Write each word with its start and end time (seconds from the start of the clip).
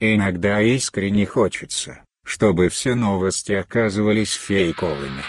Иногда 0.00 0.62
искренне 0.62 1.26
хочется, 1.26 2.04
чтобы 2.24 2.68
все 2.68 2.94
новости 2.94 3.50
оказывались 3.50 4.32
фейковыми. 4.32 5.24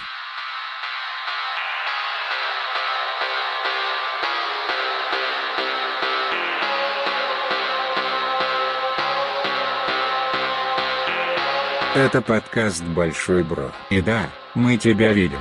Это 11.95 12.21
подкаст 12.21 12.83
«Большой 12.83 13.43
Бро». 13.43 13.71
И 13.89 14.01
да, 14.01 14.29
мы 14.53 14.77
тебя 14.77 15.13
видим. 15.13 15.39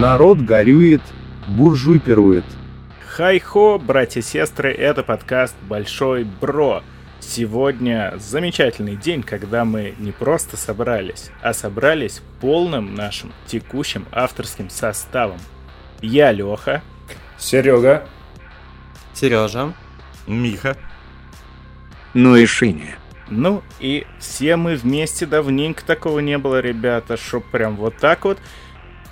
Народ 0.00 0.38
горюет, 0.38 1.02
буржуй 1.46 1.98
пирует. 1.98 2.46
Хай-хо, 3.06 3.78
братья-сестры, 3.78 4.72
это 4.72 5.02
подкаст 5.02 5.54
«Большой 5.68 6.24
Бро». 6.24 6.82
Сегодня 7.20 8.14
замечательный 8.16 8.96
день, 8.96 9.22
когда 9.22 9.66
мы 9.66 9.94
не 9.98 10.10
просто 10.10 10.56
собрались, 10.56 11.30
а 11.42 11.52
собрались 11.52 12.22
полным 12.40 12.94
нашим 12.94 13.30
текущим 13.44 14.06
авторским 14.10 14.70
составом. 14.70 15.38
Я 16.00 16.32
Леха. 16.32 16.80
Серега. 17.36 18.08
Сережа. 19.12 19.74
Миха. 20.26 20.78
Ну 22.14 22.36
и 22.36 22.46
Шиня. 22.46 22.96
Ну 23.28 23.62
и 23.80 24.06
все 24.18 24.56
мы 24.56 24.76
вместе 24.76 25.26
давненько 25.26 25.84
такого 25.84 26.20
не 26.20 26.38
было, 26.38 26.58
ребята, 26.60 27.18
чтоб 27.18 27.44
прям 27.44 27.76
вот 27.76 27.98
так 27.98 28.24
вот. 28.24 28.38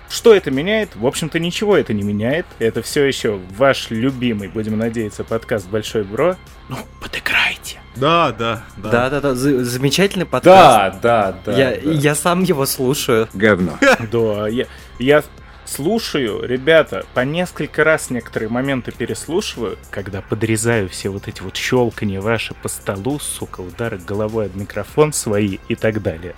Что 0.09 0.35
это 0.35 0.51
меняет? 0.51 0.97
В 0.97 1.07
общем-то, 1.07 1.39
ничего 1.39 1.77
это 1.77 1.93
не 1.93 2.03
меняет. 2.03 2.47
Это 2.59 2.83
все 2.83 3.05
еще 3.05 3.41
ваш 3.57 3.91
любимый, 3.91 4.49
будем 4.49 4.79
надеяться, 4.79 5.23
подкаст 5.23 5.69
Большой 5.69 6.03
Бро. 6.03 6.37
Ну, 6.69 6.77
подыграйте. 7.01 7.81
Да, 7.97 8.33
да, 8.33 8.65
да. 8.77 8.91
Да, 8.91 9.11
да, 9.11 9.21
да. 9.21 9.35
з- 9.35 9.65
замечательный 9.65 10.25
подкаст. 10.25 11.01
Да, 11.03 11.35
да, 11.45 11.53
да. 11.53 11.59
я, 11.59 11.71
да. 11.81 11.91
я 11.91 12.15
сам 12.15 12.43
его 12.43 12.65
слушаю. 12.65 13.29
Говно. 13.35 13.79
Да, 14.11 14.49
я, 14.49 14.67
я 14.99 15.23
слушаю, 15.67 16.43
ребята, 16.47 17.05
по 17.13 17.21
несколько 17.21 17.85
раз 17.85 18.09
некоторые 18.09 18.49
моменты 18.49 18.93
переслушиваю, 18.93 19.77
когда 19.91 20.23
подрезаю 20.23 20.89
все 20.89 21.11
вот 21.11 21.29
эти 21.29 21.43
вот 21.43 21.57
щелканья 21.57 22.21
ваши 22.23 22.55
по 22.55 22.69
столу, 22.69 23.19
сука, 23.19 23.61
удары 23.61 23.99
головой 23.99 24.47
об 24.47 24.57
микрофон 24.57 25.13
свои 25.13 25.59
и 25.69 25.75
так 25.75 26.01
далее. 26.03 26.35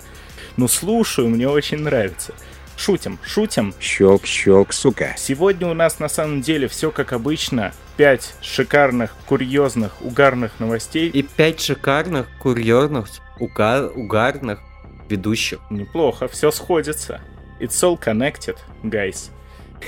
Ну, 0.57 0.67
слушаю, 0.67 1.29
мне 1.29 1.47
очень 1.47 1.79
нравится. 1.79 2.33
Шутим, 2.77 3.19
шутим. 3.23 3.73
Щелк-щелк, 3.79 4.71
сука. 4.73 5.13
Сегодня 5.17 5.67
у 5.67 5.73
нас 5.73 5.99
на 5.99 6.09
самом 6.09 6.41
деле 6.41 6.67
все 6.67 6.91
как 6.91 7.13
обычно. 7.13 7.73
Пять 7.97 8.33
шикарных, 8.41 9.15
курьезных, 9.27 10.01
угарных 10.01 10.59
новостей. 10.59 11.09
И 11.09 11.21
пять 11.21 11.61
шикарных, 11.61 12.27
курьезных, 12.39 13.07
уга- 13.39 13.89
угарных 13.89 14.59
ведущих. 15.09 15.59
Неплохо, 15.69 16.27
все 16.27 16.49
сходится. 16.51 17.21
It's 17.59 17.81
all 17.83 17.99
connected, 17.99 18.57
guys. 18.83 19.29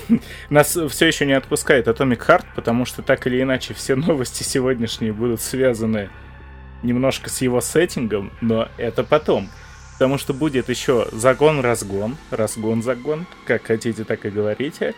Нас 0.50 0.78
все 0.90 1.08
еще 1.08 1.26
не 1.26 1.34
отпускает 1.34 1.88
Atomic 1.88 2.26
Heart, 2.28 2.46
потому 2.56 2.86
что 2.86 3.02
так 3.02 3.26
или 3.26 3.42
иначе 3.42 3.74
все 3.74 3.96
новости 3.96 4.44
сегодняшние 4.44 5.14
будут 5.14 5.42
связаны 5.42 6.10
немножко 6.84 7.30
с 7.30 7.42
его 7.42 7.62
сеттингом, 7.62 8.32
но 8.42 8.68
это 8.78 9.04
потом. 9.04 9.50
Потому 10.04 10.18
что 10.18 10.34
будет 10.34 10.68
еще 10.68 11.08
загон-разгон, 11.14 12.18
разгон-загон, 12.30 13.26
как 13.46 13.68
хотите, 13.68 14.04
так 14.04 14.26
и 14.26 14.30
говорите. 14.30 14.96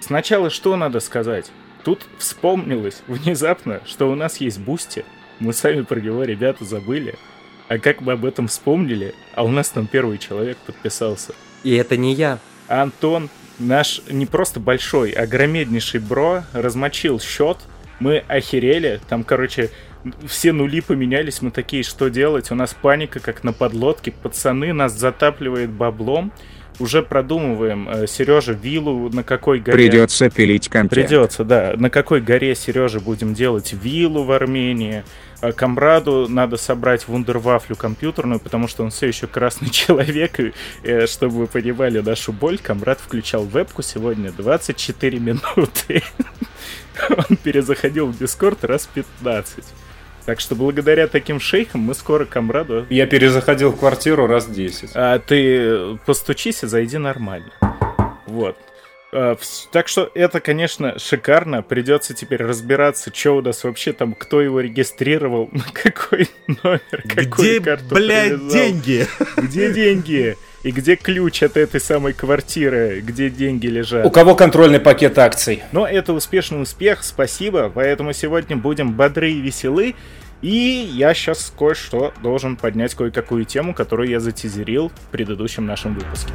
Сначала 0.00 0.50
что 0.50 0.74
надо 0.74 0.98
сказать? 0.98 1.52
Тут 1.84 2.06
вспомнилось 2.18 3.02
внезапно, 3.06 3.80
что 3.86 4.10
у 4.10 4.16
нас 4.16 4.38
есть 4.38 4.58
Boosty. 4.58 5.04
Мы 5.38 5.52
сами 5.52 5.82
про 5.82 6.00
него, 6.00 6.24
ребята, 6.24 6.64
забыли. 6.64 7.14
А 7.68 7.78
как 7.78 8.00
мы 8.00 8.14
об 8.14 8.24
этом 8.24 8.48
вспомнили? 8.48 9.14
А 9.36 9.44
у 9.44 9.48
нас 9.48 9.70
там 9.70 9.86
первый 9.86 10.18
человек 10.18 10.56
подписался. 10.66 11.34
И 11.62 11.76
это 11.76 11.96
не 11.96 12.12
я. 12.14 12.40
Антон, 12.66 13.30
наш 13.60 14.02
не 14.10 14.26
просто 14.26 14.58
большой, 14.58 15.12
а 15.12 15.28
громеднейший 15.28 16.00
бро, 16.00 16.42
размочил 16.52 17.20
счет. 17.20 17.58
Мы 18.00 18.24
охерели. 18.26 19.00
Там, 19.08 19.22
короче, 19.22 19.70
все 20.26 20.52
нули 20.52 20.80
поменялись. 20.80 21.42
Мы 21.42 21.50
такие, 21.50 21.82
что 21.82 22.08
делать? 22.08 22.50
У 22.50 22.54
нас 22.54 22.74
паника, 22.74 23.20
как 23.20 23.44
на 23.44 23.52
подлодке. 23.52 24.12
Пацаны 24.12 24.72
нас 24.72 24.92
затапливает 24.92 25.70
баблом. 25.70 26.32
Уже 26.80 27.02
продумываем, 27.02 28.06
Сережа, 28.06 28.52
виллу 28.52 29.10
на 29.10 29.24
какой 29.24 29.58
горе... 29.58 29.76
Придется 29.76 30.30
пилить 30.30 30.68
контент. 30.68 31.08
Придется, 31.08 31.42
да. 31.42 31.74
На 31.76 31.90
какой 31.90 32.20
горе, 32.20 32.54
Сережа, 32.54 33.00
будем 33.00 33.34
делать 33.34 33.72
виллу 33.72 34.22
в 34.22 34.30
Армении. 34.30 35.02
А 35.40 35.52
Камраду 35.52 36.26
надо 36.28 36.56
собрать 36.56 37.06
вундервафлю 37.06 37.74
компьютерную, 37.74 38.38
потому 38.38 38.68
что 38.68 38.84
он 38.84 38.90
все 38.90 39.08
еще 39.08 39.26
красный 39.26 39.70
человек. 39.70 40.38
И, 40.38 40.52
э, 40.84 41.06
чтобы 41.06 41.38
вы 41.38 41.46
понимали 41.48 41.98
нашу 42.00 42.32
боль, 42.32 42.58
Камрад 42.58 43.00
включал 43.00 43.44
вебку 43.44 43.82
сегодня 43.82 44.30
24 44.30 45.18
минуты. 45.18 46.02
Он 47.10 47.36
перезаходил 47.36 48.08
в 48.08 48.18
Дискорд 48.18 48.64
раз 48.64 48.88
15. 48.92 49.64
Так 50.28 50.40
что 50.40 50.54
благодаря 50.54 51.06
таким 51.06 51.40
шейхам 51.40 51.80
мы 51.80 51.94
скоро 51.94 52.26
Камраду... 52.26 52.84
Я 52.90 53.06
перезаходил 53.06 53.70
в 53.70 53.78
квартиру 53.78 54.26
раз 54.26 54.46
10. 54.46 54.90
А 54.92 55.18
ты 55.20 55.96
постучись 56.04 56.62
и 56.62 56.66
зайди 56.66 56.98
нормально. 56.98 57.50
Вот. 58.26 58.54
А, 59.10 59.38
Так 59.72 59.88
что 59.88 60.10
это, 60.14 60.40
конечно, 60.40 60.98
шикарно. 60.98 61.62
Придется 61.62 62.12
теперь 62.12 62.42
разбираться, 62.42 63.10
что 63.10 63.38
у 63.38 63.40
нас 63.40 63.64
вообще 63.64 63.94
там, 63.94 64.12
кто 64.12 64.42
его 64.42 64.60
регистрировал, 64.60 65.48
на 65.52 65.64
какой 65.72 66.28
номер, 66.46 67.02
какую 67.08 67.26
Где, 67.30 67.60
карту 67.62 67.94
блядь, 67.94 68.28
привязал. 68.34 68.50
деньги? 68.50 69.06
Где 69.38 69.72
деньги? 69.72 70.36
И 70.64 70.72
где 70.72 70.96
ключ 70.96 71.42
от 71.44 71.56
этой 71.56 71.80
самой 71.80 72.12
квартиры, 72.12 73.00
где 73.00 73.30
деньги 73.30 73.68
лежат? 73.68 74.04
У 74.04 74.10
кого 74.10 74.34
контрольный 74.34 74.80
пакет 74.80 75.16
акций? 75.18 75.62
Но 75.70 75.86
это 75.86 76.12
успешный 76.12 76.60
успех, 76.60 77.04
спасибо. 77.04 77.70
Поэтому 77.72 78.12
сегодня 78.12 78.56
будем 78.56 78.92
бодры 78.92 79.30
и 79.30 79.40
веселы. 79.40 79.94
И 80.42 80.48
я 80.92 81.14
сейчас 81.14 81.52
кое-что 81.56 82.12
должен 82.22 82.56
поднять 82.56 82.94
кое-какую 82.94 83.44
тему, 83.44 83.72
которую 83.72 84.08
я 84.08 84.20
затизерил 84.20 84.90
в 84.90 85.10
предыдущем 85.12 85.64
нашем 85.66 85.94
выпуске. 85.94 86.32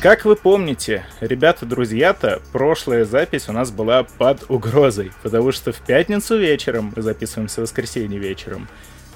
Как 0.00 0.24
вы 0.24 0.36
помните, 0.36 1.04
ребята-друзья-то, 1.18 2.40
прошлая 2.52 3.04
запись 3.04 3.48
у 3.48 3.52
нас 3.52 3.72
была 3.72 4.04
под 4.04 4.48
угрозой, 4.48 5.10
потому 5.24 5.50
что 5.50 5.72
в 5.72 5.80
пятницу 5.80 6.38
вечером, 6.38 6.92
мы 6.94 7.02
записываемся 7.02 7.60
в 7.60 7.62
воскресенье 7.62 8.20
вечером, 8.20 8.68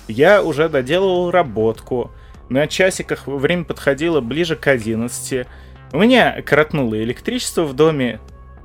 я 0.09 0.43
уже 0.43 0.69
доделал 0.69 1.31
работку, 1.31 2.10
на 2.48 2.66
часиках 2.66 3.28
время 3.28 3.62
подходило 3.62 4.20
ближе 4.20 4.56
к 4.56 4.66
11, 4.66 5.47
у 5.93 5.98
меня 6.00 6.43
коротнуло 6.43 7.00
электричество 7.00 7.62
в 7.62 7.75
доме, 7.75 8.19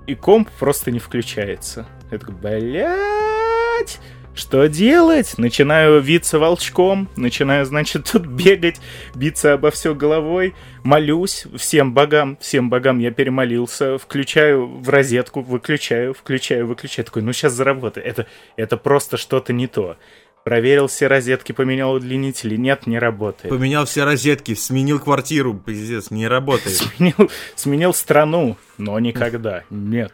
и 0.07 0.15
комп 0.15 0.49
просто 0.57 0.89
не 0.89 0.97
включается. 0.97 1.85
Я 2.09 2.17
такой, 2.17 2.33
блядь, 2.33 3.99
что 4.37 4.67
делать? 4.67 5.37
Начинаю 5.37 5.99
виться 5.99 6.39
волчком, 6.39 7.09
начинаю, 7.15 7.65
значит, 7.65 8.09
тут 8.11 8.25
бегать, 8.25 8.79
биться 9.15 9.53
обо 9.53 9.71
все 9.71 9.95
головой, 9.95 10.55
молюсь 10.83 11.45
всем 11.57 11.93
богам, 11.93 12.37
всем 12.39 12.69
богам 12.69 12.99
я 12.99 13.11
перемолился, 13.11 13.97
включаю 13.97 14.67
в 14.67 14.87
розетку, 14.89 15.41
выключаю, 15.41 16.13
включаю, 16.13 16.67
выключаю. 16.67 17.05
Такой, 17.05 17.23
ну 17.23 17.33
сейчас 17.33 17.53
заработает. 17.53 18.05
Это, 18.05 18.27
это 18.55 18.77
просто 18.77 19.17
что-то 19.17 19.53
не 19.53 19.67
то. 19.67 19.97
Проверил 20.43 20.87
все 20.87 21.07
розетки, 21.07 21.51
поменял 21.51 21.91
удлинители. 21.91 22.55
Нет, 22.55 22.87
не 22.87 22.99
работает. 22.99 23.49
Поменял 23.49 23.85
все 23.85 24.05
розетки, 24.05 24.53
сменил 24.53 24.99
квартиру, 24.99 25.53
пиздец, 25.53 26.09
не 26.09 26.25
работает. 26.25 26.77
Сменил, 26.95 27.31
сменил 27.55 27.93
страну, 27.93 28.55
но 28.77 28.97
никогда. 28.99 29.63
Нет. 29.69 30.13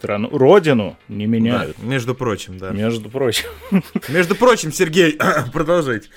Страну, 0.00 0.30
родину 0.32 0.96
не 1.08 1.26
Да, 1.26 1.30
меняют. 1.30 1.78
между 1.82 2.14
прочим, 2.14 2.56
да. 2.56 2.70
Между 2.70 3.10
прочим. 3.10 3.50
Между 4.08 4.34
прочим, 4.34 4.72
Сергей, 4.72 5.18
продолжайте. 5.52 6.08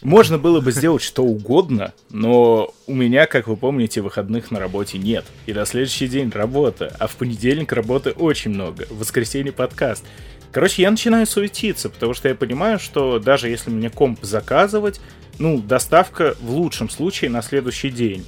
Можно 0.00 0.38
было 0.38 0.62
бы 0.62 0.72
сделать 0.72 1.02
что 1.02 1.22
угодно, 1.22 1.92
но 2.08 2.72
у 2.86 2.94
меня, 2.94 3.26
как 3.26 3.46
вы 3.46 3.58
помните, 3.58 4.00
выходных 4.00 4.50
на 4.50 4.58
работе 4.58 4.96
нет. 4.96 5.26
И 5.44 5.52
на 5.52 5.66
следующий 5.66 6.08
день 6.08 6.30
работа, 6.30 6.96
а 6.98 7.06
в 7.08 7.16
понедельник 7.16 7.74
работы 7.74 8.12
очень 8.12 8.52
много. 8.52 8.86
В 8.88 9.00
воскресенье 9.00 9.52
подкаст. 9.52 10.02
Короче, 10.50 10.80
я 10.80 10.90
начинаю 10.90 11.26
суетиться, 11.26 11.90
потому 11.90 12.14
что 12.14 12.30
я 12.30 12.34
понимаю, 12.34 12.78
что 12.78 13.18
даже 13.18 13.50
если 13.50 13.68
мне 13.68 13.90
комп 13.90 14.20
заказывать, 14.22 14.98
ну, 15.38 15.58
доставка 15.60 16.34
в 16.40 16.52
лучшем 16.52 16.88
случае 16.88 17.28
на 17.28 17.42
следующий 17.42 17.90
день. 17.90 18.24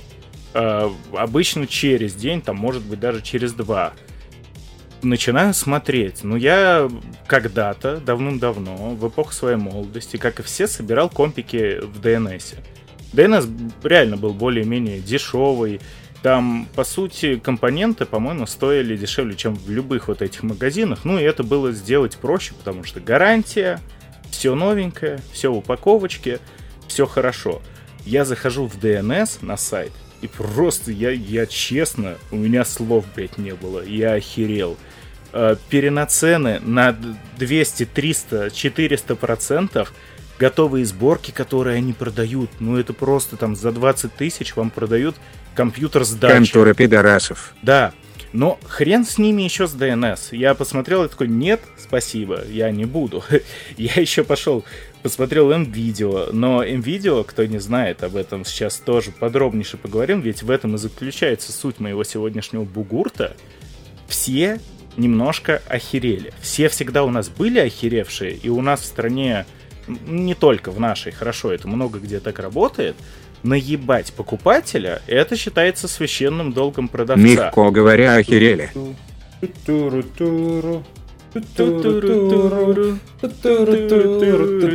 Э, 0.52 0.90
обычно 1.16 1.66
через 1.66 2.12
день, 2.14 2.42
там, 2.42 2.56
может 2.56 2.82
быть, 2.82 3.00
даже 3.00 3.22
через 3.22 3.54
два. 3.54 3.94
Начинаю 5.02 5.54
смотреть. 5.54 6.24
Ну, 6.24 6.36
я 6.36 6.88
когда-то, 7.26 7.98
давным-давно, 7.98 8.94
в 8.94 9.08
эпоху 9.08 9.32
своей 9.32 9.56
молодости, 9.56 10.16
как 10.16 10.40
и 10.40 10.42
все, 10.42 10.66
собирал 10.66 11.08
компики 11.08 11.80
в 11.80 12.00
DNS. 12.00 12.56
DNS 13.12 13.72
реально 13.82 14.16
был 14.16 14.32
более-менее 14.32 15.00
дешевый. 15.00 15.80
Там, 16.22 16.66
по 16.74 16.84
сути, 16.84 17.38
компоненты, 17.38 18.04
по-моему, 18.04 18.46
стоили 18.46 18.96
дешевле, 18.96 19.36
чем 19.36 19.54
в 19.54 19.70
любых 19.70 20.08
вот 20.08 20.20
этих 20.20 20.42
магазинах. 20.42 21.04
Ну, 21.04 21.18
и 21.18 21.22
это 21.22 21.42
было 21.42 21.72
сделать 21.72 22.16
проще, 22.16 22.54
потому 22.54 22.84
что 22.84 23.00
гарантия, 23.00 23.80
все 24.30 24.54
новенькое, 24.54 25.20
все 25.32 25.52
в 25.52 25.58
упаковочке, 25.58 26.40
все 26.88 27.06
хорошо. 27.06 27.62
Я 28.04 28.24
захожу 28.24 28.66
в 28.66 28.76
DNS 28.78 29.38
на 29.42 29.56
сайт, 29.56 29.92
и 30.20 30.26
просто 30.26 30.90
я, 30.90 31.10
я 31.10 31.46
честно, 31.46 32.16
у 32.30 32.36
меня 32.36 32.64
слов, 32.64 33.04
блядь, 33.14 33.38
не 33.38 33.54
было. 33.54 33.84
Я 33.84 34.14
охерел. 34.14 34.76
Э, 35.30 35.56
перенацены 35.68 36.58
на 36.60 36.96
200, 37.36 37.84
300, 37.84 38.50
400 38.50 39.14
процентов 39.14 39.92
готовые 40.38 40.86
сборки, 40.86 41.32
которые 41.32 41.76
они 41.76 41.92
продают. 41.92 42.48
Ну, 42.60 42.78
это 42.78 42.94
просто 42.94 43.36
там 43.36 43.54
за 43.54 43.70
20 43.70 44.14
тысяч 44.14 44.56
вам 44.56 44.70
продают 44.70 45.16
компьютер 45.54 46.04
с 46.04 46.12
дачей. 46.12 46.36
Контора 46.36 46.72
пидорасов. 46.72 47.54
Да. 47.60 47.92
Но 48.32 48.58
хрен 48.66 49.04
с 49.04 49.18
ними 49.18 49.42
еще 49.42 49.66
с 49.66 49.74
DNS. 49.74 50.28
Я 50.32 50.54
посмотрел 50.54 51.04
и 51.04 51.08
такой, 51.08 51.28
нет, 51.28 51.60
спасибо, 51.78 52.42
я 52.48 52.70
не 52.70 52.86
буду. 52.86 53.22
я 53.76 53.92
еще 54.00 54.24
пошел, 54.24 54.64
посмотрел 55.02 55.50
M-видео, 55.50 56.28
но 56.32 56.62
M-видео, 56.62 57.22
кто 57.24 57.44
не 57.44 57.58
знает 57.58 58.02
об 58.02 58.16
этом, 58.16 58.44
сейчас 58.44 58.76
тоже 58.76 59.12
подробнейше 59.12 59.76
поговорим, 59.76 60.20
ведь 60.20 60.42
в 60.42 60.50
этом 60.50 60.74
и 60.74 60.78
заключается 60.78 61.52
суть 61.52 61.80
моего 61.80 62.04
сегодняшнего 62.04 62.64
бугурта. 62.64 63.36
Все 64.08 64.60
немножко 64.98 65.62
охерели. 65.68 66.34
Все 66.40 66.68
всегда 66.68 67.04
у 67.04 67.10
нас 67.10 67.30
были 67.30 67.58
охеревшие, 67.60 68.34
и 68.34 68.50
у 68.50 68.60
нас 68.60 68.80
в 68.82 68.84
стране, 68.84 69.46
не 69.86 70.34
только 70.34 70.70
в 70.70 70.78
нашей, 70.78 71.12
хорошо, 71.12 71.52
это 71.52 71.68
много 71.68 71.98
где 71.98 72.20
так 72.20 72.38
работает, 72.38 72.96
наебать 73.42 74.12
покупателя, 74.12 75.00
это 75.06 75.36
считается 75.36 75.88
священным 75.88 76.52
долгом 76.52 76.88
продавца. 76.88 77.22
Мягко 77.22 77.70
говоря, 77.70 78.16
охерели. 78.16 78.70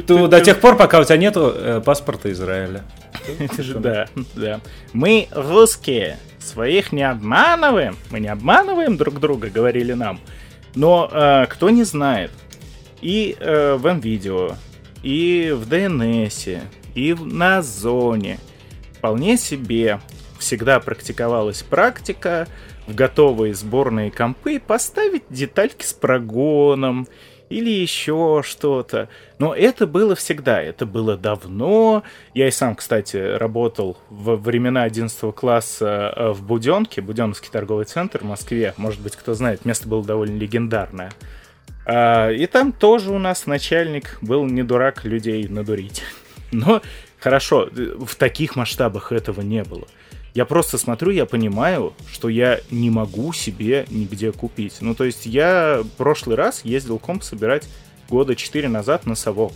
До 0.08 0.42
тех 0.42 0.60
пор, 0.62 0.78
пока 0.78 1.00
у 1.02 1.04
тебя 1.04 1.18
нету 1.18 1.82
паспорта 1.86 2.32
Израиля. 2.32 2.86
Да, 3.76 4.08
да. 4.36 4.62
Мы 4.94 5.28
русские, 5.32 6.18
своих 6.44 6.92
не 6.92 7.04
обманываем. 7.04 7.98
Мы 8.12 8.20
не 8.20 8.28
обманываем 8.28 8.98
друг 8.98 9.20
друга, 9.20 9.50
говорили 9.50 9.94
нам. 9.94 10.20
Но 10.76 11.10
э, 11.12 11.46
кто 11.50 11.70
не 11.70 11.84
знает, 11.84 12.32
и 13.02 13.36
э, 13.40 13.76
в 13.76 13.86
MVideo, 13.86 14.56
и 15.04 15.54
в 15.56 15.68
DNS, 15.68 16.62
и 16.96 17.14
на 17.14 17.62
зоне 17.62 18.40
вполне 18.98 19.38
себе 19.38 20.00
всегда 20.40 20.80
практиковалась 20.80 21.64
практика 21.64 22.48
в 22.88 22.96
готовые 22.96 23.54
сборные 23.54 24.12
компы 24.12 24.60
поставить 24.60 25.24
детальки 25.30 25.86
с 25.86 25.94
прогоном, 25.94 27.08
или 27.54 27.70
еще 27.70 28.42
что-то. 28.44 29.10
Но 29.38 29.54
это 29.54 29.86
было 29.86 30.16
всегда, 30.16 30.62
это 30.62 30.86
было 30.86 31.16
давно. 31.16 32.04
Я 32.34 32.48
и 32.48 32.52
сам, 32.52 32.76
кстати, 32.76 33.18
работал 33.18 33.98
во 34.10 34.36
времена 34.36 34.84
11 34.84 35.34
класса 35.36 36.14
э, 36.16 36.32
в 36.32 36.44
Буденке, 36.44 37.02
Буденовский 37.02 37.50
торговый 37.52 37.86
центр 37.86 38.20
в 38.20 38.26
Москве. 38.26 38.74
Может 38.78 39.02
быть, 39.02 39.16
кто 39.16 39.34
знает, 39.34 39.66
место 39.66 39.88
было 39.88 40.04
довольно 40.04 40.38
легендарное. 40.38 41.12
А, 41.86 42.30
и 42.32 42.46
там 42.48 42.72
тоже 42.72 43.12
у 43.12 43.20
нас 43.20 43.46
начальник 43.46 44.18
был 44.22 44.46
не 44.46 44.64
дурак 44.64 45.06
людей 45.06 45.48
надурить. 45.48 46.04
Но 46.52 46.82
хорошо, 47.20 47.70
в 47.72 48.16
таких 48.16 48.56
масштабах 48.56 49.12
этого 49.12 49.42
не 49.42 49.64
было. 49.64 49.88
Я 50.34 50.46
просто 50.46 50.78
смотрю, 50.80 51.12
я 51.12 51.26
понимаю, 51.26 51.94
что 52.12 52.28
я 52.28 52.60
не 52.72 52.90
могу 52.90 53.34
себе 53.34 53.86
нигде 53.92 54.32
купить. 54.32 54.78
Ну, 54.82 54.96
то 54.96 55.04
есть 55.04 55.26
я 55.28 55.84
прошлый 55.98 56.36
раз 56.36 56.66
ездил 56.66 56.98
комп 56.98 57.24
собирать 57.24 57.68
года 58.10 58.36
4 58.36 58.68
назад 58.68 59.06
на 59.06 59.16
совок. 59.16 59.54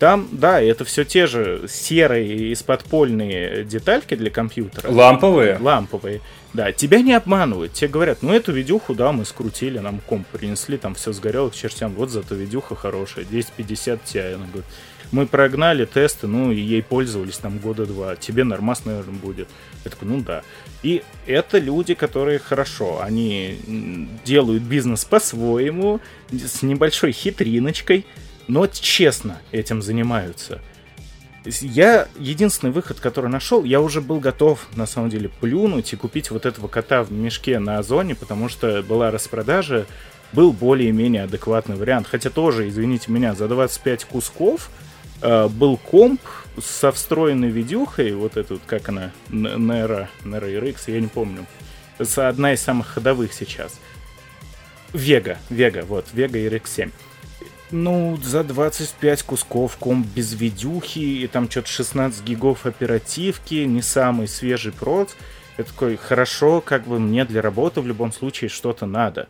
Там, 0.00 0.28
да, 0.32 0.60
это 0.60 0.84
все 0.84 1.04
те 1.04 1.26
же 1.26 1.66
серые 1.68 2.52
из 2.52 2.62
подпольные 2.64 3.64
детальки 3.64 4.16
для 4.16 4.30
компьютера. 4.30 4.90
Ламповые? 4.90 5.58
Ламповые. 5.60 6.20
Да, 6.52 6.72
тебя 6.72 7.00
не 7.00 7.14
обманывают. 7.14 7.72
Тебе 7.72 7.88
говорят, 7.88 8.22
ну 8.22 8.32
эту 8.32 8.52
видюху, 8.52 8.94
да, 8.94 9.12
мы 9.12 9.24
скрутили, 9.24 9.78
нам 9.78 10.00
комп 10.00 10.26
принесли, 10.26 10.76
там 10.76 10.96
все 10.96 11.12
сгорело 11.12 11.50
к 11.50 11.54
чертям. 11.54 11.94
Вот 11.94 12.10
зато 12.10 12.34
видюха 12.34 12.74
хорошая, 12.74 13.24
250 13.24 14.00
Ti. 14.04 14.34
Она 14.34 14.46
говорит, 14.46 14.64
мы 15.14 15.26
прогнали 15.26 15.84
тесты, 15.84 16.26
ну 16.26 16.50
и 16.50 16.60
ей 16.60 16.82
пользовались 16.82 17.38
там 17.38 17.58
года 17.58 17.86
два. 17.86 18.16
Тебе 18.16 18.42
нормас, 18.42 18.84
наверное, 18.84 19.14
будет. 19.14 19.48
Я 19.84 19.92
такой, 19.92 20.08
ну 20.08 20.20
да. 20.20 20.42
И 20.82 21.04
это 21.26 21.58
люди, 21.58 21.94
которые 21.94 22.40
хорошо, 22.40 23.00
они 23.00 24.10
делают 24.24 24.64
бизнес 24.64 25.04
по-своему, 25.04 26.00
с 26.32 26.62
небольшой 26.62 27.12
хитриночкой, 27.12 28.06
но 28.48 28.66
честно 28.66 29.40
этим 29.52 29.82
занимаются. 29.82 30.60
Я 31.60 32.08
единственный 32.18 32.70
выход, 32.72 32.98
который 32.98 33.30
нашел, 33.30 33.62
я 33.62 33.80
уже 33.80 34.00
был 34.00 34.18
готов, 34.18 34.66
на 34.74 34.86
самом 34.86 35.10
деле, 35.10 35.28
плюнуть 35.28 35.92
и 35.92 35.96
купить 35.96 36.32
вот 36.32 36.44
этого 36.44 36.66
кота 36.66 37.04
в 37.04 37.12
мешке 37.12 37.60
на 37.60 37.78
Озоне, 37.78 38.16
потому 38.16 38.48
что 38.48 38.82
была 38.82 39.12
распродажа, 39.12 39.86
был 40.32 40.52
более-менее 40.52 41.22
адекватный 41.22 41.76
вариант. 41.76 42.08
Хотя 42.10 42.30
тоже, 42.30 42.68
извините 42.68 43.12
меня, 43.12 43.34
за 43.34 43.46
25 43.46 44.06
кусков 44.06 44.70
был 45.20 45.76
комп 45.76 46.20
со 46.62 46.92
встроенной 46.92 47.48
видюхой, 47.48 48.12
вот 48.12 48.36
эту, 48.36 48.60
как 48.66 48.88
она, 48.88 49.12
Nero, 49.28 50.08
Nero 50.24 50.60
RX, 50.60 50.82
я 50.86 51.00
не 51.00 51.08
помню. 51.08 51.46
Это 51.98 52.28
одна 52.28 52.52
из 52.52 52.60
самых 52.60 52.88
ходовых 52.88 53.32
сейчас. 53.32 53.80
Вега, 54.92 55.38
Вега, 55.50 55.84
вот, 55.84 56.06
Вега 56.12 56.38
RX7. 56.38 56.90
Ну, 57.70 58.16
за 58.22 58.44
25 58.44 59.22
кусков 59.24 59.76
комп 59.78 60.06
без 60.14 60.32
видюхи, 60.34 60.98
и 60.98 61.26
там 61.26 61.50
что-то 61.50 61.68
16 61.68 62.22
гигов 62.22 62.66
оперативки, 62.66 63.54
не 63.64 63.82
самый 63.82 64.28
свежий 64.28 64.72
прод. 64.72 65.16
Я 65.58 65.64
такой, 65.64 65.96
хорошо, 65.96 66.60
как 66.60 66.86
бы 66.86 67.00
мне 67.00 67.24
для 67.24 67.42
работы 67.42 67.80
в 67.80 67.86
любом 67.86 68.12
случае 68.12 68.48
что-то 68.48 68.86
надо. 68.86 69.28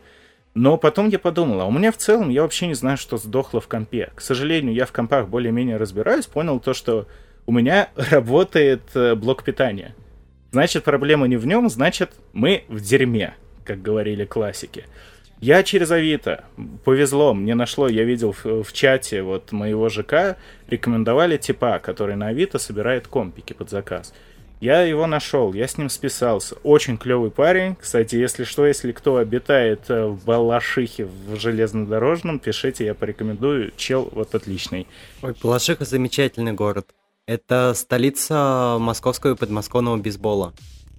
Но 0.55 0.77
потом 0.77 1.09
я 1.09 1.19
подумал, 1.19 1.59
а 1.59 1.65
у 1.65 1.71
меня 1.71 1.91
в 1.91 1.97
целом, 1.97 2.29
я 2.29 2.41
вообще 2.41 2.67
не 2.67 2.75
знаю, 2.75 2.97
что 2.97 3.17
сдохло 3.17 3.59
в 3.59 3.67
компе. 3.67 4.09
К 4.15 4.21
сожалению, 4.21 4.73
я 4.73 4.85
в 4.85 4.93
компах 4.93 5.27
более-менее 5.27 5.75
разбираюсь, 5.75 6.27
понял 6.27 6.61
то, 6.61 6.73
что 6.73 7.07
у 7.45 7.51
меня 7.51 7.89
работает 7.95 8.81
э, 8.93 9.15
блок 9.15 9.43
питания. 9.43 9.93
Значит, 10.51 10.85
проблема 10.85 11.27
не 11.27 11.35
в 11.35 11.45
нем, 11.45 11.69
значит, 11.69 12.13
мы 12.31 12.63
в 12.69 12.79
дерьме, 12.79 13.35
как 13.65 13.81
говорили 13.81 14.23
классики. 14.23 14.85
Я 15.41 15.61
через 15.63 15.91
Авито. 15.91 16.45
Повезло, 16.85 17.33
мне 17.33 17.53
нашло, 17.53 17.89
я 17.89 18.05
видел 18.05 18.31
в, 18.31 18.63
в 18.63 18.71
чате 18.71 19.23
вот 19.23 19.51
моего 19.51 19.89
ЖК, 19.89 20.37
рекомендовали 20.69 21.35
типа, 21.35 21.79
который 21.83 22.15
на 22.15 22.27
Авито 22.27 22.59
собирает 22.59 23.09
компики 23.09 23.51
под 23.51 23.69
заказ. 23.69 24.13
Я 24.61 24.81
его 24.81 25.05
нашел, 25.05 25.53
я 25.53 25.67
с 25.67 25.77
ним 25.77 25.89
списался. 25.89 26.55
Очень 26.63 26.97
клевый 26.97 27.29
парень. 27.29 27.75
Кстати, 27.75 28.15
если 28.15 28.45
что, 28.45 28.65
если 28.65 28.91
кто 28.93 29.17
обитает 29.17 29.81
э, 29.89 30.05
в 30.05 30.23
Балашихе 30.23 31.05
в 31.05 31.37
железнодорожном, 31.37 32.39
пишите, 32.39 32.85
я 32.85 32.93
порекомендую. 32.93 33.73
Чел 33.75 34.09
вот 34.11 34.33
отличный. 34.33 34.87
Ой, 35.21 35.35
Балашиха 35.43 35.83
замечательный 35.83 36.53
город. 36.53 36.87
Это 37.27 37.73
столица 37.75 38.77
московского 38.79 39.33
и 39.33 39.35
подмосковного 39.35 39.97
бейсбола. 39.97 40.53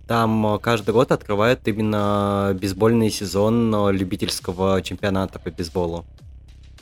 Там 0.07 0.55
э, 0.55 0.59
каждый 0.59 0.93
год 0.93 1.11
открывают 1.11 1.67
именно 1.67 2.57
бейсбольный 2.61 3.11
сезон 3.11 3.75
э, 3.75 3.93
любительского 3.93 4.83
чемпионата 4.83 5.39
по 5.39 5.51
бейсболу. 5.51 6.05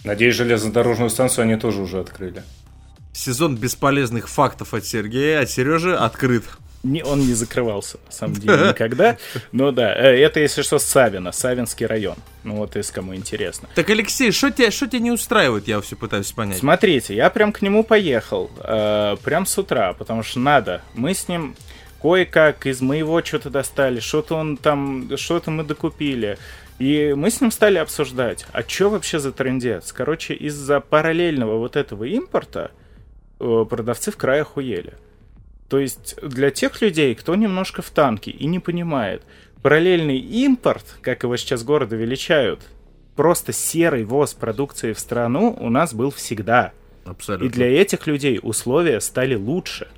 Надеюсь, 0.02 0.34
железнодорожную 0.34 1.08
станцию 1.08 1.44
они 1.44 1.56
тоже 1.56 1.80
уже 1.80 2.00
открыли. 2.00 2.42
Сезон 3.12 3.56
бесполезных 3.56 4.28
фактов 4.28 4.74
от 4.74 4.84
Сергея, 4.84 5.40
от 5.40 5.50
Сережи 5.50 5.96
открыт. 5.96 6.44
Не, 6.84 7.02
он 7.02 7.20
не 7.20 7.32
закрывался, 7.32 7.98
на 8.06 8.12
самом 8.12 8.34
деле, 8.34 8.68
никогда. 8.68 9.16
Но 9.52 9.72
да, 9.72 9.92
э, 9.94 10.20
это, 10.20 10.38
если 10.38 10.62
что, 10.62 10.78
Савина, 10.78 11.32
Савинский 11.32 11.86
район. 11.86 12.16
Ну 12.44 12.56
вот, 12.56 12.76
если 12.76 12.92
кому 12.92 13.14
интересно. 13.14 13.68
Так, 13.74 13.88
Алексей, 13.88 14.30
что 14.30 14.50
тебя, 14.50 14.70
что 14.70 14.86
тебя 14.86 15.00
не 15.00 15.10
устраивает, 15.10 15.66
я 15.66 15.80
все 15.80 15.96
пытаюсь 15.96 16.30
понять. 16.32 16.58
Смотрите, 16.58 17.16
я 17.16 17.30
прям 17.30 17.52
к 17.52 17.62
нему 17.62 17.84
поехал, 17.84 18.50
э, 18.58 19.16
прям 19.24 19.46
с 19.46 19.56
утра, 19.56 19.94
потому 19.94 20.22
что 20.22 20.38
надо. 20.38 20.82
Мы 20.92 21.14
с 21.14 21.26
ним 21.26 21.56
кое-как 22.02 22.66
из 22.66 22.82
моего 22.82 23.22
что-то 23.24 23.48
достали, 23.48 23.98
что-то 23.98 24.34
он 24.36 24.58
там, 24.58 25.08
что-то 25.16 25.50
мы 25.50 25.64
докупили. 25.64 26.38
И 26.78 27.14
мы 27.16 27.30
с 27.30 27.40
ним 27.40 27.50
стали 27.50 27.78
обсуждать, 27.78 28.44
а 28.52 28.62
что 28.62 28.90
вообще 28.90 29.18
за 29.18 29.32
трендец? 29.32 29.92
Короче, 29.92 30.34
из-за 30.34 30.80
параллельного 30.80 31.56
вот 31.56 31.76
этого 31.76 32.04
импорта 32.04 32.72
э, 33.40 33.64
продавцы 33.70 34.10
в 34.10 34.16
крае 34.16 34.42
охуели. 34.42 34.94
То 35.74 35.80
есть 35.80 36.14
для 36.22 36.52
тех 36.52 36.80
людей, 36.82 37.16
кто 37.16 37.34
немножко 37.34 37.82
в 37.82 37.90
танке 37.90 38.30
и 38.30 38.46
не 38.46 38.60
понимает, 38.60 39.22
параллельный 39.60 40.18
импорт, 40.18 40.84
как 41.00 41.24
его 41.24 41.36
сейчас 41.36 41.64
города 41.64 41.96
величают, 41.96 42.60
просто 43.16 43.52
серый 43.52 44.04
ввоз 44.04 44.34
продукции 44.34 44.92
в 44.92 45.00
страну 45.00 45.56
у 45.58 45.70
нас 45.70 45.92
был 45.92 46.12
всегда. 46.12 46.70
Абсолютно. 47.04 47.46
И 47.46 47.48
для 47.48 47.66
этих 47.66 48.06
людей 48.06 48.38
условия 48.40 49.00
стали 49.00 49.34
лучше. 49.34 49.88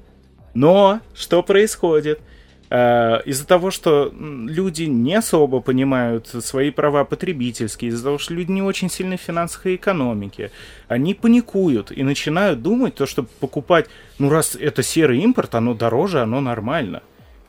Но 0.54 1.00
что 1.14 1.42
происходит? 1.42 2.20
Э, 2.70 3.20
Из-за 3.24 3.46
того, 3.46 3.70
что 3.70 4.12
люди 4.12 4.84
не 4.84 5.14
особо 5.14 5.60
понимают 5.60 6.26
свои 6.26 6.70
права 6.70 7.04
потребительские, 7.04 7.90
из-за 7.90 8.04
того, 8.04 8.18
что 8.18 8.34
люди 8.34 8.50
не 8.50 8.62
очень 8.62 8.90
сильны 8.90 9.16
в 9.16 9.20
финансах 9.20 9.66
и 9.66 9.76
экономике, 9.76 10.50
они 10.88 11.14
паникуют 11.14 11.92
и 11.92 12.02
начинают 12.02 12.62
думать, 12.62 12.94
то, 12.94 13.06
что 13.06 13.24
покупать, 13.40 13.86
ну 14.18 14.30
раз 14.30 14.56
это 14.56 14.82
серый 14.82 15.20
импорт, 15.20 15.54
оно 15.54 15.74
дороже, 15.74 16.20
оно 16.20 16.40
нормально. 16.40 17.02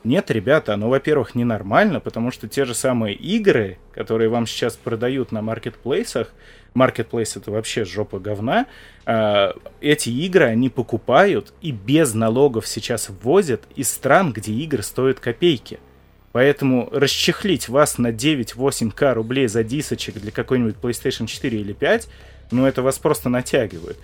Нет, 0.04 0.30
ребята, 0.30 0.74
оно, 0.74 0.88
во-первых, 0.88 1.34
ненормально, 1.34 1.98
потому 1.98 2.30
что 2.30 2.48
те 2.48 2.64
же 2.64 2.74
самые 2.74 3.14
игры, 3.16 3.78
которые 3.92 4.28
вам 4.28 4.46
сейчас 4.46 4.76
продают 4.76 5.32
на 5.32 5.42
маркетплейсах, 5.42 6.32
маркетплейс 6.74 7.36
это 7.36 7.50
вообще 7.50 7.84
жопа 7.84 8.18
говна, 8.18 8.66
а, 9.06 9.54
эти 9.80 10.10
игры 10.10 10.44
они 10.44 10.68
покупают 10.68 11.52
и 11.60 11.72
без 11.72 12.14
налогов 12.14 12.66
сейчас 12.66 13.08
ввозят 13.08 13.62
из 13.74 13.90
стран, 13.90 14.32
где 14.32 14.52
игры 14.52 14.82
стоят 14.82 15.20
копейки. 15.20 15.80
Поэтому 16.32 16.88
расчехлить 16.92 17.68
вас 17.68 17.98
на 17.98 18.12
9-8к 18.12 19.14
рублей 19.14 19.48
за 19.48 19.64
дисочек 19.64 20.20
для 20.20 20.30
какой-нибудь 20.30 20.76
PlayStation 20.76 21.26
4 21.26 21.58
или 21.58 21.72
5, 21.72 22.08
ну 22.50 22.66
это 22.66 22.82
вас 22.82 22.98
просто 22.98 23.28
натягивает. 23.28 23.96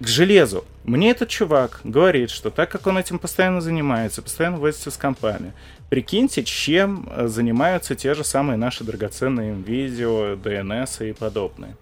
К 0.00 0.06
железу. 0.06 0.64
Мне 0.84 1.10
этот 1.10 1.28
чувак 1.28 1.80
говорит, 1.84 2.30
что 2.30 2.50
так 2.50 2.70
как 2.70 2.86
он 2.86 2.98
этим 2.98 3.18
постоянно 3.18 3.60
занимается, 3.60 4.22
постоянно 4.22 4.58
возится 4.58 4.90
с 4.90 4.96
компами, 4.96 5.52
прикиньте, 5.88 6.42
чем 6.42 7.08
э, 7.10 7.28
занимаются 7.28 7.94
те 7.94 8.14
же 8.14 8.24
самые 8.24 8.56
наши 8.56 8.82
драгоценные 8.82 9.54
видео, 9.54 10.34
DNS 10.34 11.10
и 11.10 11.12
подобное. 11.12 11.76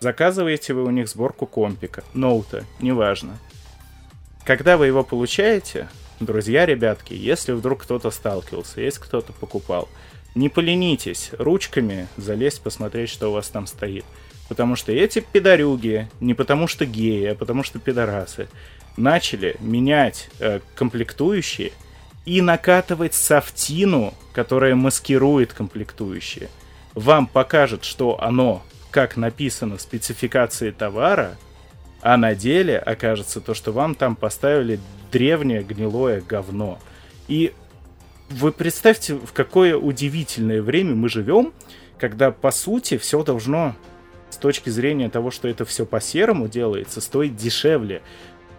Заказываете 0.00 0.74
вы 0.74 0.84
у 0.84 0.90
них 0.90 1.08
сборку 1.08 1.46
компика, 1.46 2.04
ноута, 2.14 2.64
неважно. 2.80 3.36
Когда 4.44 4.76
вы 4.76 4.86
его 4.86 5.02
получаете, 5.02 5.88
друзья, 6.20 6.66
ребятки, 6.66 7.14
если 7.14 7.52
вдруг 7.52 7.82
кто-то 7.82 8.10
сталкивался, 8.10 8.80
если 8.80 9.00
кто-то 9.00 9.32
покупал, 9.32 9.88
не 10.34 10.48
поленитесь 10.48 11.30
ручками 11.38 12.06
залезть 12.16 12.62
посмотреть, 12.62 13.10
что 13.10 13.28
у 13.28 13.32
вас 13.32 13.48
там 13.48 13.66
стоит. 13.66 14.04
Потому 14.48 14.76
что 14.76 14.92
эти 14.92 15.18
пидорюги, 15.18 16.08
не 16.20 16.32
потому 16.34 16.68
что 16.68 16.86
геи, 16.86 17.26
а 17.26 17.34
потому 17.34 17.64
что 17.64 17.78
пидорасы, 17.80 18.48
начали 18.96 19.56
менять 19.60 20.30
э, 20.38 20.60
комплектующие 20.74 21.72
и 22.24 22.40
накатывать 22.40 23.14
софтину, 23.14 24.14
которая 24.32 24.74
маскирует 24.74 25.52
комплектующие. 25.52 26.48
Вам 26.94 27.26
покажет, 27.26 27.84
что 27.84 28.22
оно, 28.22 28.62
как 28.98 29.16
написано 29.16 29.76
в 29.76 29.80
спецификации 29.80 30.72
товара, 30.72 31.36
а 32.02 32.16
на 32.16 32.34
деле 32.34 32.76
окажется 32.76 33.40
то, 33.40 33.54
что 33.54 33.70
вам 33.70 33.94
там 33.94 34.16
поставили 34.16 34.80
древнее 35.12 35.62
гнилое 35.62 36.20
говно. 36.20 36.80
И 37.28 37.54
вы 38.28 38.50
представьте, 38.50 39.14
в 39.14 39.32
какое 39.32 39.76
удивительное 39.76 40.60
время 40.60 40.96
мы 40.96 41.08
живем, 41.08 41.52
когда, 41.96 42.32
по 42.32 42.50
сути, 42.50 42.98
все 42.98 43.22
должно 43.22 43.76
с 44.30 44.36
точки 44.36 44.68
зрения 44.68 45.08
того, 45.08 45.30
что 45.30 45.46
это 45.46 45.64
все 45.64 45.86
по-серому 45.86 46.48
делается, 46.48 47.00
стоить 47.00 47.36
дешевле, 47.36 48.02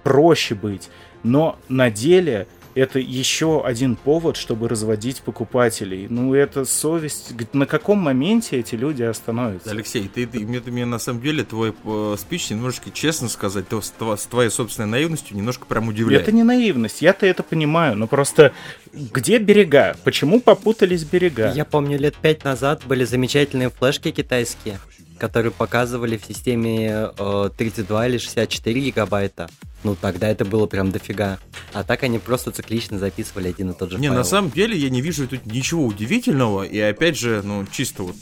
проще 0.03 0.55
быть. 0.55 0.89
Но 1.21 1.59
на 1.67 1.91
деле 1.91 2.47
это 2.75 2.99
еще 2.99 3.63
один 3.65 3.95
повод, 3.95 4.37
чтобы 4.37 4.69
разводить 4.69 5.21
покупателей. 5.21 6.07
Ну, 6.09 6.33
это 6.33 6.65
совесть. 6.65 7.33
На 7.53 7.65
каком 7.65 7.99
моменте 7.99 8.57
эти 8.59 8.75
люди 8.75 9.03
остановятся? 9.03 9.71
Алексей, 9.71 10.07
ты, 10.07 10.25
ты, 10.25 10.39
мне, 10.39 10.59
ты 10.59 10.71
меня 10.71 10.85
на 10.85 10.99
самом 10.99 11.21
деле 11.21 11.43
твой 11.43 11.73
э, 11.83 12.15
спич 12.17 12.49
немножечко, 12.49 12.91
честно 12.91 13.29
сказать, 13.29 13.67
то 13.67 13.81
с, 13.81 13.93
с 14.17 14.25
твоей 14.27 14.49
собственной 14.49 14.87
наивностью 14.87 15.35
немножко 15.35 15.65
прям 15.65 15.87
удивляет. 15.87 16.23
Это 16.23 16.31
не 16.31 16.43
наивность, 16.43 17.01
я-то 17.01 17.25
это 17.25 17.43
понимаю, 17.43 17.95
но 17.95 18.07
просто 18.07 18.53
где 18.93 19.37
берега? 19.37 19.95
Почему 20.03 20.41
попутались 20.41 21.03
берега? 21.03 21.51
Я 21.53 21.65
помню, 21.65 21.97
лет 21.97 22.15
пять 22.15 22.43
назад 22.43 22.83
были 22.85 23.03
замечательные 23.03 23.69
флешки 23.69 24.11
китайские, 24.11 24.79
которые 25.19 25.51
показывали 25.51 26.17
в 26.17 26.25
системе 26.25 27.11
э, 27.17 27.49
32 27.55 28.07
или 28.07 28.17
64 28.17 28.81
гигабайта. 28.81 29.49
Ну, 29.83 29.95
тогда 29.95 30.27
это 30.27 30.45
было 30.45 30.65
прям 30.65 30.91
дофига. 30.91 31.39
А 31.73 31.83
так 31.83 32.03
они 32.03 32.19
просто 32.19 32.51
циклично 32.51 32.97
записывали 32.97 33.49
один 33.49 33.71
и 33.71 33.73
тот 33.73 33.91
же 33.91 33.99
Не, 33.99 34.07
файл. 34.07 34.17
на 34.17 34.23
самом 34.23 34.49
деле 34.51 34.77
я 34.77 34.89
не 34.89 35.01
вижу 35.01 35.27
тут 35.27 35.45
ничего 35.45 35.85
удивительного, 35.85 36.63
и 36.63 36.79
опять 36.79 37.17
же, 37.17 37.41
ну, 37.43 37.65
чисто 37.71 38.03
вот, 38.03 38.15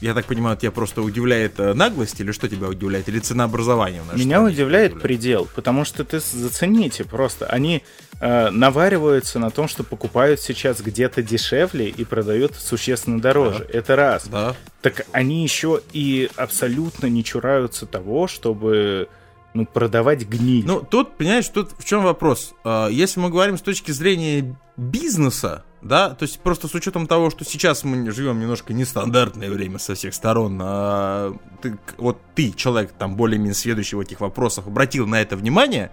я 0.00 0.14
так 0.14 0.26
понимаю, 0.26 0.56
тебя 0.56 0.70
просто 0.70 1.02
удивляет 1.02 1.58
э, 1.58 1.74
наглость, 1.74 2.20
или 2.20 2.32
что 2.32 2.48
тебя 2.48 2.68
удивляет, 2.68 3.08
или 3.08 3.18
ценообразование 3.18 4.02
в 4.02 4.06
нашей 4.06 4.20
Меня 4.24 4.36
стране 4.36 4.54
удивляет 4.54 4.92
тебя 4.92 5.00
предел, 5.00 5.48
потому 5.54 5.84
что 5.84 6.04
ты 6.04 6.20
зацените 6.20 7.04
просто. 7.04 7.46
Они 7.46 7.82
э, 8.20 8.50
навариваются 8.50 9.38
на 9.38 9.50
том, 9.50 9.68
что 9.68 9.84
покупают 9.84 10.40
сейчас 10.40 10.80
где-то 10.80 11.22
дешевле 11.22 11.88
и 11.88 12.04
продают 12.04 12.54
существенно 12.54 13.20
дороже. 13.20 13.66
Это 13.72 13.96
раз. 13.96 14.28
Да. 14.28 14.54
Так 14.82 15.06
они 15.12 15.42
еще 15.42 15.80
и 15.92 16.30
абсолютно 16.36 17.06
не 17.06 17.24
чураются 17.24 17.86
того, 17.86 18.26
чтобы 18.26 19.08
ну, 19.54 19.64
продавать 19.66 20.26
гниль. 20.26 20.66
Ну, 20.66 20.80
тут, 20.80 21.16
понимаешь, 21.16 21.48
тут 21.48 21.70
в 21.78 21.84
чем 21.84 22.02
вопрос? 22.02 22.54
А, 22.64 22.88
Если 22.88 23.20
мы 23.20 23.30
говорим 23.30 23.56
с 23.56 23.62
точки 23.62 23.92
зрения 23.92 24.56
бизнеса, 24.76 25.64
да, 25.84 26.10
то 26.10 26.22
есть 26.24 26.40
просто 26.40 26.66
с 26.66 26.74
учетом 26.74 27.06
того, 27.06 27.30
что 27.30 27.44
сейчас 27.44 27.84
мы 27.84 28.10
живем 28.10 28.40
немножко 28.40 28.72
нестандартное 28.72 29.50
время 29.50 29.78
со 29.78 29.94
всех 29.94 30.14
сторон, 30.14 30.58
а, 30.62 31.36
ты, 31.60 31.78
вот 31.98 32.18
ты, 32.34 32.52
человек 32.52 32.92
там 32.98 33.16
более-менее 33.16 33.54
следующий 33.54 33.94
в 33.94 34.00
этих 34.00 34.20
вопросах, 34.20 34.66
обратил 34.66 35.06
на 35.06 35.20
это 35.20 35.36
внимание, 35.36 35.92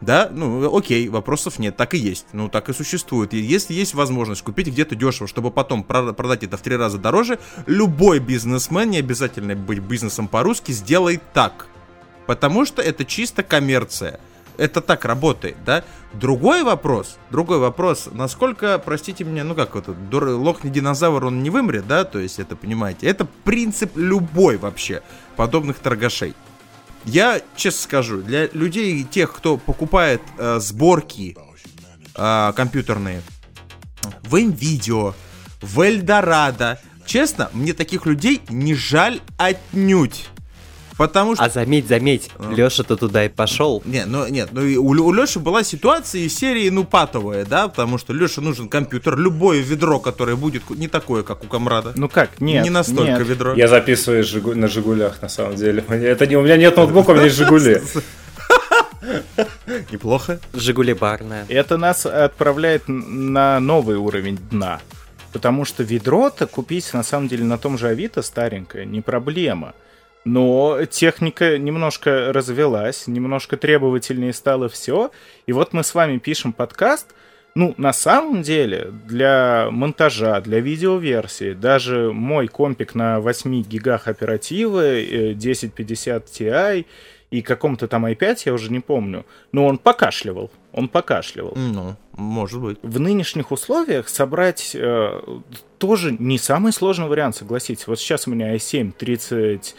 да, 0.00 0.30
ну, 0.32 0.74
окей, 0.76 1.08
вопросов 1.08 1.58
нет, 1.58 1.76
так 1.76 1.94
и 1.94 1.98
есть, 1.98 2.26
ну, 2.32 2.48
так 2.48 2.68
и 2.70 2.72
существует. 2.72 3.34
И 3.34 3.38
если 3.38 3.74
есть 3.74 3.94
возможность 3.94 4.42
купить 4.42 4.68
где-то 4.68 4.94
дешево, 4.94 5.28
чтобы 5.28 5.50
потом 5.50 5.84
прода- 5.86 6.12
продать 6.12 6.42
это 6.42 6.56
в 6.56 6.62
три 6.62 6.76
раза 6.76 6.98
дороже, 6.98 7.38
любой 7.66 8.18
бизнесмен, 8.20 8.90
не 8.90 8.98
обязательно 8.98 9.54
быть 9.54 9.80
бизнесом 9.80 10.28
по-русски, 10.28 10.72
сделает 10.72 11.22
так. 11.32 11.66
Потому 12.26 12.64
что 12.64 12.82
это 12.82 13.04
чисто 13.04 13.42
коммерция. 13.42 14.20
Это 14.58 14.80
так 14.80 15.04
работает, 15.04 15.56
да? 15.64 15.84
Другой 16.12 16.62
вопрос, 16.62 17.18
другой 17.30 17.58
вопрос, 17.58 18.08
насколько, 18.10 18.78
простите 18.78 19.24
меня, 19.24 19.44
ну 19.44 19.54
как 19.54 19.74
дур- 20.10 20.28
лохни 20.30 20.70
динозавр, 20.70 21.26
он 21.26 21.42
не 21.42 21.50
вымрет, 21.50 21.86
да? 21.86 22.04
То 22.04 22.18
есть 22.18 22.38
это, 22.38 22.56
понимаете, 22.56 23.06
это 23.06 23.26
принцип 23.44 23.96
любой 23.96 24.56
вообще 24.56 25.02
подобных 25.36 25.78
торгашей. 25.78 26.34
Я 27.04 27.40
честно 27.54 27.82
скажу, 27.82 28.22
для 28.22 28.48
людей, 28.48 29.04
тех, 29.04 29.32
кто 29.32 29.58
покупает 29.58 30.22
э, 30.38 30.58
сборки 30.58 31.36
э, 32.14 32.52
компьютерные 32.56 33.22
в 34.22 34.34
Nvidia, 34.34 35.14
в 35.60 35.80
Эльдорадо, 35.80 36.80
честно, 37.04 37.48
мне 37.52 37.74
таких 37.74 38.06
людей 38.06 38.42
не 38.48 38.74
жаль 38.74 39.20
отнюдь. 39.38 40.28
Потому 40.96 41.34
что 41.34 41.44
А 41.44 41.50
заметь, 41.50 41.86
заметь, 41.88 42.30
А. 42.38 42.50
Леша-то 42.52 42.96
туда 42.96 43.24
и 43.24 43.28
пошел. 43.28 43.82
не, 43.84 44.06
ну 44.06 44.26
нет, 44.28 44.48
ну 44.52 44.62
и 44.62 44.76
у, 44.76 44.86
у 44.88 45.12
Леши 45.12 45.38
была 45.40 45.62
ситуация 45.62 46.22
из 46.22 46.34
серии, 46.36 46.70
ну, 46.70 46.84
патовая, 46.84 47.44
да, 47.44 47.68
потому 47.68 47.98
что 47.98 48.14
Леше 48.14 48.40
нужен 48.40 48.68
компьютер, 48.68 49.18
любое 49.18 49.60
ведро, 49.60 50.00
которое 50.00 50.36
будет 50.36 50.70
не 50.70 50.88
такое, 50.88 51.22
как 51.22 51.44
у 51.44 51.48
комрада. 51.48 51.92
Ну 51.96 52.08
как, 52.08 52.40
нет. 52.40 52.64
не 52.64 52.70
настолько 52.70 53.18
нет. 53.18 53.26
ведро. 53.28 53.54
Я 53.54 53.68
записываю 53.68 54.24
Жигу- 54.24 54.54
на 54.54 54.68
Жигулях, 54.68 55.20
на 55.20 55.28
самом 55.28 55.56
деле. 55.56 55.84
Это 55.88 56.26
не, 56.26 56.36
у 56.36 56.42
меня 56.42 56.56
нет 56.56 56.76
ноутбука, 56.76 57.10
у 57.10 57.14
меня 57.14 57.24
есть 57.24 57.36
Жигули. 57.36 57.82
Неплохо. 59.90 60.40
Жигули 60.54 60.94
барная. 60.94 61.44
Это 61.48 61.76
нас 61.76 62.06
отправляет 62.06 62.84
на 62.88 63.60
новый 63.60 63.96
уровень 63.96 64.38
дна. 64.50 64.80
Потому 65.32 65.64
что 65.64 65.82
ведро-то 65.82 66.46
купить 66.46 66.92
на 66.94 67.02
самом 67.02 67.28
деле 67.28 67.44
на 67.44 67.58
том 67.58 67.76
же 67.76 67.88
Авито 67.88 68.22
старенькое 68.22 68.86
не 68.86 69.00
проблема. 69.02 69.74
Но 70.26 70.84
техника 70.90 71.56
немножко 71.56 72.32
развелась, 72.32 73.06
немножко 73.06 73.56
требовательнее 73.56 74.32
стало 74.32 74.68
все. 74.68 75.12
И 75.46 75.52
вот 75.52 75.72
мы 75.72 75.84
с 75.84 75.94
вами 75.94 76.18
пишем 76.18 76.52
подкаст. 76.52 77.14
Ну, 77.54 77.74
на 77.76 77.92
самом 77.92 78.42
деле, 78.42 78.90
для 78.90 79.68
монтажа, 79.70 80.40
для 80.40 80.58
видеоверсии, 80.58 81.52
даже 81.52 82.12
мой 82.12 82.48
компик 82.48 82.96
на 82.96 83.20
8 83.20 83.62
гигах 83.62 84.08
оперативы, 84.08 84.82
э, 84.82 85.34
1050 85.34 86.26
Ti 86.26 86.84
и 87.30 87.40
каком-то 87.40 87.86
там 87.86 88.04
i5, 88.06 88.42
я 88.46 88.52
уже 88.52 88.72
не 88.72 88.80
помню, 88.80 89.24
но 89.52 89.64
он 89.64 89.78
покашливал. 89.78 90.50
Он 90.72 90.88
покашливал. 90.88 91.52
Ну, 91.54 91.94
может 92.12 92.60
быть. 92.60 92.78
В 92.82 92.98
нынешних 92.98 93.52
условиях 93.52 94.08
собрать 94.08 94.72
э, 94.74 95.20
тоже 95.78 96.16
не 96.18 96.38
самый 96.38 96.72
сложный 96.72 97.06
вариант, 97.06 97.36
согласитесь. 97.36 97.86
Вот 97.86 98.00
сейчас 98.00 98.26
у 98.26 98.32
меня 98.32 98.56
i7 98.56 98.90
30 98.90 99.76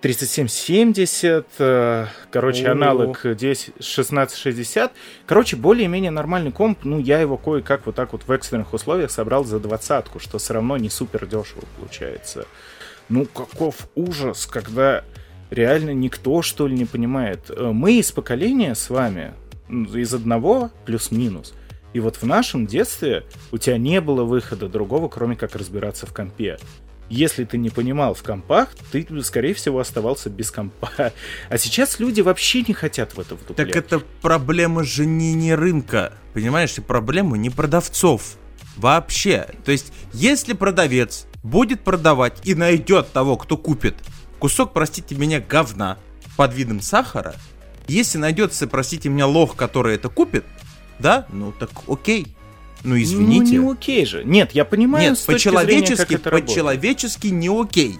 3770, 0.00 1.46
э, 1.58 2.06
короче, 2.30 2.68
О. 2.68 2.72
аналог 2.72 3.20
10, 3.24 3.74
1660. 3.80 4.92
Короче, 5.26 5.56
более-менее 5.56 6.12
нормальный 6.12 6.52
комп, 6.52 6.84
ну, 6.84 7.00
я 7.00 7.20
его 7.20 7.36
кое-как 7.36 7.86
вот 7.86 7.96
так 7.96 8.12
вот 8.12 8.22
в 8.26 8.30
экстренных 8.30 8.72
условиях 8.72 9.10
собрал 9.10 9.44
за 9.44 9.58
двадцатку, 9.58 10.20
что 10.20 10.38
все 10.38 10.54
равно 10.54 10.76
не 10.76 10.88
супер 10.88 11.26
дешево 11.26 11.64
получается. 11.76 12.46
Ну, 13.08 13.26
каков 13.26 13.88
ужас, 13.96 14.46
когда 14.46 15.04
реально 15.50 15.90
никто, 15.90 16.42
что 16.42 16.68
ли, 16.68 16.76
не 16.76 16.84
понимает. 16.84 17.50
Э, 17.50 17.72
Мы 17.72 17.98
из 17.98 18.12
поколения 18.12 18.76
с 18.76 18.90
вами, 18.90 19.34
из 19.68 20.14
одного 20.14 20.70
плюс-минус, 20.86 21.54
и 21.92 22.00
вот 22.00 22.16
в 22.16 22.22
нашем 22.24 22.66
детстве 22.66 23.24
у 23.50 23.58
тебя 23.58 23.78
не 23.78 24.00
было 24.00 24.22
выхода 24.22 24.68
другого, 24.68 25.08
кроме 25.08 25.34
как 25.34 25.56
разбираться 25.56 26.06
в 26.06 26.14
компе. 26.14 26.58
Если 27.08 27.44
ты 27.44 27.56
не 27.56 27.70
понимал 27.70 28.14
в 28.14 28.22
компах, 28.22 28.68
ты, 28.92 29.06
скорее 29.22 29.54
всего, 29.54 29.78
оставался 29.78 30.28
без 30.28 30.50
компа. 30.50 31.12
А 31.48 31.58
сейчас 31.58 31.98
люди 31.98 32.20
вообще 32.20 32.62
не 32.62 32.74
хотят 32.74 33.14
в 33.14 33.20
это 33.20 33.34
вдуплять. 33.34 33.68
Так 33.68 33.76
это 33.76 34.02
проблема 34.20 34.84
же 34.84 35.06
не, 35.06 35.32
не 35.34 35.54
рынка, 35.54 36.12
понимаешь, 36.34 36.76
и 36.76 36.80
проблема 36.80 37.38
не 37.38 37.50
продавцов. 37.50 38.36
Вообще. 38.76 39.48
То 39.64 39.72
есть, 39.72 39.92
если 40.12 40.52
продавец 40.52 41.26
будет 41.42 41.80
продавать 41.80 42.40
и 42.44 42.54
найдет 42.54 43.10
того, 43.12 43.36
кто 43.36 43.56
купит 43.56 43.96
кусок, 44.38 44.72
простите 44.72 45.14
меня, 45.14 45.40
говна 45.40 45.98
под 46.36 46.54
видом 46.54 46.80
сахара, 46.80 47.34
если 47.88 48.18
найдется, 48.18 48.68
простите 48.68 49.08
меня, 49.08 49.26
лох, 49.26 49.56
который 49.56 49.94
это 49.94 50.08
купит, 50.08 50.44
да, 50.98 51.26
ну 51.32 51.52
так 51.52 51.70
окей. 51.88 52.36
Ну 52.84 53.00
извините. 53.00 53.56
Ну, 53.58 53.66
не 53.66 53.72
окей 53.72 54.06
же. 54.06 54.24
Нет, 54.24 54.52
я 54.52 54.64
понимаю, 54.64 55.10
Нет, 55.10 55.18
с 55.18 55.22
точки 55.22 55.48
зрения, 55.48 55.56
как 55.56 55.66
по-человечески, 55.66 56.14
это 56.14 56.30
работает. 56.30 56.48
по-человечески 56.48 57.26
не 57.28 57.48
окей. 57.48 57.98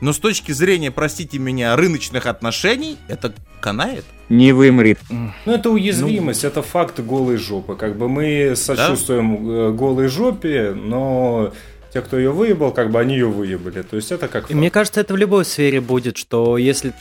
Но 0.00 0.12
с 0.12 0.18
точки 0.18 0.52
зрения, 0.52 0.90
простите 0.90 1.38
меня, 1.38 1.74
рыночных 1.74 2.26
отношений, 2.26 2.96
это 3.08 3.34
канает. 3.60 4.04
Не 4.28 4.52
вымрет. 4.52 4.98
Ну, 5.10 5.52
это 5.52 5.70
уязвимость, 5.70 6.44
это 6.44 6.62
факт 6.62 7.00
голой 7.00 7.36
жопы. 7.36 7.74
Как 7.74 7.96
бы 7.96 8.08
мы 8.08 8.54
сочувствуем 8.54 9.50
э, 9.50 9.72
голой 9.72 10.08
жопе, 10.08 10.72
но 10.74 11.52
те, 11.92 12.00
кто 12.00 12.18
ее 12.18 12.30
выебал, 12.30 12.72
как 12.72 12.90
бы 12.90 13.00
они 13.00 13.14
ее 13.14 13.26
выебали. 13.26 13.82
То 13.82 13.96
есть 13.96 14.12
это 14.12 14.28
как 14.28 14.42
факт. 14.42 14.54
мне 14.54 14.70
кажется, 14.70 15.00
это 15.00 15.14
в 15.14 15.16
любой 15.16 15.44
сфере 15.44 15.80
будет, 15.80 16.16
что 16.16 16.58
если... 16.58 16.92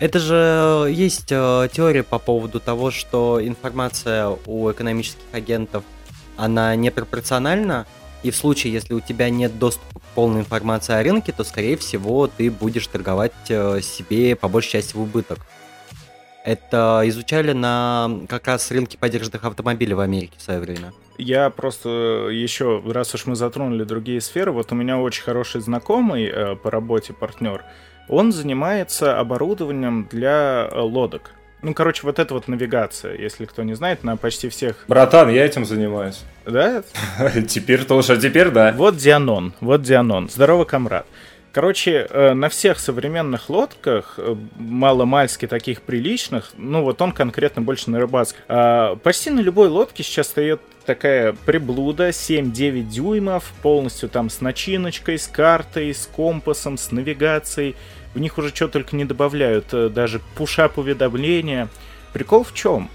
Это 0.00 0.18
же 0.18 0.90
есть 0.90 1.28
э, 1.30 1.68
теория 1.72 2.02
по 2.02 2.18
поводу 2.18 2.58
того, 2.58 2.90
что 2.90 3.38
информация 3.40 4.36
у 4.46 4.70
экономических 4.70 5.22
агентов, 5.32 5.84
она 6.42 6.74
непропорциональна, 6.74 7.86
и 8.24 8.32
в 8.32 8.36
случае, 8.36 8.72
если 8.72 8.94
у 8.94 9.00
тебя 9.00 9.30
нет 9.30 9.60
доступа 9.60 10.00
к 10.00 10.02
полной 10.14 10.40
информации 10.40 10.92
о 10.94 11.02
рынке, 11.02 11.32
то, 11.32 11.44
скорее 11.44 11.76
всего, 11.76 12.26
ты 12.26 12.50
будешь 12.50 12.86
торговать 12.88 13.32
э, 13.48 13.80
себе 13.80 14.34
по 14.34 14.48
большей 14.48 14.72
части 14.72 14.96
в 14.96 15.00
убыток. 15.00 15.38
Это 16.44 17.02
изучали 17.04 17.52
на 17.52 18.10
как 18.28 18.48
раз 18.48 18.68
рынке 18.72 18.98
поддержанных 18.98 19.44
автомобилей 19.44 19.94
в 19.94 20.00
Америке 20.00 20.34
в 20.36 20.42
свое 20.42 20.58
время. 20.58 20.92
Я 21.16 21.50
просто 21.50 22.28
еще, 22.32 22.82
раз 22.84 23.14
уж 23.14 23.26
мы 23.26 23.36
затронули 23.36 23.84
другие 23.84 24.20
сферы, 24.20 24.50
вот 24.50 24.72
у 24.72 24.74
меня 24.74 24.98
очень 24.98 25.22
хороший 25.22 25.60
знакомый 25.60 26.24
э, 26.24 26.56
по 26.56 26.72
работе 26.72 27.12
партнер, 27.12 27.62
он 28.08 28.32
занимается 28.32 29.20
оборудованием 29.20 30.08
для 30.10 30.68
э, 30.68 30.80
лодок. 30.80 31.30
Ну, 31.62 31.74
короче, 31.74 32.00
вот 32.02 32.18
это 32.18 32.34
вот 32.34 32.48
навигация, 32.48 33.16
если 33.16 33.44
кто 33.44 33.62
не 33.62 33.74
знает, 33.74 34.02
на 34.02 34.16
почти 34.16 34.48
всех, 34.48 34.84
Братан, 34.88 35.30
я 35.30 35.46
этим 35.46 35.64
занимаюсь. 35.64 36.22
да? 36.44 36.82
Теперь 37.48 37.84
тоже, 37.84 38.14
а 38.14 38.16
теперь 38.16 38.50
да. 38.50 38.72
Вот 38.76 38.96
Дианон, 38.96 39.54
вот 39.60 39.82
Дианон. 39.82 40.28
Здорово, 40.28 40.64
комрад. 40.64 41.06
Короче, 41.52 42.06
э, 42.08 42.32
на 42.32 42.48
всех 42.48 42.80
современных 42.80 43.50
лодках, 43.50 44.14
э, 44.16 44.34
маломальски 44.56 45.46
таких 45.46 45.82
приличных, 45.82 46.52
ну 46.56 46.82
вот 46.82 47.00
он 47.02 47.12
конкретно 47.12 47.60
больше 47.60 47.90
на 47.90 48.00
рыбацких, 48.00 48.40
а, 48.48 48.96
почти 48.96 49.28
на 49.28 49.40
любой 49.40 49.68
лодке 49.68 50.02
сейчас 50.02 50.28
стоит 50.28 50.62
такая 50.86 51.34
приблуда 51.44 52.10
7-9 52.10 52.88
дюймов, 52.88 53.52
полностью 53.62 54.08
там 54.08 54.30
с 54.30 54.40
начиночкой, 54.40 55.18
с 55.18 55.28
картой, 55.28 55.94
с 55.94 56.06
компасом, 56.06 56.78
с 56.78 56.90
навигацией. 56.90 57.76
В 58.14 58.18
них 58.18 58.38
уже 58.38 58.54
что 58.54 58.68
только 58.68 58.96
не 58.96 59.04
добавляют, 59.04 59.72
э, 59.72 59.88
даже 59.88 60.20
пушап 60.34 60.78
уведомления. 60.78 61.68
Прикол 62.12 62.44
в 62.44 62.52
чем? 62.54 62.90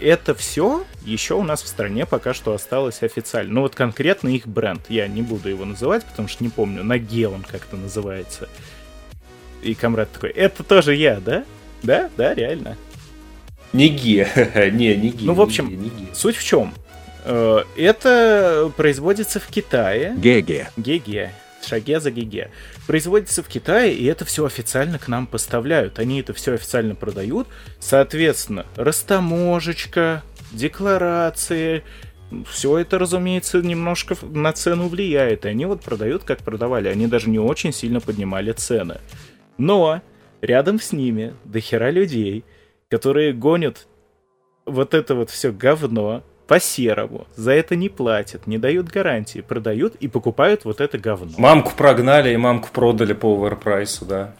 Это 0.00 0.34
все 0.34 0.84
еще 1.02 1.34
у 1.34 1.42
нас 1.42 1.62
в 1.62 1.66
стране 1.66 2.04
пока 2.04 2.34
что 2.34 2.52
осталось 2.52 3.02
официально. 3.02 3.54
Ну 3.54 3.60
вот 3.62 3.74
конкретно 3.74 4.28
их 4.28 4.46
бренд. 4.46 4.82
Я 4.90 5.08
не 5.08 5.22
буду 5.22 5.48
его 5.48 5.64
называть, 5.64 6.04
потому 6.04 6.28
что 6.28 6.44
не 6.44 6.50
помню, 6.50 6.84
на 6.84 6.96
он 6.96 7.42
как-то 7.42 7.76
называется. 7.76 8.50
И 9.62 9.74
комрад 9.74 10.12
такой, 10.12 10.30
это 10.30 10.62
тоже 10.62 10.94
я, 10.94 11.20
да? 11.20 11.44
Да, 11.82 12.10
да, 12.16 12.34
реально. 12.34 12.76
Не 13.72 13.88
ге. 13.88 14.28
Не, 14.72 14.96
не 14.96 15.10
ге. 15.10 15.26
Ну, 15.26 15.34
в 15.34 15.38
не 15.38 15.42
общем, 15.42 15.68
ге, 15.68 15.76
не 15.76 15.88
ге. 15.90 16.06
Суть 16.14 16.36
в 16.36 16.44
чем? 16.44 16.72
Э, 17.24 17.62
Это 17.76 18.72
производится 18.76 19.40
в 19.40 19.46
Китае. 19.48 20.14
Геге. 20.16 20.70
Геге. 20.76 21.32
Шаге 21.66 22.00
за 22.00 22.10
Геге. 22.10 22.50
Производится 22.86 23.42
в 23.42 23.48
Китае, 23.48 23.94
и 23.94 24.04
это 24.04 24.24
все 24.24 24.44
официально 24.44 24.98
к 24.98 25.08
нам 25.08 25.26
поставляют. 25.26 25.98
Они 25.98 26.20
это 26.20 26.32
все 26.32 26.54
официально 26.54 26.94
продают. 26.94 27.48
Соответственно, 27.80 28.64
растаможечка, 28.76 30.22
декларации, 30.52 31.82
все 32.48 32.78
это, 32.78 32.98
разумеется, 32.98 33.60
немножко 33.60 34.16
на 34.22 34.52
цену 34.52 34.88
влияет. 34.88 35.44
И 35.44 35.48
они 35.48 35.66
вот 35.66 35.82
продают, 35.82 36.24
как 36.24 36.38
продавали. 36.40 36.88
Они 36.88 37.06
даже 37.06 37.28
не 37.28 37.38
очень 37.38 37.72
сильно 37.72 38.00
поднимали 38.00 38.52
цены. 38.52 39.00
Но 39.58 40.00
рядом 40.40 40.80
с 40.80 40.92
ними 40.92 41.34
дохера 41.44 41.90
людей, 41.90 42.44
которые 42.88 43.32
гонят 43.32 43.86
вот 44.64 44.94
это 44.94 45.14
вот 45.14 45.30
все 45.30 45.52
говно 45.52 46.22
по-серому. 46.46 47.26
За 47.36 47.52
это 47.52 47.76
не 47.76 47.88
платят, 47.88 48.46
не 48.46 48.58
дают 48.58 48.88
гарантии, 48.88 49.40
продают 49.40 49.96
и 49.96 50.08
покупают 50.08 50.64
вот 50.64 50.80
это 50.80 50.98
говно. 50.98 51.32
Мамку 51.38 51.72
прогнали 51.76 52.32
и 52.32 52.36
мамку 52.36 52.68
продали 52.72 53.12
по 53.12 53.34
оверпрайсу, 53.34 54.04
да. 54.04 54.34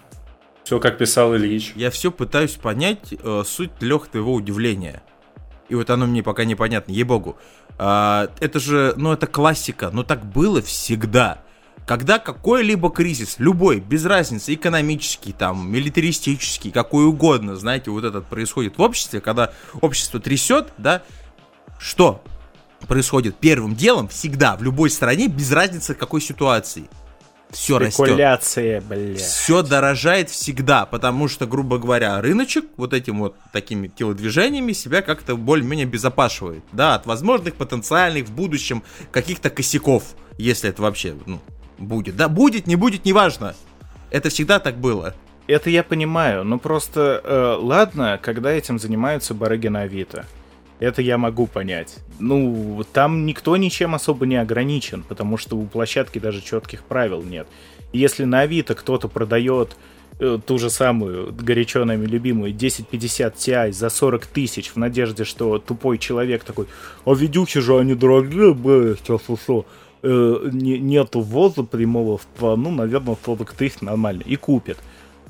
Все 0.65 0.81
как 0.81 0.99
писал 0.99 1.37
Ильич. 1.37 1.73
Я 1.77 1.91
все 1.91 2.11
пытаюсь 2.11 2.55
понять 2.55 3.13
э, 3.13 3.43
суть 3.47 3.71
Лех 3.81 4.09
твоего 4.09 4.35
удивления. 4.35 5.03
И 5.69 5.75
вот 5.75 5.91
оно 5.91 6.07
мне 6.07 6.23
пока 6.23 6.45
непонятно, 6.45 6.93
ей-богу. 6.93 7.37
А, 7.79 8.31
это 8.41 8.61
же, 8.61 8.95
ну 8.97 9.13
это 9.13 9.27
классика, 9.27 9.91
но 9.93 10.03
так 10.03 10.25
было 10.25 10.63
всегда. 10.63 11.43
Когда 11.87 12.19
какой-либо 12.19 12.91
кризис, 12.91 13.37
любой, 13.39 13.79
без 13.79 14.05
разницы, 14.05 14.55
экономический, 14.55 15.33
там, 15.33 15.71
милитаристический, 15.71 16.73
какой 16.73 17.07
угодно, 17.07 17.55
знаете, 17.55 17.93
вот 17.93 18.03
этот 18.03 18.27
происходит 18.27 18.77
в 18.77 18.83
обществе, 18.83 19.21
когда 19.21 19.53
общество 19.81 20.19
трясет, 20.19 20.73
да, 20.79 21.03
что 21.79 22.23
происходит 22.87 23.37
первым 23.37 23.75
делом 23.75 24.09
всегда 24.09 24.57
в 24.57 24.63
любой 24.63 24.91
стране, 24.91 25.29
без 25.29 25.53
разницы 25.53 25.95
какой 25.95 26.21
ситуации. 26.21 26.89
Все 27.51 27.79
растет. 27.79 28.07
Спекуляция, 28.07 28.81
бля. 28.81 29.15
Все 29.17 29.63
дорожает 29.63 30.31
всегда, 30.31 30.85
потому 30.85 31.29
что, 31.29 31.47
грубо 31.47 31.79
говоря, 31.79 32.21
рыночек 32.21 32.65
вот 32.77 32.93
этим 32.93 33.21
вот 33.21 33.37
такими 33.53 33.87
телодвижениями 33.89 34.73
себя 34.73 35.01
как-то 35.01 35.37
более-менее 35.37 35.87
безопашивает, 35.87 36.65
да, 36.73 36.97
от 36.97 37.07
возможных 37.07 37.55
потенциальных 37.55 38.27
в 38.27 38.33
будущем 38.33 38.83
каких-то 39.13 39.49
косяков, 39.49 40.03
если 40.39 40.71
это 40.71 40.83
вообще, 40.83 41.15
ну, 41.25 41.41
будет. 41.79 42.17
Да, 42.17 42.29
будет, 42.29 42.67
не 42.67 42.75
будет, 42.77 43.05
неважно. 43.05 43.55
Это 44.11 44.29
всегда 44.29 44.59
так 44.59 44.79
было. 44.79 45.15
Это 45.47 45.71
я 45.71 45.85
понимаю, 45.85 46.43
но 46.45 46.59
просто 46.59 47.21
э, 47.23 47.57
ладно, 47.61 48.19
когда 48.21 48.51
этим 48.51 48.81
занимаются 48.81 49.33
барыги 49.33 49.69
на 49.69 49.83
Авито. 49.83 50.27
Это 50.79 51.01
я 51.01 51.17
могу 51.19 51.47
понять. 51.47 51.97
Ну, 52.19 52.85
там 52.93 53.25
никто 53.25 53.57
ничем 53.57 53.95
особо 53.95 54.27
не 54.27 54.37
ограничен, 54.37 55.03
потому 55.03 55.39
что 55.39 55.57
у 55.57 55.65
площадки 55.67 56.19
даже 56.19 56.43
четких 56.43 56.83
правил 56.83 57.23
нет. 57.23 57.47
Если 57.93 58.25
на 58.25 58.41
Авито 58.41 58.75
кто-то 58.75 59.09
продает 59.09 59.77
э, 60.21 60.39
ту 60.45 60.59
же 60.59 60.69
самую 60.69 61.33
горячо 61.33 61.85
нами 61.85 62.05
любимую 62.05 62.55
1050 62.55 63.35
Ti 63.37 63.73
за 63.73 63.89
40 63.89 64.27
тысяч 64.27 64.71
в 64.71 64.77
надежде, 64.77 65.25
что 65.25 65.59
тупой 65.59 65.97
человек 65.99 66.45
такой, 66.45 66.67
а 67.07 67.15
видюхи 67.15 67.61
же 67.61 67.79
они 67.79 67.95
дорогие, 67.95 68.53
бля, 68.53 68.97
сейчас 68.97 69.23
что, 69.23 69.65
э, 70.03 70.49
не- 70.53 70.79
нету 70.79 71.21
ввоза 71.21 71.63
прямого 71.63 72.21
ну, 72.41 72.71
наверное, 72.71 73.17
40 73.25 73.53
тысяч 73.55 73.81
нормально, 73.81 74.23
и 74.27 74.37
купит. 74.37 74.79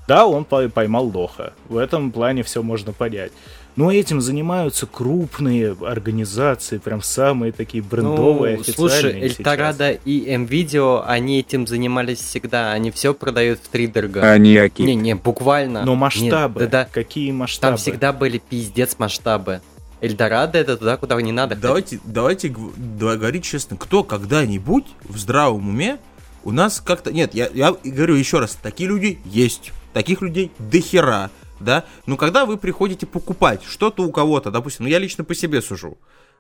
Да, 0.09 0.27
он 0.27 0.45
пой- 0.45 0.69
поймал 0.69 1.07
лоха. 1.07 1.53
В 1.69 1.77
этом 1.77 2.13
плане 2.13 2.43
все 2.43 2.63
можно 2.63 2.93
понять. 2.93 3.33
Но 3.77 3.93
этим 3.93 4.23
занимаются 4.23 4.87
крупные 4.87 5.77
организации, 5.83 6.79
прям 6.79 7.03
самые 7.03 7.53
такие 7.53 7.83
брендовые, 7.85 8.57
Ну, 8.57 8.63
официальные 8.63 8.75
слушай, 8.75 9.13
сейчас. 9.13 9.39
Эльторадо 9.39 9.91
и 9.91 10.37
МВидео, 10.37 11.05
они 11.07 11.41
этим 11.41 11.67
занимались 11.67 12.21
всегда. 12.21 12.73
Они 12.73 12.91
все 12.91 13.13
продают 13.13 13.61
в 13.63 13.69
три 13.69 13.87
дорого. 13.87 14.31
Они 14.31 14.57
аки. 14.57 14.81
Не-не, 14.81 15.15
буквально. 15.15 15.85
Но 15.85 15.95
масштабы, 15.95 16.63
Нет, 16.63 16.71
да-да. 16.71 16.89
какие 16.91 17.31
масштабы? 17.33 17.73
Там 17.73 17.77
всегда 17.77 18.15
были 18.15 18.39
пиздец 18.39 18.97
масштабы. 18.99 19.61
Эльдорадо 20.01 20.59
это 20.59 20.77
туда, 20.77 20.97
куда 20.97 21.21
не 21.21 21.33
надо. 21.33 21.55
Давайте, 21.57 22.01
давайте 22.05 22.55
да, 22.77 23.17
говорить 23.17 23.45
честно, 23.45 23.77
кто 23.77 24.05
когда-нибудь 24.05 24.87
в 25.05 25.19
здравом 25.19 25.69
уме 25.69 25.99
У 26.45 26.53
нас 26.53 26.81
как-то... 26.81 27.13
Нет, 27.13 27.35
я, 27.35 27.49
я 27.53 27.75
говорю 27.85 28.15
еще 28.15 28.39
раз, 28.39 28.57
такие 28.63 28.89
люди 28.89 29.19
есть. 29.25 29.73
Таких 29.93 30.21
людей 30.23 30.51
дохера, 30.59 31.31
да? 31.61 31.85
Но 32.07 32.17
когда 32.17 32.47
вы 32.47 32.57
приходите 32.57 33.07
покупать 33.07 33.63
что-то 33.65 34.03
у 34.03 34.11
кого-то, 34.11 34.51
допустим, 34.51 34.85
ну 34.85 34.91
я 34.91 34.99
лично 34.99 35.25
по 35.25 35.35
себе 35.35 35.63
сужу, 35.63 35.99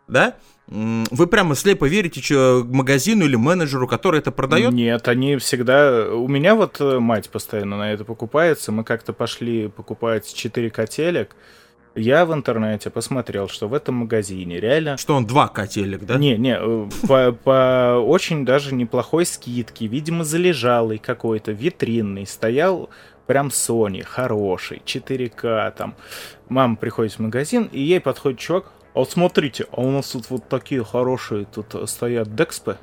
да? 0.08 0.34
Вы 0.68 1.28
прямо 1.28 1.54
слепо 1.54 1.86
верите 1.86 2.20
что, 2.20 2.66
магазину 2.68 3.24
или 3.24 3.36
менеджеру, 3.36 3.86
который 3.86 4.18
это 4.18 4.32
продает? 4.32 4.72
Нет, 4.72 5.06
они 5.06 5.36
всегда... 5.36 6.08
У 6.12 6.26
меня 6.26 6.56
вот 6.56 6.80
э, 6.80 6.98
мать 6.98 7.30
постоянно 7.30 7.78
на 7.78 7.92
это 7.92 8.04
покупается. 8.04 8.72
Мы 8.72 8.82
как-то 8.82 9.12
пошли 9.12 9.68
покупать 9.68 10.32
4 10.34 10.70
котелек, 10.70 11.36
я 11.96 12.26
в 12.26 12.34
интернете 12.34 12.90
посмотрел, 12.90 13.48
что 13.48 13.68
в 13.68 13.74
этом 13.74 13.94
магазине 13.96 14.60
реально... 14.60 14.98
Что 14.98 15.14
он 15.14 15.26
два 15.26 15.48
котелек, 15.48 16.04
да? 16.04 16.18
Не, 16.18 16.36
не, 16.36 16.56
э, 16.60 16.88
по, 17.08 17.32
по 17.32 17.98
очень 18.04 18.44
даже 18.44 18.74
неплохой 18.74 19.24
скидке, 19.24 19.86
видимо, 19.86 20.22
залежалый 20.22 20.98
какой-то, 20.98 21.52
витринный, 21.52 22.26
стоял 22.26 22.90
прям 23.26 23.48
Sony, 23.48 24.02
хороший, 24.02 24.82
4К 24.84 25.72
там. 25.72 25.94
Мама 26.48 26.76
приходит 26.76 27.14
в 27.14 27.18
магазин, 27.18 27.68
и 27.72 27.80
ей 27.80 28.00
подходит 28.00 28.38
чувак, 28.38 28.72
а 28.94 29.00
вот 29.00 29.10
смотрите, 29.10 29.66
а 29.72 29.80
у 29.80 29.90
нас 29.90 30.10
тут 30.10 30.30
вот 30.30 30.48
такие 30.48 30.84
хорошие, 30.84 31.46
тут 31.46 31.88
стоят 31.88 32.34
Декспы, 32.34 32.78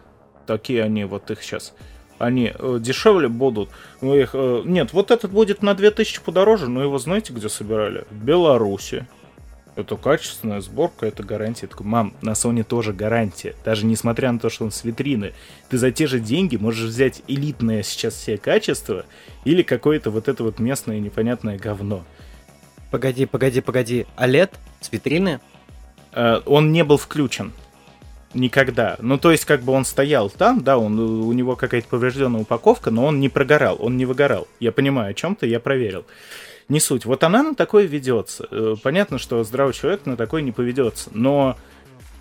такие 0.45 0.84
они, 0.84 1.06
вот 1.06 1.32
их 1.32 1.41
сейчас 1.41 1.73
они 2.19 2.53
э, 2.58 2.77
дешевле 2.79 3.27
будут. 3.27 3.69
Ну, 4.01 4.15
их, 4.15 4.32
э, 4.34 4.62
нет, 4.65 4.93
вот 4.93 5.12
этот 5.12 5.32
будет 5.32 5.62
на 5.62 5.73
2000 5.73 6.21
подороже, 6.21 6.69
но 6.69 6.82
его 6.82 6.97
знаете, 6.97 7.34
где 7.34 7.49
собирали? 7.49 8.06
В 8.10 8.23
Беларуси. 8.23 9.08
Это 9.76 9.98
качественная 9.98 10.62
сборка, 10.62 11.08
это 11.08 11.24
гарантия. 11.24 11.66
Я 11.66 11.70
такой, 11.70 11.88
мам, 11.88 12.14
на 12.22 12.32
Sony 12.32 12.64
тоже 12.64 12.94
гарантия. 12.94 13.56
Даже 13.66 13.86
несмотря 13.86 14.32
на 14.32 14.38
то, 14.38 14.50
что 14.50 14.66
он 14.66 14.72
с 14.72 14.84
витрины. 14.84 15.34
Ты 15.70 15.78
за 15.80 15.92
те 15.92 16.06
же 16.06 16.20
деньги 16.20 16.58
можешь 16.58 16.90
взять 16.90 17.24
элитное 17.28 17.82
сейчас 17.82 18.14
все 18.14 18.38
качество 18.38 19.06
или 19.46 19.64
какое-то 19.64 20.12
вот 20.12 20.28
это 20.28 20.44
вот 20.44 20.60
местное 20.60 21.00
непонятное 21.00 21.58
говно. 21.58 22.04
Погоди, 22.92 23.26
погоди, 23.26 23.62
погоди. 23.62 24.06
OLED 24.18 24.52
с 24.80 24.92
витрины? 24.92 25.40
Э, 26.12 26.42
он 26.46 26.72
не 26.72 26.84
был 26.84 26.98
включен 26.98 27.52
никогда. 28.34 28.98
Ну, 29.00 29.18
то 29.18 29.32
есть, 29.32 29.46
как 29.46 29.62
бы 29.62 29.74
он 29.74 29.86
стоял 29.86 30.30
там, 30.30 30.64
да, 30.64 30.78
он, 30.78 31.00
у 31.00 31.32
него 31.34 31.56
какая-то 31.56 31.88
поврежденная 31.88 32.42
упаковка, 32.42 32.92
но 32.92 33.06
он 33.06 33.20
не 33.20 33.30
прогорал, 33.30 33.78
он 33.80 33.98
не 33.98 34.06
выгорал. 34.06 34.48
Я 34.60 34.72
понимаю 34.72 35.12
о 35.12 35.14
чем-то, 35.14 35.46
я 35.46 35.60
проверил. 35.60 36.06
Не 36.69 36.80
суть. 36.80 37.06
Вот 37.06 37.23
она 37.23 37.43
на 37.43 37.56
такое 37.56 37.86
ведется. 37.86 38.47
Э, 38.49 38.76
понятно, 38.82 39.17
что 39.17 39.43
здравый 39.43 39.73
человек 39.73 40.06
на 40.06 40.15
такое 40.15 40.41
не 40.41 40.52
поведется, 40.52 41.10
но 41.13 41.58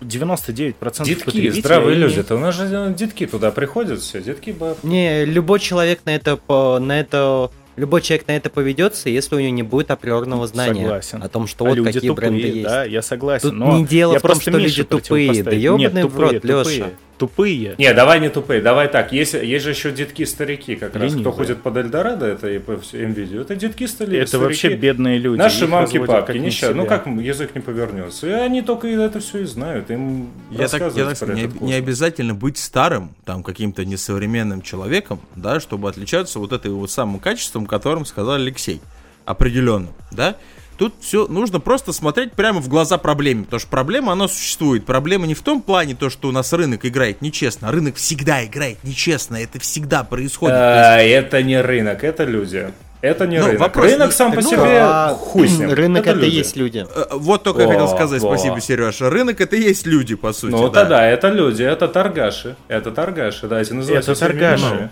99% 0.01 1.05
Детки, 1.05 1.49
здравые 1.49 1.95
люди. 1.95 2.19
Это 2.19 2.35
у 2.35 2.39
нас 2.39 2.55
же 2.55 2.67
э, 2.69 2.93
детки 2.93 3.25
туда 3.25 3.51
приходят 3.51 4.01
все, 4.01 4.21
детки 4.21 4.51
бабки. 4.51 4.85
Не, 4.85 5.25
любой 5.25 5.59
человек 5.59 6.01
на 6.05 6.15
это, 6.15 6.39
на 6.79 6.99
это 6.99 7.51
любой 7.75 8.01
человек 8.01 8.27
на 8.27 8.33
это 8.33 8.49
поведется, 8.49 9.09
если 9.09 9.35
у 9.35 9.39
него 9.39 9.51
не 9.51 9.63
будет 9.63 9.91
априорного 9.91 10.45
знания 10.47 10.83
согласен. 10.83 11.23
о 11.23 11.29
том, 11.29 11.47
что 11.47 11.65
а 11.65 11.69
вот 11.69 11.83
какие 11.83 12.09
тупые, 12.09 12.15
бренды 12.31 12.47
есть. 12.47 12.63
Да, 12.63 12.83
я 12.83 13.01
согласен. 13.01 13.49
Тут 13.49 13.57
но 13.57 13.77
не 13.77 13.85
дело 13.85 14.19
в 14.19 14.21
том, 14.21 14.39
что 14.39 14.51
люди 14.51 14.83
тупые. 14.83 15.43
Да 15.43 15.51
ебаный 15.51 16.03
в 16.03 16.19
рот, 16.19 16.43
Леша 16.43 16.89
тупые. 17.23 17.75
Не, 17.77 17.93
давай 17.93 18.19
не 18.19 18.29
тупые, 18.29 18.61
давай 18.61 18.89
так. 18.89 19.13
Есть, 19.13 19.33
есть 19.33 19.63
же 19.63 19.69
еще 19.69 19.91
детки-старики, 19.91 20.75
как 20.75 20.93
Ленивые. 20.95 21.13
раз. 21.13 21.21
Кто 21.21 21.31
ходит 21.31 21.61
под 21.61 21.77
Эльдорадо, 21.77 22.25
это 22.25 22.49
и 22.49 22.59
по 22.59 22.71
NVIDIA, 22.71 23.41
это 23.41 23.55
детки-старики. 23.55 24.17
Это 24.17 24.39
вообще 24.39 24.75
бедные 24.75 25.17
люди. 25.17 25.39
Наши 25.39 25.65
мамки-папки, 25.67 26.37
нища. 26.37 26.73
Ну 26.73 26.85
как 26.85 27.07
язык 27.07 27.55
не 27.55 27.61
повернется. 27.61 28.27
И 28.27 28.31
они 28.31 28.61
только 28.61 28.87
это 28.87 29.21
все 29.21 29.39
и 29.39 29.45
знают. 29.45 29.89
Им 29.89 30.31
я 30.51 30.67
так, 30.67 30.93
я 30.95 31.13
так 31.13 31.29
не, 31.29 31.49
не 31.61 31.73
обязательно 31.73 32.33
быть 32.33 32.57
старым, 32.57 33.15
там, 33.25 33.43
каким-то 33.43 33.85
несовременным 33.85 34.61
человеком, 34.61 35.19
да, 35.35 35.59
чтобы 35.59 35.89
отличаться 35.89 36.39
вот 36.39 36.51
этой 36.51 36.71
вот 36.71 36.91
самым 36.91 37.19
качеством, 37.19 37.65
которым 37.65 38.05
сказал 38.05 38.33
Алексей. 38.33 38.81
Определенным, 39.25 39.93
да. 40.11 40.35
Тут 40.77 40.93
все 40.99 41.27
нужно 41.27 41.59
просто 41.59 41.93
смотреть 41.93 42.33
прямо 42.33 42.59
в 42.59 42.67
глаза 42.67 42.97
проблеме, 42.97 43.43
потому 43.43 43.59
что 43.59 43.69
проблема, 43.69 44.11
она 44.13 44.27
существует. 44.27 44.85
Проблема 44.85 45.27
не 45.27 45.33
в 45.33 45.41
том 45.41 45.61
плане, 45.61 45.95
то, 45.95 46.09
что 46.09 46.29
у 46.29 46.31
нас 46.31 46.51
рынок 46.53 46.85
играет 46.85 47.21
нечестно. 47.21 47.71
Рынок 47.71 47.95
всегда 47.95 48.43
играет 48.45 48.83
нечестно, 48.83 49.37
это 49.37 49.59
всегда 49.59 50.03
происходит. 50.03 50.55
А, 50.57 50.97
это 50.97 51.41
не 51.43 51.61
рынок, 51.61 52.03
это 52.03 52.23
люди. 52.23 52.71
Это 53.03 53.27
не 53.27 53.37
ну, 53.37 53.47
рынок. 53.47 53.59
Вопрос 53.59 53.91
рынок 53.91 54.07
не... 54.07 54.13
сам 54.13 54.31
по 54.31 54.41
ну, 54.41 54.49
себе 54.49 54.79
а... 54.79 55.09
хуй 55.09 55.49
с 55.49 55.59
ним. 55.59 55.73
Рынок 55.73 56.07
это, 56.07 56.19
это 56.19 56.25
есть 56.25 56.55
люди. 56.55 56.87
Э, 56.89 57.05
вот 57.11 57.43
только 57.43 57.65
О, 57.65 57.67
хотел 57.67 57.89
сказать, 57.89 58.21
во. 58.21 58.29
спасибо, 58.29 58.61
Сережа. 58.61 59.09
Рынок 59.09 59.41
это 59.41 59.57
есть 59.57 59.85
люди, 59.85 60.15
по 60.15 60.31
сути. 60.31 60.53
Ну 60.53 60.69
да. 60.69 60.81
тогда 60.81 61.05
это 61.05 61.27
люди, 61.27 61.63
это 61.63 61.89
торгаши. 61.89 62.55
Это 62.69 62.91
торгаши, 62.91 63.47
давайте 63.47 63.73
называть 63.73 64.07
это 64.07 64.17
торгаши. 64.17 64.89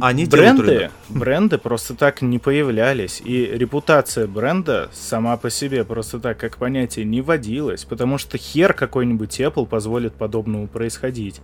Они 0.00 0.26
бренды, 0.26 0.90
бренды 1.08 1.58
просто 1.58 1.94
так 1.94 2.22
не 2.22 2.38
появлялись, 2.38 3.20
и 3.24 3.46
репутация 3.46 4.26
бренда 4.26 4.88
сама 4.92 5.36
по 5.36 5.50
себе 5.50 5.84
просто 5.84 6.20
так 6.20 6.38
как 6.38 6.56
понятие 6.56 7.04
не 7.04 7.20
водилась, 7.20 7.84
потому 7.84 8.18
что 8.18 8.38
хер 8.38 8.74
какой-нибудь 8.74 9.40
Apple 9.40 9.66
позволит 9.66 10.14
подобному 10.14 10.68
происходить. 10.68 11.40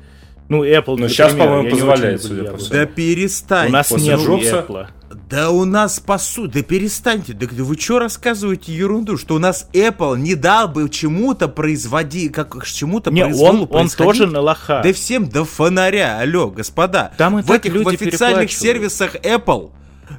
Ну, 0.48 0.64
Apple, 0.64 0.96
Ну, 0.96 1.08
сейчас, 1.08 1.34
по-моему, 1.34 1.70
позволяет, 1.70 2.22
судя 2.22 2.50
по 2.50 2.56
всему. 2.56 2.72
Да 2.72 2.86
перестань. 2.86 3.68
У 3.68 3.72
нас 3.72 3.90
нет 3.90 4.18
Apple. 4.18 4.86
Да 5.28 5.50
у 5.50 5.66
нас 5.66 6.00
по 6.00 6.16
сути, 6.16 6.54
да 6.54 6.62
перестаньте, 6.62 7.34
да, 7.34 7.46
вы 7.50 7.78
что 7.78 7.98
рассказываете 7.98 8.72
ерунду, 8.74 9.18
что 9.18 9.34
у 9.34 9.38
нас 9.38 9.68
Apple 9.74 10.18
не 10.18 10.34
дал 10.34 10.68
бы 10.68 10.88
чему-то 10.88 11.48
производить, 11.48 12.32
как 12.32 12.64
чему-то 12.64 13.10
Не, 13.10 13.26
он, 13.26 13.66
он 13.70 13.88
тоже 13.90 14.26
на 14.26 14.40
лоха. 14.40 14.80
Да 14.82 14.92
всем 14.92 15.28
до 15.28 15.44
фонаря, 15.44 16.18
алло, 16.18 16.48
господа. 16.48 17.12
Там 17.18 17.42
в 17.42 17.52
этих 17.52 17.74
в 17.74 17.88
официальных 17.88 18.50
сервисах 18.52 19.16
Apple 19.16 19.70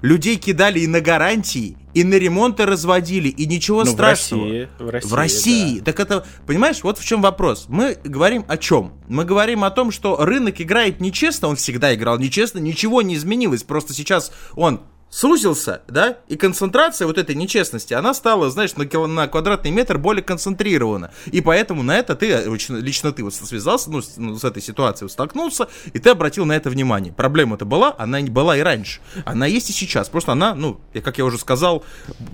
людей 0.02 0.36
кидали 0.36 0.82
и 0.82 0.88
на 0.88 1.02
гарантии, 1.02 1.78
и 1.94 2.04
на 2.04 2.16
ремонты 2.16 2.66
разводили, 2.66 3.30
и 3.30 3.46
ничего 3.46 3.84
ну, 3.84 3.92
страшного. 3.92 4.42
В 4.42 4.50
России. 4.50 4.70
В 4.78 4.90
России, 4.90 5.10
в 5.10 5.14
России. 5.14 5.80
Да. 5.80 5.86
Так 5.86 6.00
это, 6.00 6.26
понимаешь, 6.46 6.84
вот 6.84 6.98
в 6.98 7.06
чем 7.06 7.22
вопрос. 7.22 7.66
Мы 7.68 7.98
говорим 8.04 8.46
о 8.48 8.58
чем? 8.58 8.94
Мы 9.08 9.26
говорим 9.26 9.64
о 9.64 9.72
том, 9.72 9.92
что 9.92 10.18
рынок 10.18 10.62
играет 10.62 11.00
нечестно, 11.00 11.48
он 11.48 11.56
всегда 11.56 11.94
играл 11.94 12.20
нечестно, 12.20 12.60
ничего 12.60 13.02
не 13.02 13.16
изменилось. 13.16 13.64
Просто 13.64 13.94
сейчас 13.94 14.32
он 14.56 14.82
сузился, 15.10 15.82
да, 15.88 16.18
и 16.28 16.36
концентрация 16.36 17.08
вот 17.08 17.18
этой 17.18 17.36
нечестности, 17.36 17.94
она 17.94 18.14
стала, 18.14 18.50
знаешь, 18.50 18.76
на, 18.76 18.86
кило, 18.86 19.08
на 19.08 19.28
квадратный 19.28 19.72
метр 19.72 19.98
более 19.98 20.24
концентрирована. 20.24 21.12
И 21.28 21.42
поэтому 21.42 21.84
на 21.84 21.98
это 21.98 22.16
ты, 22.16 22.44
лично 22.70 23.12
ты 23.12 23.24
вот 23.24 23.34
связался, 23.34 23.90
ну, 23.90 24.02
с, 24.02 24.18
ну, 24.18 24.38
с 24.38 24.44
этой 24.44 24.62
ситуацией 24.62 25.10
столкнулся, 25.10 25.68
и 25.94 26.00
ты 26.00 26.10
обратил 26.10 26.46
на 26.46 26.54
это 26.54 26.70
внимание. 26.70 27.12
Проблема-то 27.12 27.66
была, 27.66 27.96
она 27.98 28.22
не 28.22 28.30
была 28.30 28.58
и 28.58 28.62
раньше. 28.62 29.02
Она 29.26 29.46
есть 29.46 29.70
и 29.70 29.74
сейчас. 29.74 30.10
Просто 30.10 30.34
она, 30.34 30.54
ну, 30.54 30.80
как 31.04 31.18
я 31.18 31.26
уже 31.26 31.38
сказал, 31.38 31.84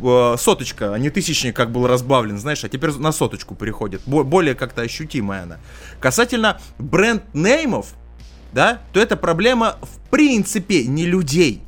э, 0.02 0.36
соточка, 0.38 0.94
а 0.94 1.00
не 1.00 1.10
тысячник, 1.10 1.56
как 1.56 1.72
был 1.72 1.88
разбавлен, 1.88 2.38
знаешь, 2.38 2.64
а 2.64 2.70
теперь 2.70 2.92
на 2.92 3.12
соточку 3.12 3.56
переходит. 3.56 4.02
Более 4.06 4.56
как-то 4.56 4.82
ощутимая 4.82 5.44
она. 5.44 5.60
Касательно 6.00 6.60
бренд-неймов, 6.78 7.88
да, 8.54 8.82
то 8.94 9.00
это 9.00 9.16
проблема 9.18 9.78
в 9.82 10.10
принципе 10.10 10.86
не 10.86 11.06
людей 11.06 11.62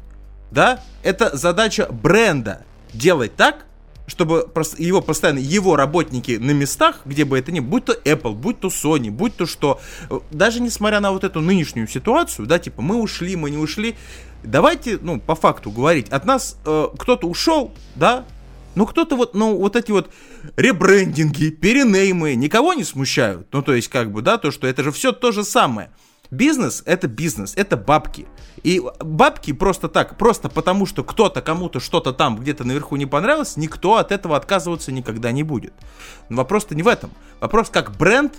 да, 0.52 0.84
это 1.04 1.36
задача 1.36 1.88
бренда 1.92 2.66
делать 2.94 3.36
так, 3.36 3.66
чтобы 4.08 4.50
его 4.78 5.02
постоянно 5.02 5.40
его 5.40 5.76
работники 5.76 6.32
на 6.32 6.52
местах, 6.52 7.02
где 7.06 7.26
бы 7.26 7.38
это 7.38 7.52
ни 7.52 7.60
будь 7.60 7.86
то 7.86 7.94
Apple, 7.94 8.34
будь 8.34 8.60
то 8.62 8.70
Sony, 8.70 9.12
будь 9.12 9.36
то 9.36 9.46
что, 9.46 9.82
даже 10.32 10.62
несмотря 10.62 11.02
на 11.02 11.12
вот 11.12 11.26
эту 11.26 11.42
нынешнюю 11.42 11.88
ситуацию, 11.88 12.48
да, 12.48 12.58
типа 12.58 12.82
мы 12.82 12.96
ушли, 13.02 13.36
мы 13.36 13.52
не 13.52 13.58
ушли, 13.58 13.96
давайте, 14.44 14.98
ну, 15.02 15.20
по 15.20 15.36
факту 15.36 15.72
говорить, 15.72 16.10
от 16.10 16.26
нас 16.26 16.58
э, 16.66 16.88
кто-то 16.98 17.28
ушел, 17.28 17.74
да, 17.96 18.26
ну 18.76 18.86
кто-то 18.86 19.18
вот, 19.18 19.34
ну 19.36 19.58
вот 19.58 19.76
эти 19.76 19.92
вот 19.92 20.10
ребрендинги, 20.56 21.50
перенеймы 21.50 22.36
никого 22.36 22.74
не 22.74 22.86
смущают, 22.86 23.48
ну 23.52 23.62
то 23.62 23.76
есть 23.76 23.90
как 23.90 24.12
бы, 24.12 24.22
да, 24.22 24.38
то, 24.38 24.52
что 24.52 24.68
это 24.68 24.84
же 24.84 24.92
все 24.92 25.12
то 25.12 25.34
же 25.34 25.44
самое. 25.44 25.92
Бизнес 26.32 26.84
это 26.86 27.08
бизнес, 27.08 27.54
это 27.56 27.78
бабки. 27.78 28.28
И 28.64 28.82
бабки 29.00 29.54
просто 29.54 29.88
так, 29.88 30.18
просто 30.18 30.50
потому 30.50 30.86
что 30.86 31.04
кто-то 31.04 31.42
кому-то 31.42 31.80
что-то 31.80 32.12
там 32.12 32.38
где-то 32.38 32.64
наверху 32.64 32.96
не 32.96 33.06
понравилось, 33.06 33.56
никто 33.56 33.96
от 33.96 34.12
этого 34.12 34.36
отказываться 34.36 34.92
никогда 34.92 35.32
не 35.32 35.44
будет. 35.44 35.74
Но 36.30 36.38
вопрос-то 36.38 36.76
не 36.76 36.84
в 36.84 36.88
этом. 36.88 37.12
Вопрос, 37.40 37.70
как 37.70 37.96
бренд 37.96 38.34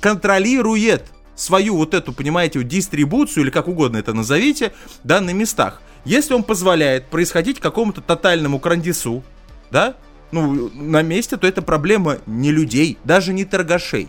контролирует 0.00 1.10
свою 1.34 1.76
вот 1.76 1.94
эту, 1.94 2.12
понимаете, 2.12 2.62
дистрибуцию, 2.62 3.44
или 3.44 3.50
как 3.50 3.68
угодно 3.68 3.96
это 3.96 4.12
назовите, 4.12 4.72
да, 5.04 5.20
на 5.20 5.30
местах. 5.30 5.82
Если 6.04 6.32
он 6.32 6.42
позволяет 6.42 7.06
происходить 7.06 7.60
какому-то 7.60 8.00
тотальному 8.00 8.58
крандису, 8.58 9.22
да, 9.70 9.96
ну, 10.32 10.70
на 10.74 11.02
месте, 11.02 11.36
то 11.36 11.46
это 11.46 11.60
проблема 11.62 12.18
не 12.26 12.52
людей, 12.52 12.98
даже 13.04 13.32
не 13.32 13.44
торгашей. 13.44 14.08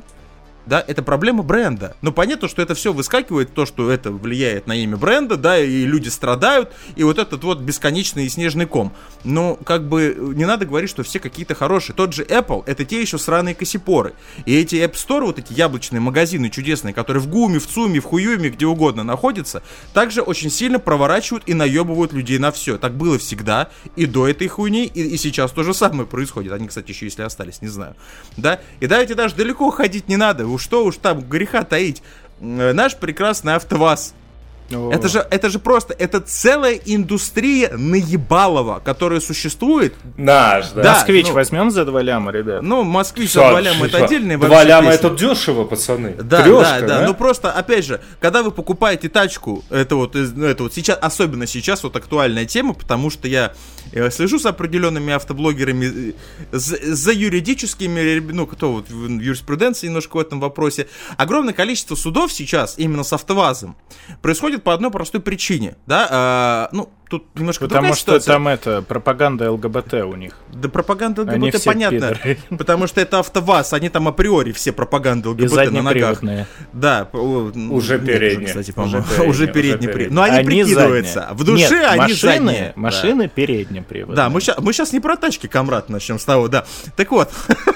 Да, 0.65 0.83
это 0.85 1.03
проблема 1.03 1.43
бренда. 1.43 1.95
Но 2.01 2.11
понятно, 2.11 2.47
что 2.47 2.61
это 2.61 2.75
все 2.75 2.93
выскакивает, 2.93 3.53
то, 3.53 3.65
что 3.65 3.89
это 3.89 4.11
влияет 4.11 4.67
на 4.67 4.75
имя 4.75 4.97
бренда, 4.97 5.37
да, 5.37 5.57
и 5.57 5.85
люди 5.85 6.09
страдают, 6.09 6.71
и 6.95 7.03
вот 7.03 7.17
этот 7.17 7.43
вот 7.43 7.59
бесконечный 7.59 8.29
снежный 8.29 8.65
ком. 8.65 8.93
Но 9.23 9.55
как 9.55 9.87
бы 9.87 10.15
не 10.35 10.45
надо 10.45 10.65
говорить, 10.65 10.89
что 10.89 11.03
все 11.03 11.19
какие-то 11.19 11.55
хорошие. 11.55 11.95
Тот 11.95 12.13
же 12.13 12.23
Apple, 12.23 12.63
это 12.65 12.85
те 12.85 13.01
еще 13.01 13.17
сраные 13.17 13.55
косипоры. 13.55 14.13
И 14.45 14.55
эти 14.55 14.75
App 14.75 14.93
Store, 14.93 15.25
вот 15.25 15.39
эти 15.39 15.53
яблочные 15.53 15.99
магазины 15.99 16.49
чудесные, 16.49 16.93
которые 16.93 17.21
в 17.21 17.27
ГУМе, 17.27 17.59
в 17.59 17.67
ЦУМе, 17.67 17.99
в 17.99 18.05
Хуюме, 18.05 18.49
где 18.49 18.65
угодно 18.65 19.03
находятся, 19.03 19.63
также 19.93 20.21
очень 20.21 20.49
сильно 20.49 20.79
проворачивают 20.79 21.43
и 21.47 21.53
наебывают 21.53 22.13
людей 22.13 22.37
на 22.37 22.51
все. 22.51 22.77
Так 22.77 22.95
было 22.95 23.17
всегда, 23.17 23.69
и 23.95 24.05
до 24.05 24.27
этой 24.27 24.47
хуйни, 24.47 24.85
и, 24.85 25.01
и 25.01 25.17
сейчас 25.17 25.51
то 25.51 25.63
же 25.63 25.73
самое 25.73 26.07
происходит. 26.07 26.51
Они, 26.51 26.67
кстати, 26.67 26.91
еще 26.91 27.05
если 27.05 27.23
остались, 27.23 27.61
не 27.61 27.67
знаю. 27.67 27.95
Да, 28.37 28.59
и 28.79 28.87
давайте 28.87 29.15
даже 29.15 29.35
далеко 29.35 29.71
ходить 29.71 30.07
не 30.07 30.17
надо 30.17 30.50
уж 30.51 30.63
что 30.63 30.85
уж 30.85 30.97
там 30.97 31.21
греха 31.21 31.63
таить. 31.63 32.03
Э, 32.39 32.73
наш 32.73 32.95
прекрасный 32.95 33.55
АвтоВАЗ 33.55 34.13
это 34.91 35.07
же, 35.07 35.25
это 35.29 35.49
же 35.49 35.59
просто, 35.59 35.93
это 35.97 36.21
целая 36.21 36.75
индустрия 36.75 37.75
наебалова, 37.77 38.81
которая 38.83 39.19
существует. 39.19 39.93
Наш, 40.17 40.69
да. 40.71 40.83
да 40.83 40.93
Москвич 40.93 41.27
ну, 41.27 41.33
возьмем 41.33 41.71
за 41.71 41.85
два 41.85 42.01
ляма, 42.01 42.31
ребят. 42.31 42.61
Ну, 42.61 42.83
москвич 42.83 43.31
за 43.31 43.49
два 43.49 43.61
ляма 43.61 43.85
это 43.85 44.05
отдельный 44.05 44.37
Два 44.37 44.63
ляма 44.63 44.91
это 44.91 45.09
дешево, 45.09 45.65
пацаны. 45.65 46.15
Да, 46.21 46.43
Трешка, 46.43 46.61
да, 46.61 46.79
да, 46.79 46.99
да. 46.99 47.07
Ну 47.07 47.13
просто, 47.13 47.51
опять 47.51 47.85
же, 47.85 48.01
когда 48.19 48.43
вы 48.43 48.51
покупаете 48.51 49.09
тачку, 49.09 49.63
это 49.69 49.95
вот, 49.95 50.15
ну, 50.15 50.45
это 50.45 50.63
вот 50.63 50.73
сейчас, 50.73 50.97
особенно 51.01 51.47
сейчас 51.47 51.83
вот 51.83 51.95
актуальная 51.95 52.45
тема, 52.45 52.73
потому 52.73 53.09
что 53.09 53.27
я 53.27 53.53
э, 53.91 54.09
слежу 54.09 54.39
за 54.39 54.49
определенными 54.49 55.13
автоблогерами, 55.13 55.85
э, 56.09 56.13
за, 56.51 56.77
за 56.81 57.11
юридическими, 57.11 58.19
ну, 58.19 58.47
кто 58.47 58.73
вот 58.73 58.89
в 58.89 59.19
юриспруденции 59.19 59.87
немножко 59.87 60.17
в 60.17 60.19
этом 60.19 60.39
вопросе. 60.39 60.87
Огромное 61.17 61.53
количество 61.53 61.95
судов 61.95 62.31
сейчас 62.31 62.75
именно 62.77 63.03
с 63.03 63.13
автовазом 63.13 63.75
происходит 64.21 64.60
происходит 64.61 64.63
по 64.63 64.73
одной 64.73 64.91
простой 64.91 65.21
причине, 65.21 65.75
да, 65.85 66.07
а, 66.09 66.69
ну, 66.71 66.89
тут 67.09 67.25
немножко 67.35 67.65
Потому 67.65 67.93
что 67.93 68.19
ситуация. 68.19 68.33
там 68.33 68.47
это, 68.47 68.81
пропаганда 68.81 69.51
ЛГБТ 69.51 69.93
у 70.05 70.15
них. 70.15 70.33
Да 70.53 70.69
пропаганда 70.69 71.23
ЛГБТ 71.23 71.63
понятно, 71.65 72.15
пидоры. 72.15 72.37
потому 72.57 72.87
что 72.87 73.01
это 73.01 73.19
АвтоВАЗ, 73.19 73.73
они 73.73 73.89
там 73.89 74.07
априори 74.07 74.53
все 74.53 74.71
пропаганды 74.71 75.29
ЛГБТ 75.29 75.71
на 75.71 75.81
ногах. 75.81 76.21
Да. 76.71 77.09
Уже 77.11 77.99
передние. 77.99 78.47
Кстати, 78.47 78.71
по-моему. 78.71 79.03
Уже 79.27 79.47
передние. 79.47 80.09
Но 80.09 80.21
они, 80.21 80.37
они 80.37 80.45
прикидываются. 80.45 81.27
В 81.33 81.43
душе 81.43 81.79
Нет, 81.79 81.87
они 81.89 82.01
машины, 82.13 82.17
задние. 82.17 82.73
Машины 82.75 83.23
да. 83.23 83.29
переднеприводные. 83.29 84.15
Да, 84.15 84.29
мы 84.29 84.39
сейчас, 84.39 84.57
мы 84.59 84.71
сейчас 84.71 84.93
не 84.93 85.01
про 85.01 85.17
тачки, 85.17 85.47
комрад, 85.47 85.89
начнем 85.89 86.17
с 86.17 86.23
того, 86.23 86.47
да. 86.47 86.65
Так 86.95 87.11
вот, 87.11 87.29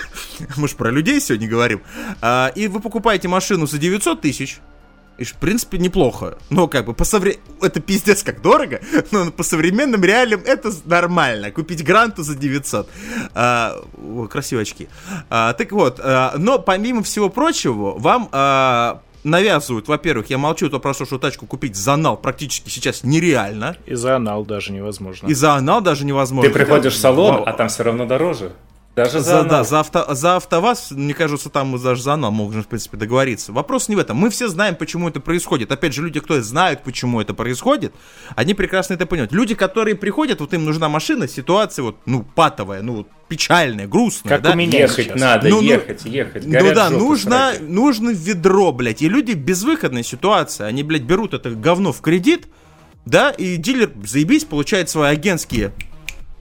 мы 0.56 0.68
же 0.70 0.76
про 0.76 0.92
людей 0.92 1.20
сегодня 1.20 1.50
говорим. 1.50 1.82
А, 2.22 2.52
и 2.56 2.70
вы 2.70 2.80
покупаете 2.80 3.28
машину 3.28 3.68
за 3.68 3.78
900 3.78 4.22
тысяч, 4.22 4.60
и, 5.18 5.24
в 5.24 5.34
принципе, 5.36 5.78
неплохо. 5.78 6.38
Но 6.50 6.68
как 6.68 6.86
бы 6.86 6.94
по 6.94 7.06
совре... 7.06 7.38
Это 7.62 7.80
пиздец 7.80 8.24
как 8.24 8.42
дорого, 8.42 8.82
но 9.12 9.32
по 9.32 9.44
современным 9.44 10.04
реалиям 10.04 10.42
это 10.46 10.72
нормально. 10.86 11.52
Купить 11.52 11.84
гранту 11.84 12.24
за 12.24 12.36
900. 12.36 12.90
А, 13.34 13.82
о, 13.98 14.28
красивые 14.28 14.64
очки. 14.64 14.88
А, 15.30 15.54
так 15.54 15.72
вот, 15.72 16.00
а, 16.04 16.34
но 16.38 16.60
помимо 16.60 17.04
всего 17.04 17.30
прочего, 17.30 17.98
вам 17.98 18.30
а, 18.32 19.02
навязывают, 19.24 19.88
во-первых, 19.88 20.30
я 20.30 20.38
молчу, 20.38 20.70
то 20.70 20.80
прошу, 20.80 21.06
что 21.06 21.18
тачку 21.18 21.46
купить 21.48 21.76
за 21.76 21.94
анал 21.94 22.18
практически 22.18 22.70
сейчас 22.70 23.04
нереально. 23.04 23.76
И 23.86 23.96
за 23.96 24.16
анал 24.16 24.46
даже 24.46 24.72
невозможно. 24.72 25.28
И 25.28 25.34
за 25.34 25.54
анал 25.54 25.82
даже 25.82 26.06
невозможно. 26.06 26.50
Ты 26.50 26.54
приходишь 26.54 26.94
в 26.94 26.98
салон, 26.98 27.44
а 27.46 27.54
там 27.54 27.68
все 27.68 27.84
равно 27.84 28.06
дороже. 28.06 28.54
Даже 28.96 29.20
за, 29.20 29.42
за, 29.42 29.44
да, 29.44 29.64
за, 29.66 29.82
авто, 29.82 30.16
за 30.16 30.38
АвтоВАЗ, 30.38 30.92
мне 30.92 31.14
кажется, 31.14 31.50
там 31.50 31.68
мы 31.68 31.80
даже 31.80 32.02
за 32.02 32.14
АНА 32.14 32.32
можем, 32.32 32.64
в 32.64 32.68
принципе, 32.68 32.96
договориться. 32.96 33.52
Вопрос 33.52 33.90
не 33.90 33.98
в 33.98 34.00
этом. 34.00 34.16
Мы 34.16 34.30
все 34.30 34.48
знаем, 34.48 34.76
почему 34.76 35.10
это 35.10 35.20
происходит. 35.20 35.70
Опять 35.70 35.94
же, 35.94 36.02
люди, 36.02 36.22
кто 36.22 36.42
знают, 36.42 36.82
почему 36.82 37.20
это 37.20 37.34
происходит, 37.34 37.94
они 38.38 38.54
прекрасно 38.54 38.94
это 38.94 39.06
понимают. 39.06 39.34
Люди, 39.34 39.54
которые 39.54 39.96
приходят, 39.96 40.40
вот 40.40 40.54
им 40.54 40.64
нужна 40.64 40.88
машина, 40.88 41.28
ситуация 41.28 41.84
вот, 41.84 41.98
ну, 42.06 42.26
патовая, 42.36 42.82
ну, 42.82 43.06
печальная, 43.28 43.86
грустная, 43.86 44.30
как 44.30 44.44
да? 44.44 44.52
у 44.52 44.56
меня 44.56 44.80
ехать 44.80 45.08
сейчас. 45.08 45.20
надо, 45.20 45.50
ну, 45.50 45.60
ехать, 45.60 46.02
ну, 46.06 46.12
ехать. 46.12 46.46
Ну 46.46 46.74
да, 46.74 46.90
нужно, 46.90 47.52
нужно 47.60 48.12
ведро, 48.12 48.72
блядь. 48.72 49.02
И 49.02 49.10
люди 49.10 49.34
в 49.34 49.40
безвыходной 49.40 50.06
ситуации, 50.06 50.64
они, 50.64 50.84
блядь, 50.84 51.02
берут 51.02 51.34
это 51.34 51.50
говно 51.52 51.92
в 51.92 52.00
кредит, 52.00 52.48
да, 53.06 53.32
и 53.32 53.58
дилер, 53.58 53.92
заебись, 54.06 54.46
получает 54.46 54.90
свои 54.90 55.12
агентские 55.12 55.74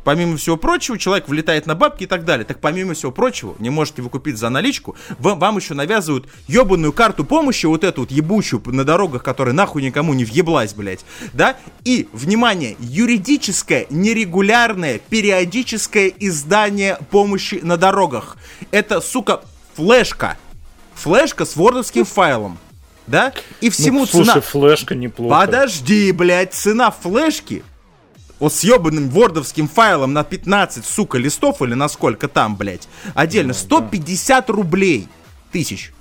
Помимо 0.04 0.36
всего 0.36 0.56
прочего, 0.56 0.98
человек 0.98 1.28
влетает 1.28 1.66
на 1.66 1.74
бабки 1.74 2.04
и 2.04 2.06
так 2.06 2.24
далее. 2.24 2.44
Так 2.44 2.60
помимо 2.60 2.94
всего 2.94 3.10
прочего, 3.10 3.54
не 3.58 3.70
можете 3.70 4.02
вы 4.02 4.10
купить 4.10 4.36
за 4.36 4.50
наличку, 4.50 4.96
вам, 5.18 5.38
вам 5.38 5.56
еще 5.56 5.74
навязывают 5.74 6.28
ебаную 6.46 6.92
карту 6.92 7.24
помощи, 7.24 7.66
вот 7.66 7.82
эту 7.82 8.02
вот 8.02 8.10
ебучую 8.10 8.62
на 8.66 8.84
дорогах, 8.84 9.22
которая 9.22 9.54
нахуй 9.54 9.82
никому 9.82 10.12
не 10.14 10.24
въеблась, 10.24 10.74
блядь. 10.74 11.04
Да? 11.32 11.56
И, 11.84 12.08
внимание, 12.12 12.76
юридическое, 12.78 13.86
нерегулярное, 13.88 14.98
периодическое 14.98 16.12
издание 16.20 16.98
помощи 17.10 17.60
на 17.62 17.76
дорогах. 17.78 18.36
Это, 18.70 19.00
сука, 19.00 19.40
флешка. 19.74 20.36
Флешка 20.94 21.44
с 21.44 21.56
вордовским 21.56 22.04
файлом. 22.04 22.58
Да? 23.06 23.32
И 23.60 23.70
всему 23.70 24.00
ну, 24.00 24.06
слушай, 24.06 24.28
цена... 24.28 24.40
флешка 24.40 24.94
неплохо. 24.94 25.46
Подожди, 25.46 26.12
блядь, 26.12 26.54
цена 26.54 26.90
флешки 26.90 27.62
вот 28.38 28.52
с 28.52 28.64
ебаным 28.64 29.08
вордовским 29.10 29.68
файлом 29.68 30.12
на 30.12 30.24
15, 30.24 30.84
сука, 30.84 31.18
листов 31.18 31.62
или 31.62 31.74
на 31.74 31.88
сколько 31.88 32.28
там, 32.28 32.56
блядь, 32.56 32.88
отдельно, 33.14 33.52
150 33.52 34.50
рублей 34.50 35.08
тысяч. 35.52 35.92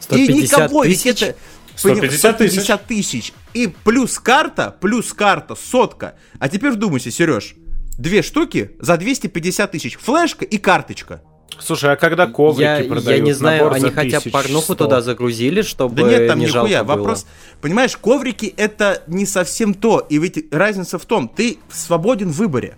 150 0.00 0.30
и 0.30 0.42
никого, 0.42 0.82
тысяч? 0.84 1.04
ведь 1.04 1.22
это... 1.22 1.36
150, 1.76 2.18
150 2.18 2.86
тысяч. 2.86 3.32
И 3.54 3.68
плюс 3.68 4.18
карта, 4.18 4.76
плюс 4.80 5.12
карта, 5.12 5.54
сотка. 5.54 6.16
А 6.40 6.48
теперь 6.48 6.72
вдумайся, 6.72 7.12
Сереж, 7.12 7.54
две 7.96 8.22
штуки 8.22 8.72
за 8.80 8.96
250 8.96 9.70
тысяч. 9.70 9.96
Флешка 9.96 10.44
и 10.44 10.58
карточка. 10.58 11.22
Слушай, 11.60 11.92
а 11.92 11.96
когда 11.96 12.26
коврики 12.26 12.82
я, 12.82 12.84
продают? 12.84 13.06
Я 13.06 13.18
не 13.18 13.32
знаю, 13.32 13.72
они 13.72 13.90
хотя 13.90 14.20
бы 14.20 14.30
порнуху 14.30 14.74
туда 14.74 15.00
загрузили, 15.00 15.62
чтобы 15.62 15.94
Да 15.96 16.02
нет, 16.02 16.28
там 16.28 16.38
не 16.38 16.46
нихуя. 16.46 16.84
Было. 16.84 16.96
Вопрос, 16.96 17.26
понимаешь, 17.60 17.96
коврики 17.96 18.52
это 18.56 19.02
не 19.06 19.26
совсем 19.26 19.74
то. 19.74 20.06
И 20.08 20.18
ведь 20.18 20.52
разница 20.52 20.98
в 20.98 21.04
том, 21.04 21.28
ты 21.28 21.58
свободен 21.70 22.30
в 22.30 22.36
выборе. 22.36 22.76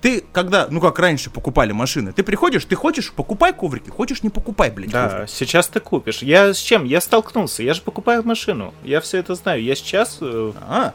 Ты, 0.00 0.24
когда, 0.32 0.66
ну 0.70 0.80
как 0.80 0.98
раньше 0.98 1.28
покупали 1.28 1.72
машины, 1.72 2.12
ты 2.12 2.22
приходишь, 2.22 2.64
ты 2.64 2.74
хочешь, 2.74 3.12
покупай 3.12 3.52
коврики, 3.52 3.90
хочешь, 3.90 4.22
не 4.22 4.30
покупай, 4.30 4.70
блядь. 4.70 4.90
Да, 4.90 5.08
коврики. 5.08 5.30
сейчас 5.30 5.68
ты 5.68 5.80
купишь. 5.80 6.22
Я 6.22 6.54
с 6.54 6.58
чем? 6.58 6.84
Я 6.84 7.02
столкнулся, 7.02 7.62
я 7.62 7.74
же 7.74 7.82
покупаю 7.82 8.22
машину. 8.24 8.72
Я 8.82 9.00
все 9.00 9.18
это 9.18 9.34
знаю. 9.34 9.62
Я 9.62 9.74
сейчас... 9.74 10.18
Э, 10.22 10.52
а, 10.62 10.94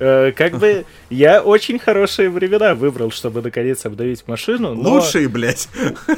как 0.00 0.58
бы 0.58 0.84
я 1.10 1.42
очень 1.42 1.78
хорошие 1.78 2.30
времена 2.30 2.74
выбрал, 2.74 3.10
чтобы 3.10 3.42
наконец 3.42 3.84
обновить 3.84 4.26
машину. 4.26 4.74
Но 4.74 4.94
Лучшие, 4.94 5.28
блядь. 5.28 5.68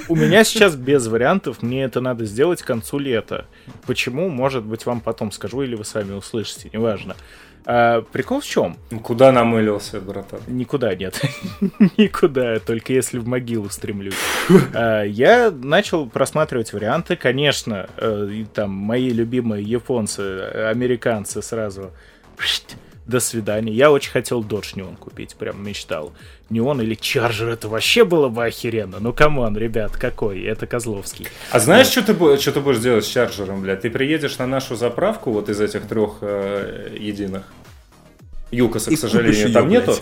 У 0.08 0.16
меня 0.16 0.44
сейчас 0.44 0.76
без 0.76 1.06
вариантов, 1.08 1.62
мне 1.62 1.82
это 1.82 2.00
надо 2.00 2.24
сделать 2.24 2.62
к 2.62 2.66
концу 2.66 2.98
лета. 2.98 3.46
Почему, 3.86 4.28
может 4.28 4.64
быть, 4.64 4.86
вам 4.86 5.00
потом 5.00 5.32
скажу, 5.32 5.62
или 5.62 5.74
вы 5.74 5.84
сами 5.84 6.12
услышите, 6.12 6.70
неважно. 6.72 7.16
А, 7.64 8.02
прикол 8.02 8.40
в 8.40 8.44
чем? 8.44 8.76
Куда 9.02 9.30
намылился, 9.30 10.00
братан? 10.00 10.40
Никуда 10.48 10.94
нет. 10.94 11.20
Никуда, 11.96 12.58
только 12.58 12.92
если 12.92 13.18
в 13.18 13.26
могилу 13.26 13.68
стремлюсь. 13.70 14.14
а, 14.74 15.02
я 15.04 15.50
начал 15.50 16.08
просматривать 16.08 16.72
варианты. 16.72 17.16
Конечно, 17.16 17.88
э, 17.96 18.44
там 18.52 18.70
мои 18.70 19.10
любимые 19.10 19.62
японцы, 19.62 20.20
американцы 20.70 21.40
сразу 21.42 21.92
до 23.06 23.20
свидания. 23.20 23.72
Я 23.72 23.90
очень 23.90 24.10
хотел 24.10 24.42
Dodge 24.42 24.74
Neon 24.74 24.96
купить, 24.96 25.34
прям 25.34 25.64
мечтал. 25.64 26.12
Neon 26.50 26.82
или 26.82 26.96
Charger, 26.96 27.52
это 27.52 27.68
вообще 27.68 28.04
было 28.04 28.28
бы 28.28 28.44
охеренно. 28.44 28.98
Ну, 29.00 29.12
come 29.12 29.37
on, 29.37 29.56
ребят, 29.56 29.92
какой? 29.96 30.42
Это 30.42 30.66
Козловский. 30.66 31.26
А 31.50 31.58
знаешь, 31.58 31.88
что 31.88 32.02
ты, 32.02 32.40
что 32.40 32.52
ты 32.52 32.60
будешь 32.60 32.78
делать 32.78 33.04
с 33.04 33.08
Чарджером, 33.08 33.62
блядь? 33.62 33.82
Ты 33.82 33.90
приедешь 33.90 34.38
на 34.38 34.46
нашу 34.46 34.76
заправку 34.76 35.32
вот 35.32 35.48
из 35.48 35.60
этих 35.60 35.86
трех 35.86 36.18
э, 36.20 36.96
единых. 36.98 37.44
Юкоса, 38.50 38.94
к 38.94 38.98
сожалению, 38.98 39.50
там 39.50 39.68
ее, 39.68 39.80
нету. 39.80 39.96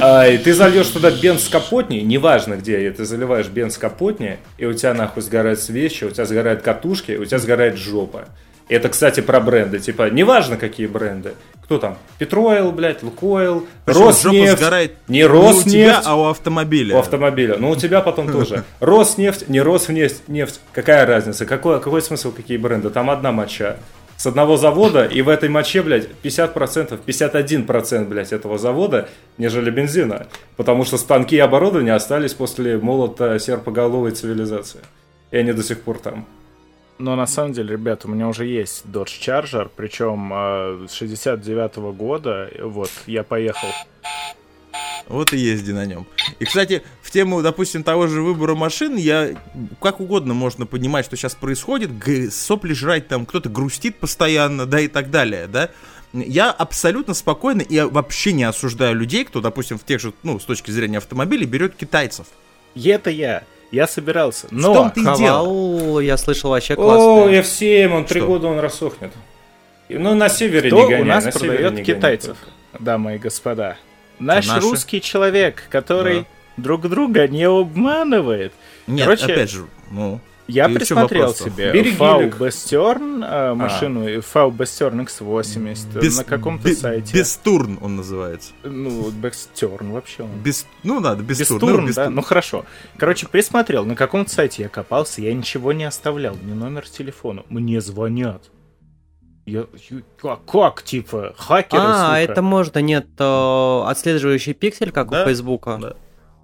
А, 0.00 0.26
и 0.26 0.38
ты 0.38 0.54
зальешь 0.54 0.88
туда 0.88 1.10
бенз 1.10 1.44
с 1.44 1.48
Капотни, 1.50 1.98
неважно 1.98 2.56
где, 2.56 2.90
ты 2.90 3.04
заливаешь 3.04 3.48
бенз 3.48 3.76
Капотни, 3.76 4.38
и 4.56 4.64
у 4.64 4.72
тебя 4.72 4.94
нахуй 4.94 5.22
сгорают 5.22 5.60
свечи, 5.60 6.04
у 6.04 6.10
тебя 6.10 6.24
сгорают 6.24 6.62
катушки, 6.62 7.12
у 7.12 7.26
тебя 7.26 7.38
сгорает 7.38 7.76
жопа. 7.76 8.28
Это, 8.68 8.88
кстати, 8.88 9.20
про 9.20 9.40
бренды. 9.40 9.78
Типа, 9.78 10.10
неважно, 10.10 10.56
какие 10.56 10.86
бренды. 10.86 11.34
Кто 11.68 11.76
там? 11.76 11.98
Петроил, 12.16 12.72
блядь, 12.72 13.02
Лукойл, 13.02 13.66
Роснефть. 13.84 14.58
сгорает 14.58 14.94
не 15.06 15.26
Роснефть. 15.26 15.66
Не 15.66 15.84
у 15.84 15.88
тебя, 15.88 16.02
а 16.02 16.16
у 16.18 16.24
автомобиля. 16.24 16.96
У 16.96 16.98
автомобиля. 16.98 17.56
Ну, 17.58 17.68
у 17.68 17.76
тебя 17.76 18.00
потом 18.00 18.26
тоже. 18.32 18.64
Роснефть, 18.80 19.50
не 19.50 19.60
Роснефть, 19.60 20.26
нефть. 20.28 20.62
Какая 20.72 21.04
разница? 21.04 21.44
Какой, 21.44 21.78
какой 21.78 22.00
смысл, 22.00 22.32
какие 22.32 22.56
бренды? 22.56 22.88
Там 22.88 23.10
одна 23.10 23.32
моча. 23.32 23.76
С 24.16 24.24
одного 24.24 24.56
завода, 24.56 25.04
и 25.04 25.20
в 25.20 25.28
этой 25.28 25.50
моче, 25.50 25.82
блядь, 25.82 26.08
50%, 26.22 27.00
51%, 27.06 28.04
блядь, 28.06 28.32
этого 28.32 28.56
завода, 28.56 29.06
нежели 29.36 29.70
бензина. 29.70 30.26
Потому 30.56 30.86
что 30.86 30.96
станки 30.96 31.36
и 31.36 31.38
оборудование 31.38 31.92
остались 31.92 32.32
после 32.32 32.78
молота 32.78 33.38
серпоголовой 33.38 34.12
цивилизации. 34.12 34.80
И 35.32 35.36
они 35.36 35.52
до 35.52 35.62
сих 35.62 35.82
пор 35.82 35.98
там. 35.98 36.24
Но 36.98 37.14
на 37.14 37.26
самом 37.26 37.52
деле, 37.52 37.72
ребят, 37.72 38.04
у 38.04 38.08
меня 38.08 38.26
уже 38.28 38.46
есть 38.46 38.84
Dodge 38.84 39.20
Charger, 39.20 39.70
причем 39.74 40.32
э, 40.32 40.86
с 40.88 40.92
69 40.94 41.76
-го 41.76 41.92
года. 41.92 42.50
Вот, 42.60 42.90
я 43.06 43.22
поехал. 43.22 43.68
Вот 45.06 45.32
и 45.32 45.38
езди 45.38 45.70
на 45.72 45.86
нем. 45.86 46.06
И, 46.38 46.44
кстати, 46.44 46.82
в 47.02 47.10
тему, 47.10 47.40
допустим, 47.40 47.82
того 47.82 48.08
же 48.08 48.20
выбора 48.20 48.54
машин, 48.54 48.96
я 48.96 49.30
как 49.80 50.00
угодно 50.00 50.34
можно 50.34 50.66
понимать, 50.66 51.06
что 51.06 51.16
сейчас 51.16 51.34
происходит, 51.34 51.90
сопли 52.32 52.74
жрать 52.74 53.08
там, 53.08 53.24
кто-то 53.24 53.48
грустит 53.48 53.96
постоянно, 53.96 54.66
да, 54.66 54.80
и 54.80 54.88
так 54.88 55.10
далее, 55.10 55.46
да. 55.46 55.70
Я 56.12 56.50
абсолютно 56.50 57.14
спокойно 57.14 57.62
и 57.62 57.80
вообще 57.80 58.32
не 58.32 58.44
осуждаю 58.44 58.96
людей, 58.96 59.24
кто, 59.24 59.40
допустим, 59.40 59.78
в 59.78 59.84
тех 59.84 60.00
же, 60.00 60.12
ну, 60.22 60.38
с 60.38 60.44
точки 60.44 60.70
зрения 60.70 60.98
автомобилей, 60.98 61.46
берет 61.46 61.74
китайцев. 61.74 62.26
И 62.74 62.88
это 62.88 63.10
я. 63.10 63.44
Я 63.70 63.86
собирался. 63.86 64.48
Но 64.50 64.72
в 64.72 64.76
том 64.76 64.90
ты 64.90 65.04
Хавал, 65.04 66.00
я 66.00 66.16
слышал, 66.16 66.50
вообще 66.50 66.74
классный. 66.74 67.38
О, 67.38 67.42
F7, 67.42 67.88
он 67.88 68.04
три 68.04 68.20
года 68.20 68.46
он 68.46 68.58
рассохнет. 68.60 69.12
Ну, 69.88 70.14
на 70.14 70.28
севере 70.28 70.68
Кто 70.68 70.82
не 70.82 70.84
гоняй, 70.84 71.00
у 71.02 71.04
нас 71.04 71.24
продает 71.24 71.84
китайцев, 71.84 72.36
дамы 72.78 73.16
и 73.16 73.18
господа? 73.18 73.76
Наш 74.18 74.46
наши? 74.46 74.60
русский 74.60 75.00
человек, 75.00 75.64
который 75.70 76.20
да. 76.20 76.26
друг 76.56 76.88
друга 76.88 77.28
не 77.28 77.44
обманывает. 77.44 78.52
Нет, 78.86 79.04
Короче, 79.04 79.24
опять 79.32 79.50
же, 79.50 79.66
ну... 79.90 80.20
Я 80.48 80.68
присмотрел 80.68 81.34
себе 81.34 81.84
Фау 81.92 82.30
Бестерн, 82.30 83.22
а, 83.24 83.54
машину 83.54 84.06
а. 84.06 84.20
Фау 84.22 84.50
Бестерн 84.50 85.02
X80 85.02 86.00
Без, 86.00 86.16
на 86.16 86.24
каком-то 86.24 86.74
сайте. 86.74 87.18
Бестурн 87.18 87.78
он 87.82 87.96
называется. 87.96 88.52
Ну, 88.64 89.10
Бестерн 89.10 89.92
вообще. 89.92 90.22
Он. 90.22 90.30
Без, 90.42 90.66
ну, 90.82 91.00
надо, 91.00 91.22
Бестурн. 91.22 91.60
Бестурн, 91.60 91.86
ну, 91.86 91.92
да? 91.94 92.10
Ну, 92.10 92.22
хорошо. 92.22 92.64
Короче, 92.96 93.28
присмотрел, 93.28 93.84
на 93.84 93.94
каком-то 93.94 94.30
сайте 94.30 94.62
я 94.62 94.68
копался, 94.70 95.20
я 95.20 95.34
ничего 95.34 95.74
не 95.74 95.84
оставлял, 95.84 96.34
ни 96.42 96.54
номер 96.54 96.88
телефона. 96.88 97.44
Мне 97.50 97.82
звонят. 97.82 98.50
Я, 99.44 99.66
как, 100.20 100.44
как, 100.44 100.82
типа, 100.82 101.34
хакеры, 101.36 101.82
А, 101.82 102.20
сука. 102.20 102.32
это 102.32 102.42
можно, 102.42 102.78
нет, 102.80 103.06
э, 103.18 103.82
отслеживающий 103.86 104.52
пиксель, 104.52 104.92
как 104.92 105.08
да? 105.10 105.22
у 105.22 105.24
Фейсбука. 105.26 105.78
Да. 105.80 105.96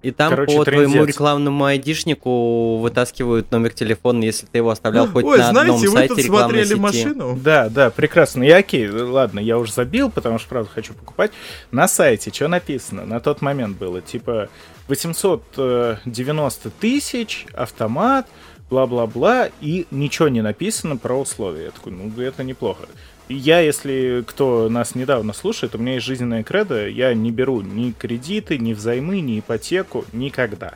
И 0.05 0.11
там 0.11 0.29
Короче, 0.29 0.55
по 0.55 0.63
трендец. 0.63 0.91
твоему 0.91 1.05
рекламному 1.05 1.65
айдишнику 1.65 2.77
вытаскивают 2.77 3.49
номер 3.49 3.73
телефона, 3.73 4.23
если 4.23 4.45
ты 4.45 4.59
его 4.59 4.69
оставлял 4.69 5.07
хоть 5.11 5.25
Ой, 5.25 5.39
на 5.39 5.49
знаете, 5.49 5.71
одном 5.73 5.91
сайте 5.91 6.13
вы 6.13 6.15
тут 6.15 6.25
смотрели 6.25 6.65
сети. 6.65 6.79
машину? 6.79 7.39
Да, 7.41 7.69
да, 7.69 7.89
прекрасно. 7.89 8.43
Я 8.43 8.57
окей, 8.57 8.87
ладно, 8.87 9.39
я 9.39 9.57
уже 9.57 9.73
забил, 9.73 10.11
потому 10.11 10.37
что, 10.37 10.47
правда, 10.49 10.69
хочу 10.71 10.93
покупать. 10.93 11.31
На 11.71 11.87
сайте 11.87 12.31
что 12.31 12.47
написано? 12.47 13.03
На 13.07 13.19
тот 13.19 13.41
момент 13.41 13.79
было, 13.79 13.99
типа, 13.99 14.49
890 14.89 16.69
тысяч, 16.69 17.47
автомат, 17.55 18.27
бла-бла-бла, 18.69 19.49
и 19.59 19.87
ничего 19.89 20.27
не 20.27 20.41
написано 20.43 20.97
про 20.97 21.19
условия. 21.19 21.63
Я 21.65 21.71
такой, 21.71 21.93
ну, 21.93 22.11
это 22.21 22.43
неплохо. 22.43 22.83
Я, 23.27 23.59
если 23.59 24.23
кто 24.27 24.69
нас 24.69 24.93
недавно 24.93 25.33
слушает, 25.33 25.75
у 25.75 25.77
меня 25.77 25.95
есть 25.95 26.05
жизненная 26.05 26.43
кредо, 26.43 26.87
я 26.87 27.13
не 27.13 27.31
беру 27.31 27.61
ни 27.61 27.91
кредиты, 27.91 28.57
ни 28.57 28.73
взаймы, 28.73 29.21
ни 29.21 29.39
ипотеку, 29.39 30.05
никогда. 30.13 30.75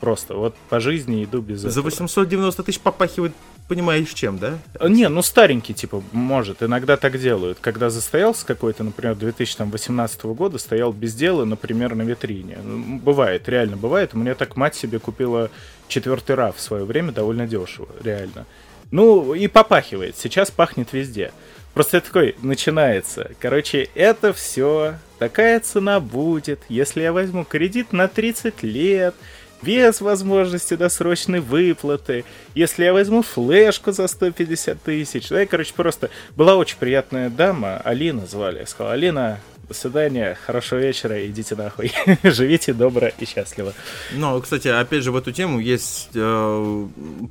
Просто 0.00 0.34
вот 0.34 0.54
по 0.68 0.80
жизни 0.80 1.24
иду 1.24 1.40
без 1.40 1.60
За 1.60 1.68
этого. 1.68 1.84
890 1.84 2.62
тысяч 2.62 2.78
попахивает, 2.78 3.32
понимаешь, 3.68 4.12
чем, 4.12 4.38
да? 4.38 4.58
Не, 4.86 5.08
ну 5.08 5.22
старенький, 5.22 5.74
типа, 5.74 6.02
может, 6.12 6.62
иногда 6.62 6.96
так 6.96 7.18
делают. 7.18 7.58
Когда 7.60 7.90
застоялся 7.90 8.46
какой-то, 8.46 8.84
например, 8.84 9.16
2018 9.16 10.24
года, 10.26 10.58
стоял 10.58 10.92
без 10.92 11.14
дела, 11.14 11.44
например, 11.44 11.94
на 11.94 12.02
витрине. 12.02 12.58
Ну, 12.62 12.98
бывает, 12.98 13.48
реально 13.48 13.76
бывает. 13.76 14.10
У 14.14 14.18
меня 14.18 14.34
так 14.34 14.56
мать 14.56 14.76
себе 14.76 14.98
купила 15.00 15.50
четвертый 15.88 16.36
RAV 16.36 16.54
в 16.56 16.60
свое 16.60 16.84
время 16.84 17.12
довольно 17.12 17.48
дешево, 17.48 17.88
реально. 18.02 18.46
Ну, 18.90 19.34
и 19.34 19.48
попахивает. 19.48 20.16
Сейчас 20.16 20.50
пахнет 20.50 20.92
везде. 20.92 21.32
Просто 21.78 22.00
такой 22.00 22.34
начинается. 22.42 23.30
Короче, 23.38 23.88
это 23.94 24.32
все. 24.32 24.94
Такая 25.20 25.60
цена 25.60 26.00
будет, 26.00 26.58
если 26.68 27.02
я 27.02 27.12
возьму 27.12 27.44
кредит 27.44 27.92
на 27.92 28.08
30 28.08 28.64
лет, 28.64 29.14
без 29.62 30.00
возможности 30.00 30.74
досрочной 30.74 31.38
выплаты, 31.38 32.24
если 32.56 32.82
я 32.82 32.92
возьму 32.92 33.22
флешку 33.22 33.92
за 33.92 34.08
150 34.08 34.82
тысяч. 34.82 35.28
Да, 35.28 35.40
и, 35.40 35.46
короче, 35.46 35.72
просто 35.72 36.10
была 36.34 36.56
очень 36.56 36.78
приятная 36.78 37.30
дама, 37.30 37.76
Алина 37.84 38.26
звали. 38.26 38.58
Я 38.58 38.66
сказал, 38.66 38.94
Алина, 38.94 39.38
до 39.68 39.74
свидания, 39.74 40.36
хорошего 40.46 40.78
вечера, 40.78 41.26
идите 41.26 41.54
нахуй. 41.54 41.92
Живите 42.22 42.72
добро 42.72 43.08
и 43.18 43.24
счастливо. 43.26 43.74
Ну, 44.14 44.40
кстати, 44.40 44.68
опять 44.68 45.02
же, 45.02 45.12
в 45.12 45.16
эту 45.16 45.30
тему 45.30 45.60
есть, 45.60 46.10
э, 46.14 46.86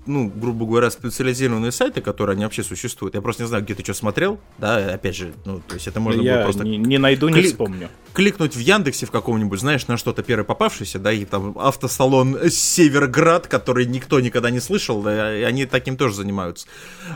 ну, 0.06 0.32
грубо 0.36 0.66
говоря, 0.68 0.92
специализированные 0.92 1.72
сайты, 1.72 2.02
которые 2.02 2.36
они 2.36 2.44
вообще 2.44 2.64
существуют. 2.64 3.16
Я 3.16 3.22
просто 3.22 3.44
не 3.44 3.48
знаю, 3.48 3.64
где 3.64 3.74
ты 3.74 3.84
что 3.84 3.96
смотрел, 3.96 4.40
да, 4.60 4.94
опять 4.94 5.16
же, 5.16 5.34
ну, 5.46 5.62
то 5.68 5.74
есть 5.74 5.88
это 5.88 6.00
можно 6.00 6.22
Я 6.22 6.36
было 6.36 6.44
просто... 6.44 6.64
не, 6.64 6.78
не 6.78 7.00
найду, 7.00 7.30
не 7.30 7.42
вспомню. 7.42 7.90
Кликнуть 8.14 8.56
в 8.56 8.60
Яндексе 8.60 9.06
в 9.06 9.12
каком-нибудь, 9.12 9.60
знаешь, 9.60 9.88
на 9.88 9.98
что-то 9.98 10.22
первое 10.22 10.46
попавшееся, 10.46 11.00
да, 11.00 11.12
и 11.12 11.26
там 11.26 11.58
автосалон 11.58 12.50
Северград, 12.50 13.48
который 13.48 13.86
никто 13.86 14.20
никогда 14.20 14.52
не 14.52 14.60
слышал, 14.60 15.02
да, 15.02 15.36
и 15.36 15.42
они 15.42 15.66
таким 15.66 15.98
тоже 15.98 16.16
занимаются. 16.16 16.68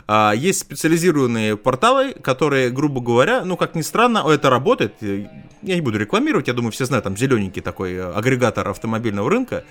А, 0.07 0.33
есть 0.35 0.59
специализированные 0.59 1.57
порталы, 1.57 2.13
которые, 2.13 2.71
грубо 2.71 3.01
говоря, 3.01 3.45
ну, 3.45 3.55
как 3.55 3.75
ни 3.75 3.81
странно, 3.81 4.23
это 4.27 4.49
работает, 4.49 4.95
я 5.61 5.75
не 5.75 5.81
буду 5.81 5.97
рекламировать, 5.97 6.47
я 6.47 6.53
думаю, 6.53 6.71
все 6.71 6.85
знают, 6.85 7.03
там 7.03 7.17
зелененький 7.17 7.61
такой 7.61 7.93
э, 7.93 8.13
агрегатор 8.13 8.67
автомобильного 8.67 9.29
рынка, 9.29 9.63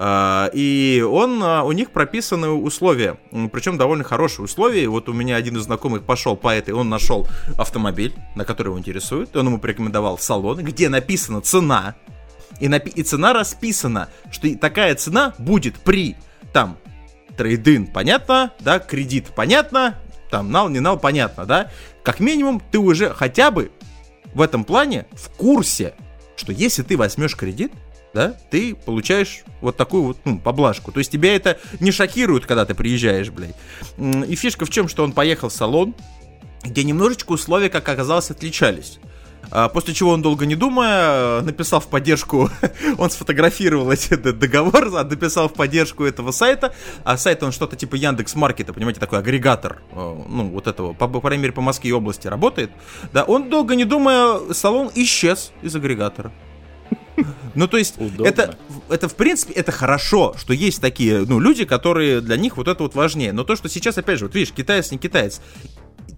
а, 0.00 0.48
и 0.52 1.04
он, 1.06 1.42
а, 1.42 1.64
у 1.64 1.72
них 1.72 1.90
прописаны 1.90 2.50
условия, 2.50 3.18
причем 3.50 3.78
довольно 3.78 4.04
хорошие 4.04 4.44
условия. 4.44 4.88
Вот 4.88 5.08
у 5.08 5.12
меня 5.12 5.34
один 5.34 5.56
из 5.56 5.62
знакомых 5.62 6.04
пошел 6.04 6.36
по 6.36 6.54
этой, 6.54 6.72
он 6.72 6.88
нашел 6.88 7.26
автомобиль, 7.56 8.14
на 8.36 8.44
который 8.44 8.68
его 8.68 8.78
интересует, 8.78 9.34
он 9.36 9.46
ему 9.46 9.58
порекомендовал 9.58 10.16
салон, 10.16 10.62
где 10.62 10.88
написана 10.88 11.40
цена, 11.40 11.96
и, 12.60 12.66
напи- 12.66 12.92
и 12.94 13.02
цена 13.02 13.32
расписана, 13.32 14.08
что 14.30 14.54
такая 14.56 14.94
цена 14.94 15.34
будет 15.38 15.74
при, 15.76 16.16
там, 16.52 16.78
трейдин, 17.36 17.88
понятно, 17.88 18.52
да, 18.60 18.78
кредит, 18.78 19.32
понятно, 19.34 19.98
там, 20.30 20.52
нал, 20.52 20.68
не 20.68 20.78
нал, 20.78 20.96
понятно, 20.96 21.44
да, 21.44 21.72
как 22.04 22.20
минимум 22.20 22.62
ты 22.70 22.78
уже 22.78 23.10
хотя 23.10 23.50
бы 23.50 23.72
в 24.34 24.40
этом 24.40 24.64
плане 24.64 25.06
в 25.12 25.30
курсе, 25.30 25.94
что 26.36 26.52
если 26.52 26.82
ты 26.82 26.96
возьмешь 26.96 27.36
кредит, 27.36 27.72
да, 28.14 28.34
ты 28.50 28.74
получаешь 28.74 29.42
вот 29.60 29.76
такую 29.76 30.02
вот, 30.02 30.18
ну, 30.24 30.38
поблажку. 30.38 30.92
То 30.92 30.98
есть 30.98 31.12
тебя 31.12 31.34
это 31.34 31.58
не 31.80 31.90
шокирует, 31.90 32.46
когда 32.46 32.64
ты 32.64 32.74
приезжаешь, 32.74 33.30
блядь. 33.30 33.54
И 33.98 34.34
фишка 34.34 34.64
в 34.64 34.70
чем, 34.70 34.88
что 34.88 35.04
он 35.04 35.12
поехал 35.12 35.50
в 35.50 35.52
салон, 35.52 35.94
где 36.64 36.84
немножечко 36.84 37.32
условия, 37.32 37.68
как 37.68 37.88
оказалось, 37.88 38.30
отличались. 38.30 38.98
А, 39.50 39.68
после 39.68 39.94
чего 39.94 40.10
он, 40.10 40.22
долго 40.22 40.46
не 40.46 40.56
думая, 40.56 41.40
написал 41.42 41.80
в 41.80 41.86
поддержку, 41.86 42.50
он 42.98 43.10
сфотографировал 43.10 43.90
этот 43.90 44.38
договор, 44.38 44.90
написал 45.04 45.48
в 45.48 45.54
поддержку 45.54 46.04
этого 46.04 46.32
сайта, 46.32 46.74
а 47.04 47.16
сайт 47.16 47.42
он 47.42 47.52
что-то 47.52 47.76
типа 47.76 47.94
Яндекс 47.94 48.34
Маркета, 48.34 48.72
понимаете, 48.72 49.00
такой 49.00 49.18
агрегатор, 49.18 49.80
э, 49.92 50.22
ну, 50.28 50.50
вот 50.50 50.66
этого, 50.66 50.92
по, 50.92 51.08
по 51.08 51.20
крайней 51.20 51.42
мере, 51.42 51.54
по 51.54 51.62
Москве 51.62 51.90
и 51.90 51.92
области 51.92 52.28
работает, 52.28 52.70
да, 53.12 53.24
он, 53.24 53.48
долго 53.48 53.74
не 53.74 53.84
думая, 53.84 54.52
салон 54.52 54.90
исчез 54.94 55.52
из 55.62 55.74
агрегатора. 55.74 56.32
Ну, 57.54 57.66
то 57.66 57.76
есть, 57.78 57.96
это, 58.24 58.56
это, 58.88 59.08
в 59.08 59.16
принципе, 59.16 59.52
это 59.54 59.72
хорошо, 59.72 60.34
что 60.38 60.52
есть 60.52 60.80
такие, 60.80 61.24
ну, 61.26 61.40
люди, 61.40 61.64
которые 61.64 62.20
для 62.20 62.36
них 62.36 62.56
вот 62.56 62.68
это 62.68 62.82
вот 62.84 62.94
важнее. 62.94 63.32
Но 63.32 63.42
то, 63.42 63.56
что 63.56 63.68
сейчас, 63.68 63.98
опять 63.98 64.18
же, 64.18 64.26
вот 64.26 64.34
видишь, 64.34 64.52
китаец 64.52 64.92
не 64.92 64.98
китаец, 64.98 65.40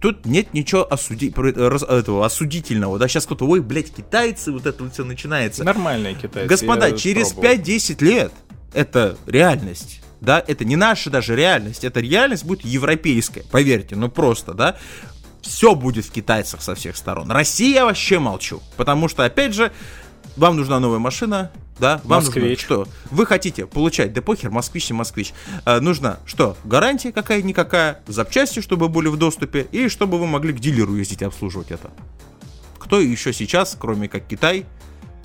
тут 0.01 0.27
нет 0.27 0.53
ничего 0.55 0.91
осуди... 0.91 1.29
этого 1.29 2.27
осудительного, 2.27 2.99
да, 2.99 3.09
сейчас 3.09 3.27
кто-то, 3.27 3.47
ой, 3.47 3.61
блядь, 3.61 3.93
китайцы, 3.93 4.51
вот 4.53 4.67
это 4.67 4.83
вот 4.83 4.95
все 4.95 5.05
начинается. 5.05 5.65
Нормальные 5.65 6.15
китайцы. 6.15 6.49
Господа, 6.49 6.93
через 6.93 7.35
5-10 7.35 8.05
лет 8.05 8.33
это 8.73 9.17
реальность. 9.27 10.01
Да, 10.21 10.43
это 10.47 10.65
не 10.67 10.77
наша 10.77 11.09
даже 11.09 11.35
реальность, 11.35 11.83
это 11.83 12.01
реальность 12.01 12.45
будет 12.45 12.65
европейская, 12.65 13.43
поверьте, 13.51 13.97
ну 13.97 14.11
просто, 14.11 14.53
да, 14.53 14.77
все 15.41 15.75
будет 15.75 16.05
в 16.05 16.11
китайцах 16.11 16.61
со 16.61 16.75
всех 16.75 16.97
сторон. 16.97 17.31
Россия 17.31 17.85
вообще 17.85 18.19
молчу, 18.19 18.63
потому 18.77 19.09
что, 19.09 19.25
опять 19.25 19.55
же, 19.55 19.73
вам 20.37 20.57
нужна 20.57 20.81
новая 20.81 20.99
машина, 20.99 21.51
да, 21.79 22.01
вам 22.05 22.23
москвич. 22.23 22.43
нужно 22.43 22.59
что? 22.59 22.89
Вы 23.11 23.27
хотите 23.27 23.67
получать, 23.67 24.13
да 24.13 24.23
похер, 24.23 24.51
москвич 24.51 24.91
и 24.91 24.95
москвич. 24.95 25.33
А, 25.65 25.81
нужна 25.81 26.19
что? 26.27 26.57
Гарантия 26.65 27.13
какая-никакая, 27.13 28.03
запчасти, 28.07 28.61
чтобы 28.61 28.89
были 28.89 29.09
в 29.09 29.17
доступе, 29.17 29.67
и 29.73 29.89
чтобы 29.89 30.19
вы 30.19 30.27
могли 30.27 30.53
к 30.53 30.61
дилеру 30.61 30.95
ездить 30.97 31.23
и 31.23 31.25
обслуживать 31.25 31.71
это. 31.71 31.91
Кто 32.79 33.01
еще 33.01 33.33
сейчас, 33.33 33.77
кроме 33.79 34.09
как 34.09 34.27
Китай, 34.27 34.67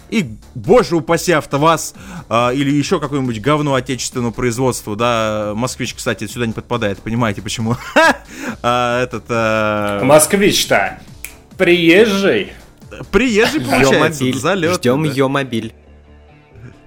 и, 0.10 0.38
боже 0.54 0.96
упаси, 0.96 1.32
АвтоВАЗ 1.32 1.96
э, 2.30 2.54
или 2.54 2.72
еще 2.72 3.00
какое-нибудь 3.00 3.42
говно 3.42 3.74
отечественного 3.74 4.32
производства, 4.32 4.96
да, 4.96 5.54
Москвич, 5.56 5.96
кстати, 5.96 6.28
сюда 6.28 6.46
не 6.46 6.54
подпадает, 6.54 7.00
понимаете 7.00 7.42
почему? 7.42 7.76
А, 8.62 9.02
этот... 9.04 9.26
Э, 9.30 10.02
Москвич-то 10.04 11.00
приезжий. 11.58 12.54
Приезжий, 13.12 13.62
получается, 13.62 14.40
залет. 14.40 14.76
Ждем 14.76 15.04
ее 15.04 15.28
мобиль. 15.28 15.74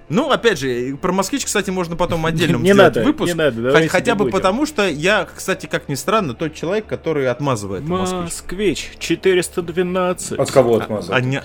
Ну, 0.09 0.31
опять 0.31 0.59
же, 0.59 0.97
про 0.99 1.11
москвич, 1.11 1.45
кстати, 1.45 1.69
можно 1.69 1.95
потом 1.95 2.25
отдельно 2.25 2.57
не 2.57 2.73
сделать 2.73 2.95
надо, 2.95 3.05
выпуск. 3.05 3.27
Не 3.27 3.35
надо, 3.35 3.71
Хотя, 3.71 3.87
хотя 3.87 4.15
бы 4.15 4.29
потому, 4.29 4.65
что 4.65 4.87
я, 4.87 5.27
кстати, 5.35 5.67
как 5.67 5.87
ни 5.87 5.93
странно, 5.93 6.33
тот 6.33 6.55
человек, 6.55 6.87
который 6.87 7.29
отмазывает 7.29 7.83
москвич. 7.87 8.23
Москвич 8.23 8.91
412. 8.97 10.39
От 10.39 10.51
кого 10.51 10.77
отмазывает? 10.77 11.23
А, 11.23 11.25
не, 11.25 11.43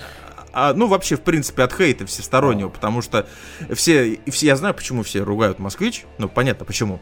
а, 0.51 0.73
ну, 0.73 0.87
вообще, 0.87 1.15
в 1.15 1.21
принципе, 1.21 1.63
от 1.63 1.73
хейта 1.73 2.05
всестороннего, 2.05 2.69
потому 2.69 3.01
что 3.01 3.27
все, 3.73 4.19
все, 4.27 4.47
я 4.47 4.55
знаю, 4.55 4.73
почему 4.73 5.03
все 5.03 5.21
ругают 5.21 5.59
москвич, 5.59 6.05
ну, 6.17 6.27
понятно, 6.27 6.65
почему. 6.65 6.99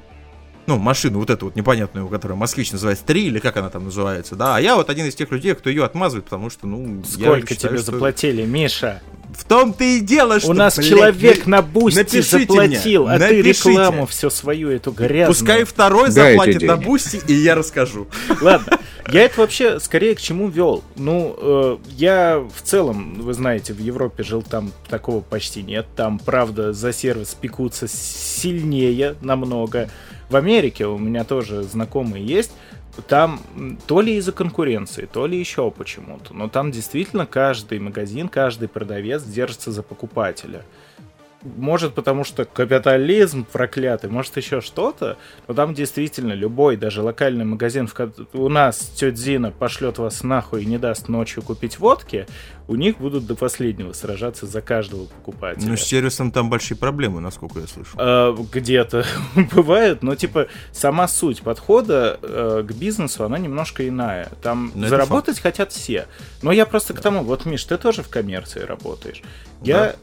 Ну, 0.65 0.77
машину 0.77 1.19
вот 1.19 1.29
эту 1.29 1.45
вот 1.45 1.55
непонятную, 1.55 2.07
которая 2.07 2.37
москвич 2.37 2.71
называется 2.71 3.03
3, 3.05 3.25
или 3.25 3.39
как 3.39 3.57
она 3.57 3.69
там 3.69 3.85
называется, 3.85 4.35
да, 4.35 4.55
а 4.55 4.61
я 4.61 4.75
вот 4.75 4.89
один 4.89 5.07
из 5.07 5.15
тех 5.15 5.31
людей, 5.31 5.53
кто 5.55 5.69
ее 5.69 5.83
отмазывает, 5.83 6.25
потому 6.25 6.49
что, 6.49 6.67
ну, 6.67 7.03
Сколько 7.03 7.33
я 7.33 7.41
считаю, 7.41 7.57
тебе 7.57 7.83
что... 7.83 7.91
заплатили, 7.91 8.45
Миша? 8.45 9.01
В 9.35 9.45
том-то 9.45 9.83
и 9.83 9.99
дело, 9.99 10.39
что... 10.39 10.51
У 10.51 10.53
нас 10.53 10.77
блядь, 10.77 10.89
человек 10.89 11.47
на 11.47 11.61
бусте 11.61 12.21
заплатил, 12.21 13.05
мне, 13.05 13.15
а 13.15 13.19
ты 13.19 13.37
напишите. 13.37 13.69
рекламу 13.69 14.05
всю 14.05 14.29
свою 14.29 14.69
эту 14.69 14.91
грязную. 14.91 15.27
Пускай 15.27 15.63
второй 15.63 16.11
Дайте 16.11 16.31
заплатит 16.37 16.61
на 16.61 16.77
бусти, 16.77 17.19
и 17.27 17.33
я 17.33 17.55
расскажу. 17.55 18.07
Ладно, 18.41 18.79
я 19.11 19.23
это 19.23 19.41
вообще 19.41 19.79
скорее 19.79 20.15
к 20.15 20.21
чему 20.21 20.49
вел. 20.49 20.83
Ну, 20.95 21.35
э, 21.37 21.77
я 21.89 22.45
в 22.55 22.61
целом, 22.61 23.15
вы 23.21 23.33
знаете, 23.33 23.73
в 23.73 23.79
Европе 23.79 24.23
жил, 24.23 24.43
там 24.43 24.71
такого 24.87 25.21
почти 25.21 25.63
нет. 25.63 25.87
Там, 25.95 26.19
правда, 26.19 26.71
за 26.71 26.93
сервис 26.93 27.35
пекутся 27.39 27.87
сильнее 27.87 29.15
намного. 29.21 29.89
В 30.33 30.35
Америке 30.35 30.87
у 30.87 30.97
меня 30.97 31.25
тоже 31.25 31.61
знакомые 31.61 32.25
есть. 32.25 32.53
Там 33.07 33.39
то 33.85 34.01
ли 34.01 34.15
из-за 34.15 34.31
конкуренции, 34.31 35.05
то 35.05 35.27
ли 35.27 35.37
еще 35.37 35.69
почему-то. 35.69 36.33
Но 36.33 36.49
там 36.49 36.71
действительно 36.71 37.27
каждый 37.27 37.77
магазин, 37.77 38.27
каждый 38.29 38.67
продавец 38.67 39.21
держится 39.21 39.71
за 39.71 39.83
покупателя. 39.83 40.63
Может, 41.43 41.93
потому 41.93 42.23
что 42.23 42.45
капитализм 42.45 43.45
проклятый, 43.45 44.09
может, 44.09 44.35
еще 44.37 44.59
что-то, 44.59 45.17
но 45.47 45.53
там 45.53 45.75
действительно 45.75 46.33
любой, 46.33 46.77
даже 46.77 47.03
локальный 47.03 47.45
магазин, 47.45 47.85
в 47.85 47.95
у 48.33 48.49
нас 48.49 48.79
тетя 48.79 49.15
Зина 49.15 49.51
пошлет 49.51 49.99
вас 49.99 50.23
нахуй 50.23 50.63
и 50.63 50.65
не 50.65 50.79
даст 50.79 51.09
ночью 51.09 51.43
купить 51.43 51.77
водки, 51.77 52.25
у 52.67 52.75
них 52.75 52.97
будут 52.97 53.25
до 53.25 53.35
последнего 53.35 53.93
сражаться 53.93 54.45
за 54.45 54.61
каждого 54.61 55.05
покупателя. 55.05 55.69
Ну, 55.69 55.77
с 55.77 55.83
сервисом 55.83 56.31
там 56.31 56.49
большие 56.49 56.77
проблемы, 56.77 57.19
насколько 57.19 57.59
я 57.59 57.67
слышал. 57.67 57.99
Э, 57.99 58.35
где-то 58.51 59.05
бывает, 59.53 60.03
но 60.03 60.15
типа 60.15 60.47
сама 60.71 61.07
суть 61.07 61.41
подхода 61.41 62.19
э, 62.21 62.63
к 62.67 62.71
бизнесу, 62.73 63.23
она 63.25 63.37
немножко 63.37 63.87
иная. 63.87 64.29
Там 64.41 64.71
это 64.75 64.87
заработать 64.87 65.39
хотят 65.39 65.71
все. 65.71 66.07
Но 66.41 66.51
я 66.51 66.65
просто 66.65 66.93
к 66.93 67.01
тому, 67.01 67.23
вот, 67.23 67.45
Миш, 67.45 67.63
ты 67.65 67.77
тоже 67.77 68.03
в 68.03 68.09
коммерции 68.09 68.61
работаешь. 68.61 69.21
Я 69.61 69.95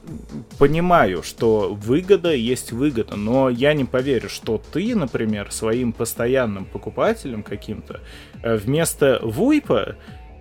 понимаю, 0.59 1.23
что 1.23 1.75
выгода 1.75 2.35
есть 2.35 2.73
выгода, 2.73 3.17
но 3.17 3.51
я 3.51 3.75
не 3.75 3.85
поверю, 3.85 4.29
что 4.29 4.63
ты, 4.73 4.95
например, 4.95 5.53
своим 5.53 5.93
постоянным 5.93 6.65
покупателям 6.65 7.43
каким-то 7.43 8.01
э, 8.43 8.57
вместо 8.57 9.21
вуйпа 9.23 9.97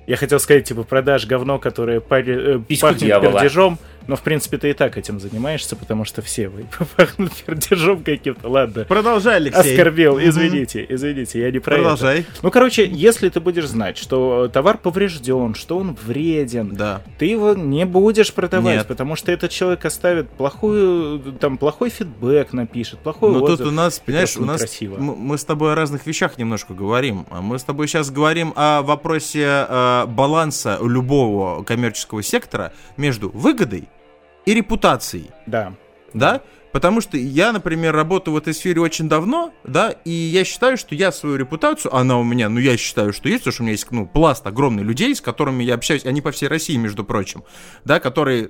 я 0.09 0.17
хотел 0.17 0.39
сказать, 0.39 0.63
типа, 0.67 0.81
продашь 0.83 1.27
говно, 1.27 1.59
которое 1.59 1.99
пари- 1.99 2.55
э, 2.55 2.59
пахнет 2.81 2.99
дьявола. 2.99 3.33
пердежом, 3.39 3.77
но, 4.09 4.15
в 4.15 4.21
принципе, 4.21 4.57
ты 4.57 4.71
и 4.71 4.73
так 4.73 4.97
этим 4.97 5.19
занимаешься, 5.19 5.75
потому 5.75 6.03
что 6.03 6.21
все 6.21 6.49
вы 6.49 6.65
пахнут 6.97 7.31
пердежом 7.45 8.03
каким-то. 8.03 8.49
Ладно, 8.49 8.85
Продолжай, 8.85 9.35
Алексей. 9.37 9.73
оскорбил, 9.73 10.19
извините, 10.19 10.85
извините, 10.89 11.39
я 11.39 11.51
не 11.51 11.59
про 11.59 11.75
это. 11.75 11.81
Продолжай. 11.83 12.25
Ну, 12.41 12.49
короче, 12.51 12.85
если 12.87 13.29
ты 13.29 13.39
будешь 13.39 13.67
знать, 13.67 13.97
что 13.97 14.45
э, 14.45 14.49
товар 14.49 14.77
поврежден, 14.79 15.53
что 15.53 15.77
он 15.77 15.95
вреден, 16.03 16.75
Да. 16.75 17.01
ты 17.19 17.25
его 17.27 17.53
не 17.53 17.85
будешь 17.85 18.33
продавать, 18.33 18.77
Нет. 18.77 18.87
потому 18.87 19.15
что 19.15 19.31
этот 19.31 19.51
человек 19.51 19.85
оставит 19.85 20.29
плохую, 20.31 21.19
там, 21.39 21.57
плохой 21.57 21.89
фидбэк 21.89 22.51
напишет, 22.53 22.99
плохой 22.99 23.31
Но 23.31 23.43
отзыв. 23.43 23.57
тут 23.59 23.67
у 23.67 23.71
нас, 23.71 23.99
понимаешь, 23.99 24.35
у 24.37 24.43
нас 24.45 24.61
некрасиво. 24.61 24.95
м- 24.97 25.03
мы 25.19 25.37
с 25.37 25.43
тобой 25.45 25.73
о 25.73 25.75
разных 25.75 26.05
вещах 26.07 26.37
немножко 26.37 26.73
говорим. 26.73 27.25
А 27.29 27.41
Мы 27.41 27.59
с 27.59 27.63
тобой 27.63 27.87
сейчас 27.87 28.09
говорим 28.09 28.53
о 28.55 28.81
вопросе 28.81 29.65
э, 29.69 30.05
баланса 30.07 30.79
любого 30.81 31.63
коммерческого 31.63 32.23
сектора 32.23 32.73
между 32.97 33.29
выгодой 33.29 33.87
и 34.49 34.53
репутацией. 34.55 35.29
Да. 35.45 35.75
да? 36.11 36.41
Потому 36.71 37.01
что 37.01 37.17
я, 37.17 37.53
например, 37.53 37.95
работаю 37.95 38.33
в 38.33 38.37
этой 38.37 38.55
сфере 38.55 38.81
очень 38.81 39.07
давно, 39.07 39.53
да, 39.63 39.91
и 39.91 40.11
я 40.11 40.43
считаю, 40.43 40.75
что 40.75 40.95
я 40.95 41.11
свою 41.11 41.35
репутацию, 41.35 41.95
она 41.95 42.17
у 42.17 42.23
меня, 42.23 42.49
ну, 42.49 42.59
я 42.59 42.75
считаю, 42.75 43.13
что 43.13 43.29
есть, 43.29 43.41
потому 43.41 43.53
что 43.53 43.61
у 43.61 43.65
меня 43.65 43.73
есть, 43.73 43.91
ну, 43.91 44.07
пласт 44.07 44.45
огромный 44.47 44.81
людей, 44.81 45.13
с 45.15 45.21
которыми 45.21 45.63
я 45.63 45.75
общаюсь, 45.75 46.03
они 46.05 46.21
по 46.21 46.31
всей 46.31 46.47
России, 46.47 46.77
между 46.77 47.03
прочим, 47.03 47.43
да, 47.85 47.99
которые 47.99 48.49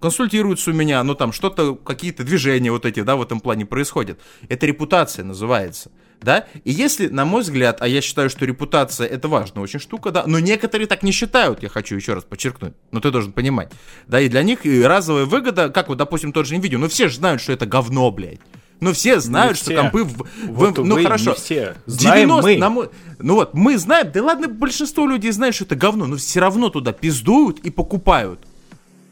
консультируются 0.00 0.70
у 0.70 0.74
меня, 0.74 1.02
ну, 1.02 1.16
там, 1.16 1.32
что-то, 1.32 1.74
какие-то 1.74 2.22
движения 2.22 2.70
вот 2.70 2.86
эти, 2.86 3.00
да, 3.00 3.16
в 3.16 3.22
этом 3.22 3.40
плане 3.40 3.66
происходят. 3.66 4.20
Это 4.48 4.66
репутация 4.66 5.24
называется, 5.24 5.90
да, 6.24 6.46
и 6.64 6.72
если, 6.72 7.08
на 7.08 7.24
мой 7.24 7.42
взгляд, 7.42 7.78
а 7.80 7.86
я 7.88 8.00
считаю, 8.00 8.28
что 8.30 8.44
репутация 8.44 9.06
это 9.06 9.28
важная 9.28 9.62
очень 9.62 9.78
штука, 9.78 10.10
да, 10.10 10.24
но 10.26 10.38
некоторые 10.40 10.86
так 10.88 11.02
не 11.02 11.12
считают, 11.12 11.62
я 11.62 11.68
хочу 11.68 11.94
еще 11.94 12.14
раз 12.14 12.24
подчеркнуть, 12.24 12.72
но 12.90 13.00
ты 13.00 13.10
должен 13.10 13.32
понимать, 13.32 13.70
да, 14.08 14.20
и 14.20 14.28
для 14.28 14.42
них 14.42 14.66
и 14.66 14.82
разовая 14.82 15.26
выгода, 15.26 15.68
как 15.68 15.88
вот, 15.88 15.98
допустим, 15.98 16.32
тот 16.32 16.46
же 16.46 16.56
NVIDIA, 16.56 16.78
ну, 16.78 16.88
все 16.88 17.08
же 17.08 17.16
знают, 17.16 17.40
что 17.40 17.52
это 17.52 17.66
говно, 17.66 18.10
блядь. 18.10 18.40
Ну, 18.80 18.92
все 18.92 19.20
знают, 19.20 19.56
что 19.56 19.66
все. 19.66 19.76
компы... 19.76 20.04
В, 20.04 20.12
в- 20.18 20.26
Вот, 20.48 20.78
ну, 20.78 20.94
увы, 20.96 21.04
хорошо. 21.04 21.30
не 21.30 21.36
все. 21.36 21.76
Знаем 21.86 22.28
90 22.28 22.50
мы. 22.50 22.56
на 22.58 22.70
мой- 22.70 22.88
ну 23.20 23.34
вот, 23.36 23.54
мы 23.54 23.78
знаем, 23.78 24.10
да 24.12 24.22
ладно, 24.22 24.48
большинство 24.48 25.06
людей 25.06 25.30
знают, 25.30 25.54
что 25.54 25.64
это 25.64 25.76
говно, 25.76 26.06
но 26.06 26.16
все 26.16 26.40
равно 26.40 26.68
туда 26.70 26.92
пиздуют 26.92 27.60
и 27.60 27.70
покупают. 27.70 28.40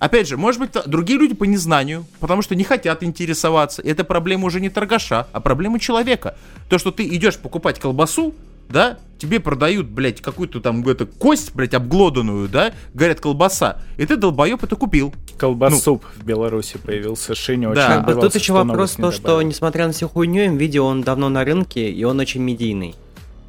Опять 0.03 0.26
же, 0.26 0.36
может 0.36 0.61
быть, 0.61 0.70
другие 0.86 1.16
люди 1.16 1.32
по 1.32 1.44
незнанию, 1.44 2.07
потому 2.18 2.42
что 2.42 2.57
не 2.57 2.64
хотят 2.64 3.05
интересоваться. 3.05 3.80
Это 3.82 4.03
проблема 4.03 4.46
уже 4.46 4.61
не 4.61 4.68
торгаша, 4.68 5.28
а 5.30 5.38
проблема 5.38 5.78
человека. 5.78 6.36
То, 6.68 6.78
что 6.78 6.90
ты 6.90 7.07
идешь 7.07 7.38
покупать 7.38 7.78
колбасу, 7.78 8.34
да, 8.68 8.98
тебе 9.18 9.38
продают, 9.38 9.86
блядь, 9.86 10.20
какую-то 10.20 10.61
там 10.61 10.82
эту 10.88 11.07
кость, 11.07 11.55
блядь, 11.55 11.74
обглоданную, 11.74 12.48
да, 12.48 12.72
говорят, 12.94 13.20
колбаса, 13.20 13.80
и 13.96 14.05
ты, 14.05 14.16
долбоеб, 14.16 14.64
это 14.64 14.74
купил. 14.74 15.14
Колбасуп 15.38 16.05
в 16.16 16.24
Беларуси 16.24 16.78
появился, 16.78 17.36
Шиня 17.36 17.68
очень 17.68 17.76
Да. 17.76 18.05
А 18.05 18.14
тут 18.16 18.34
еще 18.34 18.55
вопрос 18.55 18.94
то, 18.94 19.12
что 19.12 19.40
несмотря 19.40 19.86
на 19.86 19.92
всю 19.92 20.09
хуйню, 20.09 20.57
видео 20.57 20.84
он 20.84 21.03
давно 21.03 21.28
на 21.28 21.44
рынке, 21.44 21.88
и 21.88 22.03
он 22.03 22.18
очень 22.18 22.42
медийный. 22.42 22.96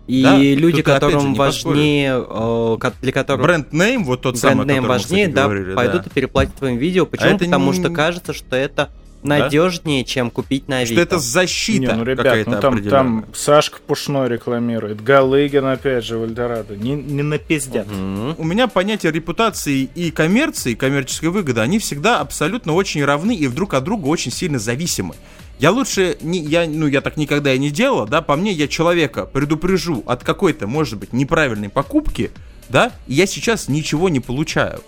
И 0.07 0.21
Да, 0.21 0.37
люди, 0.37 0.81
тут, 0.83 0.87
опять 0.89 1.01
же, 1.11 1.15
которым 1.15 1.31
не 1.33 1.37
важнее, 1.39 2.25
э, 2.27 2.77
для 3.01 3.11
которых 3.13 3.41
Бренд-нейм, 3.41 4.03
вот 4.03 4.21
тот 4.21 4.37
самый, 4.37 4.65
бренд-нейм 4.65 4.85
важнее, 4.85 5.27
кстати, 5.27 5.35
да, 5.35 5.43
говорили, 5.43 5.73
пойдут 5.75 6.01
да. 6.03 6.09
и 6.09 6.13
переплатят 6.13 6.55
твоим 6.55 6.77
видео. 6.77 7.05
Почему? 7.05 7.29
это 7.29 7.45
Потому 7.45 7.71
не- 7.71 7.79
что 7.79 7.89
кажется, 7.89 8.33
что 8.33 8.55
это 8.55 8.89
надежнее, 9.23 10.03
чем 10.03 10.29
купить 10.29 10.67
на 10.67 10.85
Что 10.85 10.95
Авито. 10.95 11.01
это 11.01 11.19
защита 11.19 11.93
Не, 11.93 11.97
ну, 11.97 12.03
ребят, 12.03 12.45
ну 12.45 12.59
там, 12.59 12.83
там 12.83 13.25
Сашка 13.33 13.79
Пушной 13.85 14.27
рекламирует, 14.27 15.01
Галыгин 15.01 15.65
опять 15.65 16.03
же 16.03 16.17
в 16.17 16.23
Эльдорадо. 16.23 16.75
Не, 16.75 16.95
не 16.95 17.23
напиздят. 17.23 17.87
Мгм. 17.89 18.35
у 18.37 18.43
меня 18.43 18.67
понятие 18.67 19.11
репутации 19.11 19.89
и 19.95 20.11
коммерции, 20.11 20.73
коммерческой 20.73 21.29
выгоды, 21.29 21.61
они 21.61 21.79
всегда 21.79 22.19
абсолютно 22.19 22.73
очень 22.73 23.03
равны 23.03 23.35
и 23.35 23.47
друг 23.47 23.73
от 23.73 23.83
друга 23.83 24.07
очень 24.07 24.31
сильно 24.31 24.59
зависимы. 24.59 25.15
Я 25.63 25.71
лучше, 25.71 26.17
не, 26.19 26.39
я, 26.39 26.67
ну, 26.67 26.87
я 26.87 26.99
так 26.99 27.15
никогда 27.15 27.53
и 27.53 27.57
не 27.57 27.71
делал, 27.71 28.05
да, 28.05 28.21
по 28.21 28.35
мне, 28.35 28.51
я 28.51 28.67
человека 28.67 29.25
предупрежу 29.25 30.03
от 30.05 30.21
какой-то, 30.21 30.67
может 30.67 30.99
быть, 30.99 31.13
неправильной 31.13 31.69
покупки, 31.69 32.31
да, 32.67 32.91
и 33.07 33.13
я 33.13 33.25
сейчас 33.25 33.69
ничего 33.69 34.09
не 34.09 34.19
получаю, 34.19 34.81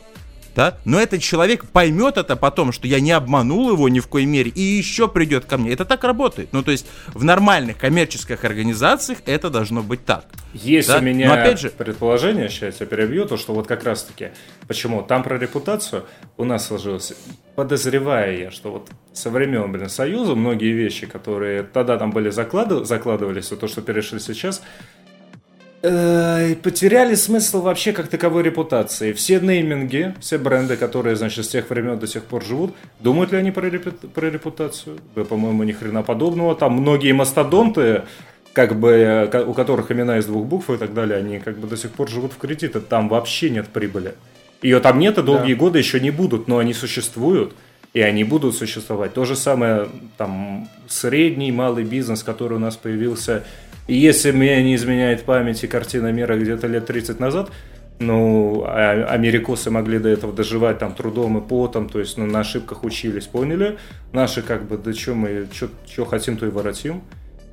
да, 0.56 0.78
но 0.86 1.00
этот 1.00 1.22
человек 1.22 1.66
поймет 1.66 2.18
это 2.18 2.36
потом, 2.36 2.72
что 2.72 2.88
я 2.88 3.00
не 3.00 3.12
обманул 3.12 3.72
его 3.72 3.90
ни 3.90 4.00
в 4.00 4.08
коей 4.08 4.26
мере, 4.26 4.50
и 4.50 4.62
еще 4.62 5.08
придет 5.08 5.46
ко 5.46 5.58
мне. 5.58 5.72
Это 5.72 5.86
так 5.86 6.04
работает. 6.04 6.50
Ну, 6.54 6.64
то 6.64 6.72
есть, 6.72 6.88
в 7.14 7.24
нормальных 7.24 7.78
коммерческих 7.78 8.44
организациях 8.46 9.20
это 9.26 9.50
должно 9.50 9.84
быть 9.84 10.06
так. 10.06 10.26
Есть 10.54 10.88
Да, 10.88 11.00
у 11.00 11.02
меня 11.02 11.28
но 11.28 11.42
опять 11.42 11.60
же- 11.60 11.70
предположение, 11.70 12.50
сейчас 12.50 12.80
я 12.80 12.86
перебью, 12.86 13.26
то, 13.26 13.36
что 13.38 13.54
вот 13.54 13.68
как 13.68 13.84
раз-таки, 13.84 14.30
почему 14.68 15.02
там 15.04 15.24
про 15.24 15.38
репутацию 15.38 16.06
у 16.38 16.46
нас 16.46 16.68
сложилось, 16.68 17.14
подозревая 17.56 18.38
я, 18.38 18.52
что 18.52 18.72
вот 18.72 18.90
со 19.14 19.30
времен, 19.30 19.72
блин, 19.72 19.90
Союза 19.90 20.36
многие 20.36 20.72
вещи, 20.72 21.06
которые 21.08 21.64
тогда 21.64 21.98
там 21.98 22.12
были 22.12 22.30
закладыв- 22.32 22.86
закладывались, 22.86 23.48
то, 23.48 23.68
что 23.68 23.82
перешли 23.82 24.20
сейчас, 24.20 24.62
потеряли 26.64 27.16
смысл 27.16 27.62
вообще 27.62 27.92
как 27.92 28.08
таковой 28.08 28.44
репутации. 28.44 29.14
Все 29.14 29.40
нейминги, 29.40 30.14
все 30.20 30.38
бренды, 30.38 30.78
которые, 30.78 31.16
значит, 31.16 31.46
с 31.46 31.50
тех 31.50 31.70
времен 31.70 32.00
до 32.00 32.08
сих 32.08 32.24
пор 32.24 32.44
живут, 32.44 32.74
думают 33.00 33.32
ли 33.32 33.38
они 33.38 33.52
про, 33.52 33.68
репу- 33.68 34.08
про 34.08 34.30
репутацию? 34.30 34.98
Да, 35.16 35.24
по-моему, 35.24 35.64
ни 35.64 35.72
хрена 35.72 36.04
подобного. 36.04 36.56
Там 36.56 36.74
многие 36.74 37.12
мастодонты, 37.12 38.04
как 38.54 38.80
бы, 38.80 38.92
э, 38.92 39.44
у 39.44 39.54
которых 39.54 39.92
имена 39.92 40.18
из 40.18 40.26
двух 40.26 40.46
букв 40.46 40.70
и 40.70 40.78
так 40.78 40.94
далее, 40.94 41.18
они 41.18 41.40
как 41.40 41.58
бы 41.58 41.68
до 41.68 41.78
сих 41.78 41.92
пор 41.92 42.10
живут 42.10 42.34
в 42.34 42.38
кредиты. 42.38 42.80
Там 42.80 43.10
вообще 43.10 43.50
нет 43.50 43.68
прибыли. 43.68 44.16
Ее 44.62 44.80
там 44.80 44.98
нет 44.98 45.18
и 45.18 45.22
долгие 45.22 45.54
годы 45.54 45.78
еще 45.78 46.00
не 46.00 46.12
будут, 46.12 46.48
но 46.48 46.58
они 46.58 46.74
существуют. 46.74 47.54
И 47.94 48.02
они 48.02 48.26
будут 48.26 48.56
существовать. 48.58 49.14
То 49.14 49.24
же 49.24 49.38
самое, 49.38 49.88
там, 50.18 50.68
средний, 50.88 51.52
малый 51.54 51.86
бизнес, 51.86 52.24
который 52.24 52.56
у 52.58 52.60
нас 52.60 52.76
появился. 52.76 53.46
И 53.88 53.96
если 53.96 54.32
меня 54.32 54.62
не 54.64 54.76
изменяет 54.76 55.24
память 55.24 55.64
и 55.64 55.68
картина 55.68 56.12
мира 56.12 56.38
где-то 56.38 56.68
лет 56.68 56.86
30 56.86 57.20
назад, 57.20 57.52
Ну, 57.98 58.64
а 58.68 59.08
америкосы 59.10 59.72
могли 59.72 60.00
до 60.00 60.10
этого 60.10 60.34
доживать 60.34 60.80
там 60.80 60.94
трудом 60.94 61.38
и 61.38 61.42
потом, 61.42 61.88
то 61.88 62.00
есть 62.00 62.18
ну, 62.18 62.26
на 62.26 62.42
ошибках 62.42 62.84
учились, 62.84 63.26
поняли? 63.26 63.78
Наши 64.12 64.42
как 64.42 64.68
бы, 64.68 64.78
да 64.78 64.92
что 64.94 65.16
мы, 65.16 65.48
что 65.54 66.06
хотим, 66.06 66.36
то 66.36 66.46
и 66.46 66.50
воротим. 66.50 67.04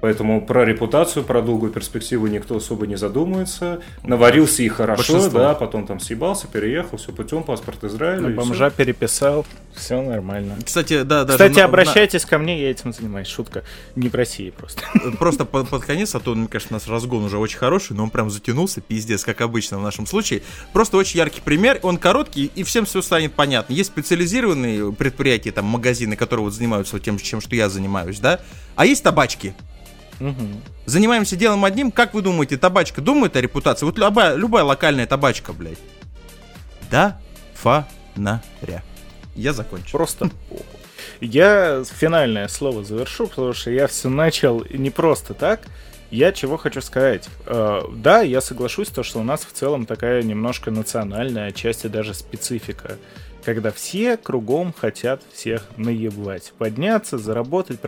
Поэтому 0.03 0.45
про 0.45 0.65
репутацию, 0.65 1.23
про 1.25 1.43
долгую 1.43 1.71
перспективу 1.71 2.27
никто 2.27 2.57
особо 2.57 2.89
не 2.89 2.97
задумывается. 2.97 3.81
Наварился 4.03 4.65
и 4.65 4.69
хорошо, 4.69 5.13
Большинство. 5.13 5.39
да, 5.39 5.55
потом 5.55 5.87
там 5.87 6.01
съебался, 6.01 6.49
переехал, 6.49 6.99
все 6.99 7.13
путем, 7.13 7.45
паспорт 7.45 7.85
Израиля. 7.85 8.23
Ну, 8.23 8.35
бомжа 8.35 8.69
все. 8.69 8.79
переписал, 8.79 9.47
все 9.73 10.03
нормально. 10.03 10.57
Кстати, 10.67 11.05
да, 11.05 11.23
даже 11.23 11.39
Кстати, 11.39 11.61
на, 11.61 11.67
обращайтесь 11.67 12.25
на... 12.25 12.31
ко 12.31 12.39
мне, 12.39 12.61
я 12.61 12.73
этим 12.73 12.93
занимаюсь. 12.93 13.29
Шутка. 13.29 13.63
Не 13.95 14.09
в 14.09 14.15
России 14.17 14.51
просто. 14.51 14.83
Просто 15.21 15.45
под, 15.45 15.69
под 15.69 15.85
конец, 15.85 16.17
а 16.17 16.19
то, 16.19 16.35
мне 16.35 16.49
кажется, 16.49 16.75
у 16.75 16.77
нас 16.77 16.89
разгон 16.89 17.23
уже 17.23 17.39
очень 17.39 17.59
хороший, 17.59 17.95
но 17.95 18.03
он 18.03 18.11
прям 18.11 18.29
затянулся, 18.29 18.81
пиздец, 18.81 19.23
как 19.23 19.41
обычно 19.41 19.79
в 19.79 19.83
нашем 19.83 20.07
случае. 20.07 20.43
Просто 20.73 20.97
очень 20.97 21.19
яркий 21.19 21.43
пример, 21.43 21.79
он 21.83 21.97
короткий, 21.97 22.51
и 22.57 22.65
всем 22.65 22.87
все 22.87 23.03
станет 23.03 23.35
понятно. 23.35 23.73
Есть 23.73 23.91
специализированные 23.91 24.93
предприятия, 24.93 25.53
там, 25.53 25.67
магазины, 25.67 26.17
которые 26.17 26.43
вот 26.43 26.55
занимаются 26.55 26.99
тем, 26.99 27.19
чем, 27.19 27.41
что 27.41 27.55
я 27.55 27.69
занимаюсь, 27.69 28.19
да, 28.19 28.41
а 28.75 28.85
есть 28.85 29.05
табачки. 29.05 29.55
Угу. 30.21 30.47
Занимаемся 30.87 31.37
делом 31.37 31.65
одним. 31.65 31.91
Как 31.91 32.15
вы 32.15 32.23
думаете, 32.23 32.57
табачка 32.57 33.01
думает 33.01 33.37
о 33.37 33.41
репутации? 33.41 33.87
Вот 33.87 33.99
любая, 33.99 34.35
любая 34.37 34.65
локальная 34.65 35.07
табачка, 35.07 35.53
блядь. 35.53 35.79
Да, 36.91 37.21
фа, 37.55 37.89
на, 38.17 38.43
ря. 38.61 38.83
Я 39.35 39.53
закончу. 39.53 39.93
Просто 39.93 40.31
Я 41.21 41.85
финальное 41.85 42.49
слово 42.49 42.85
завершу, 42.85 43.29
потому 43.29 43.53
что 43.53 43.71
я 43.71 43.87
все 43.87 44.09
начал 44.09 44.65
не 44.71 44.91
просто 44.91 45.35
так. 45.35 45.63
Я 46.11 46.33
чего 46.33 46.57
хочу 46.57 46.83
сказать. 46.83 47.29
Э, 47.47 47.83
да, 47.95 48.21
я 48.21 48.41
соглашусь, 48.41 48.89
то, 48.89 49.03
что 49.03 49.21
у 49.21 49.23
нас 49.23 49.43
в 49.45 49.53
целом 49.53 49.87
такая 49.87 50.23
немножко 50.23 50.71
национальная, 50.71 51.49
отчасти 51.49 51.87
даже 51.87 52.13
специфика 52.13 52.99
когда 53.45 53.71
все 53.71 54.17
кругом 54.17 54.73
хотят 54.73 55.23
всех 55.33 55.67
наебать. 55.77 56.53
Подняться, 56.59 57.19
заработать. 57.19 57.79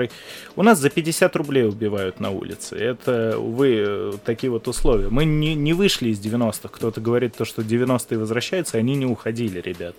У 0.56 0.62
нас 0.62 0.78
за 0.78 0.90
50 0.90 1.34
рублей 1.36 1.66
убивают 1.66 2.20
на 2.20 2.30
улице. 2.30 2.76
Это, 2.76 3.38
увы, 3.38 4.18
такие 4.24 4.50
вот 4.50 4.68
условия. 4.68 5.08
Мы 5.08 5.24
не, 5.24 5.54
не 5.54 5.72
вышли 5.72 6.10
из 6.10 6.20
90-х. 6.20 6.68
Кто-то 6.70 7.00
говорит 7.00 7.36
то, 7.36 7.44
что 7.44 7.62
90-е 7.62 8.18
возвращаются, 8.18 8.78
они 8.78 8.94
не 8.94 9.06
уходили, 9.06 9.60
ребят. 9.60 9.94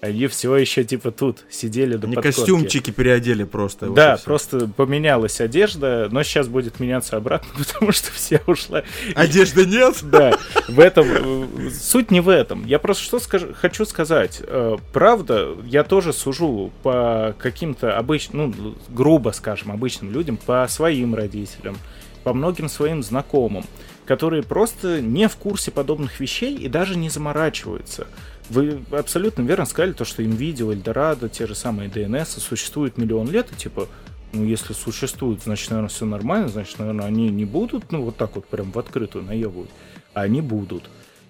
Они 0.00 0.26
все 0.26 0.54
еще 0.56 0.84
типа 0.84 1.12
тут 1.12 1.44
сидели 1.48 1.96
до 1.96 2.06
Они 2.06 2.16
подкорки. 2.16 2.36
костюмчики 2.36 2.90
переодели 2.90 3.44
просто. 3.44 3.88
Да, 3.88 4.12
вот 4.12 4.24
просто 4.24 4.68
поменялась 4.68 5.40
одежда, 5.40 6.08
но 6.10 6.22
сейчас 6.22 6.46
будет 6.46 6.78
меняться 6.78 7.16
обратно, 7.16 7.48
потому 7.58 7.90
что 7.92 8.12
все 8.12 8.42
ушла. 8.46 8.82
Одежды 9.14 9.64
нет? 9.66 9.96
Да, 10.04 10.36
в 10.68 10.78
этом... 10.78 11.48
Суть 11.72 12.10
не 12.10 12.20
в 12.20 12.28
этом. 12.28 12.66
Я 12.66 12.78
просто 12.78 13.02
что 13.02 13.18
скажу, 13.18 13.48
хочу 13.54 13.84
сказать. 13.86 14.42
Э, 14.42 14.76
правда, 14.92 15.48
я 15.64 15.82
тоже 15.82 16.12
сужу 16.12 16.70
по 16.82 17.34
каким-то 17.38 17.96
обычным, 17.96 18.54
ну, 18.56 18.74
грубо 18.90 19.30
скажем, 19.30 19.72
обычным 19.72 20.12
людям, 20.12 20.36
по 20.36 20.66
своим 20.68 21.14
родителям, 21.14 21.78
по 22.22 22.34
многим 22.34 22.68
своим 22.68 23.02
знакомым, 23.02 23.64
которые 24.04 24.42
просто 24.42 25.00
не 25.00 25.28
в 25.28 25.36
курсе 25.36 25.70
подобных 25.70 26.20
вещей 26.20 26.54
и 26.56 26.68
даже 26.68 26.96
не 26.96 27.08
заморачиваются. 27.08 28.06
Вы 28.50 28.82
абсолютно 28.90 29.42
верно 29.42 29.64
сказали, 29.64 29.92
то, 29.92 30.04
что 30.04 30.22
NVIDIA, 30.22 30.74
Eldorado, 30.74 31.28
те 31.28 31.46
же 31.46 31.54
самые 31.54 31.88
DNS 31.88 32.40
существуют 32.40 32.98
миллион 32.98 33.30
лет, 33.30 33.50
и 33.52 33.56
типа, 33.56 33.88
ну, 34.32 34.44
если 34.44 34.72
существуют, 34.72 35.42
значит, 35.42 35.70
наверное, 35.70 35.88
все 35.88 36.04
нормально, 36.04 36.48
значит, 36.48 36.78
наверное, 36.78 37.06
они 37.06 37.30
не 37.30 37.44
будут, 37.44 37.90
ну, 37.90 38.02
вот 38.02 38.16
так 38.16 38.34
вот 38.34 38.46
прям 38.46 38.70
в 38.70 38.78
открытую 38.78 39.24
наебывать, 39.24 39.70
а 40.12 40.22
они 40.22 40.40
будут. 40.42 40.84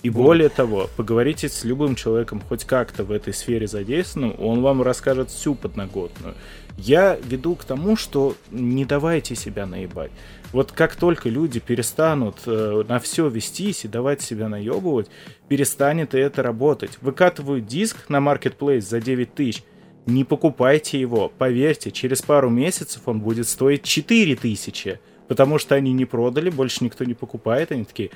И 0.04 0.10
более 0.10 0.50
того, 0.50 0.90
поговорите 0.98 1.48
с 1.48 1.64
любым 1.64 1.94
человеком 1.94 2.42
хоть 2.46 2.64
как-то 2.64 3.04
в 3.04 3.10
этой 3.10 3.32
сфере 3.32 3.66
задействованным, 3.66 4.36
он 4.38 4.60
вам 4.60 4.82
расскажет 4.82 5.30
всю 5.30 5.54
подноготную. 5.54 6.34
Я 6.76 7.16
веду 7.24 7.54
к 7.54 7.64
тому, 7.64 7.96
что 7.96 8.34
не 8.50 8.84
давайте 8.84 9.34
себя 9.34 9.64
наебать. 9.64 10.10
Вот 10.52 10.72
как 10.72 10.94
только 10.96 11.30
люди 11.30 11.58
перестанут 11.58 12.36
э, 12.44 12.84
на 12.86 12.98
все 12.98 13.28
вестись 13.28 13.86
и 13.86 13.88
давать 13.88 14.20
себя 14.20 14.50
наебывать, 14.50 15.08
перестанет 15.49 16.14
и 16.14 16.18
это 16.18 16.42
работать. 16.42 16.99
Выкатывают 17.01 17.66
диск 17.66 18.09
на 18.09 18.18
Marketplace 18.18 18.80
за 18.80 19.01
9 19.01 19.34
тысяч, 19.34 19.62
не 20.07 20.24
покупайте 20.24 21.01
его. 21.01 21.32
Поверьте, 21.38 21.90
через 21.90 22.22
пару 22.22 22.51
месяцев 22.51 23.03
он 23.07 23.20
будет 23.20 23.49
стоить 23.49 23.82
4 23.82 24.36
тысячи, 24.36 25.01
потому 25.28 25.59
что 25.59 25.74
они 25.74 25.92
не 25.92 26.05
продали, 26.05 26.51
больше 26.51 26.84
никто 26.84 27.05
не 27.05 27.14
покупает. 27.14 27.72
Они 27.72 27.84
такие, 27.84 28.11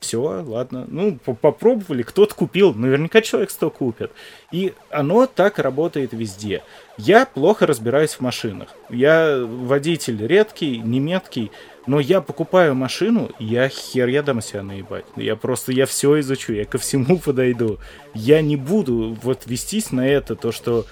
все, 0.00 0.20
ладно. 0.20 0.86
Ну, 0.88 1.16
попробовали, 1.18 2.02
кто-то 2.02 2.34
купил, 2.34 2.74
наверняка 2.74 3.20
человек 3.20 3.50
100 3.50 3.70
купит. 3.70 4.12
И 4.50 4.72
оно 4.90 5.26
так 5.26 5.58
работает 5.58 6.12
везде. 6.12 6.62
Я 6.96 7.26
плохо 7.26 7.66
разбираюсь 7.66 8.14
в 8.14 8.20
машинах. 8.20 8.74
Я 8.88 9.44
водитель 9.44 10.26
редкий, 10.26 10.78
неметкий, 10.78 11.50
но 11.86 12.00
я 12.00 12.20
покупаю 12.20 12.74
машину, 12.74 13.30
я 13.38 13.68
хер 13.68 14.08
я 14.08 14.22
дам 14.22 14.40
себя 14.40 14.62
наебать. 14.62 15.04
Я 15.16 15.36
просто, 15.36 15.72
я 15.72 15.86
все 15.86 16.20
изучу, 16.20 16.52
я 16.52 16.64
ко 16.64 16.78
всему 16.78 17.18
подойду. 17.24 17.78
Я 18.14 18.42
не 18.42 18.56
буду 18.56 19.16
вот 19.22 19.46
вестись 19.46 19.90
на 19.90 20.06
это, 20.06 20.36
то, 20.36 20.52
что 20.52 20.86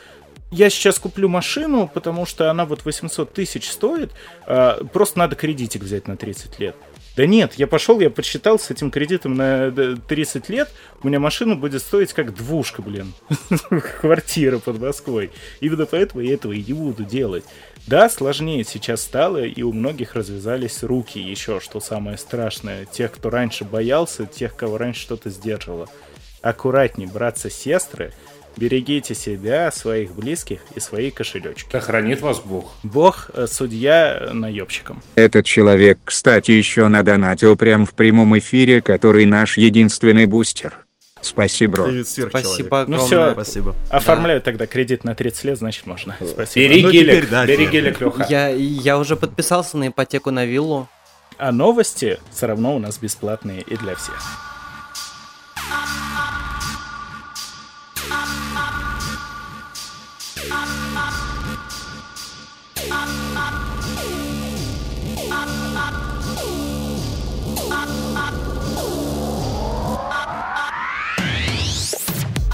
я 0.50 0.70
сейчас 0.70 0.98
куплю 0.98 1.28
машину, 1.28 1.90
потому 1.92 2.24
что 2.24 2.50
она 2.50 2.64
вот 2.64 2.84
800 2.84 3.32
тысяч 3.32 3.70
стоит, 3.70 4.12
а, 4.46 4.82
просто 4.84 5.18
надо 5.18 5.36
кредитик 5.36 5.82
взять 5.82 6.08
на 6.08 6.16
30 6.16 6.58
лет. 6.58 6.74
Да 7.16 7.26
нет, 7.26 7.54
я 7.56 7.66
пошел, 7.66 7.98
я 7.98 8.10
подсчитал 8.10 8.60
с 8.60 8.70
этим 8.70 8.92
кредитом 8.92 9.34
на 9.34 9.72
30 9.72 10.48
лет, 10.48 10.70
у 11.02 11.08
меня 11.08 11.18
машина 11.18 11.56
будет 11.56 11.82
стоить 11.82 12.12
как 12.12 12.32
двушка, 12.32 12.80
блин. 12.80 13.12
Квартира 14.00 14.58
под 14.58 14.78
Москвой. 14.78 15.32
Именно 15.60 15.86
поэтому 15.86 16.22
я 16.22 16.34
этого 16.34 16.52
и 16.52 16.62
не 16.62 16.72
буду 16.72 17.04
делать. 17.04 17.44
Да, 17.86 18.08
сложнее 18.08 18.64
сейчас 18.64 19.02
стало, 19.02 19.44
и 19.44 19.62
у 19.62 19.72
многих 19.72 20.14
развязались 20.14 20.82
руки 20.82 21.18
еще, 21.18 21.60
что 21.60 21.80
самое 21.80 22.18
страшное. 22.18 22.84
Тех, 22.86 23.12
кто 23.12 23.30
раньше 23.30 23.64
боялся, 23.64 24.26
тех, 24.26 24.56
кого 24.56 24.78
раньше 24.78 25.00
что-то 25.00 25.30
сдерживало. 25.30 25.88
Аккуратней, 26.42 27.06
братцы-сестры, 27.06 28.12
Берегите 28.58 29.14
себя, 29.14 29.70
своих 29.70 30.16
близких 30.16 30.58
и 30.74 30.80
свои 30.80 31.12
кошелечки. 31.12 31.68
Да 31.70 31.78
хранит 31.78 32.20
вас 32.20 32.40
Бог. 32.40 32.74
Бог 32.82 33.30
э, 33.32 33.46
судья 33.46 34.30
наебщиком. 34.32 35.00
Этот 35.14 35.46
человек, 35.46 36.00
кстати, 36.04 36.50
еще 36.50 36.88
надонатил 36.88 37.56
прям 37.56 37.86
в 37.86 37.94
прямом 37.94 38.36
эфире, 38.38 38.82
который 38.82 39.26
наш 39.26 39.58
единственный 39.58 40.26
бустер. 40.26 40.87
Спасибо. 41.22 41.88
Спасибо 42.04 42.84
Ну 42.86 42.98
все, 42.98 43.32
Спасибо. 43.32 43.74
оформляю 43.90 44.40
да. 44.40 44.44
тогда 44.44 44.66
кредит 44.66 45.04
на 45.04 45.14
30 45.14 45.44
лет, 45.44 45.58
значит 45.58 45.86
можно. 45.86 46.16
Спасибо. 46.16 46.68
Бери 46.68 46.82
ну, 46.82 46.90
гелик, 46.90 47.14
теперь, 47.14 47.30
да, 47.30 47.46
бери 47.46 47.66
гелик, 47.66 48.00
Леха. 48.00 48.26
Я, 48.28 48.48
я 48.48 48.98
уже 48.98 49.16
подписался 49.16 49.76
на 49.76 49.88
ипотеку 49.88 50.30
на 50.30 50.44
виллу. 50.44 50.88
А 51.38 51.52
новости 51.52 52.18
все 52.32 52.46
равно 52.46 52.74
у 52.74 52.78
нас 52.78 52.98
бесплатные 52.98 53.62
и 53.62 53.76
для 53.76 53.94
всех. 53.94 54.47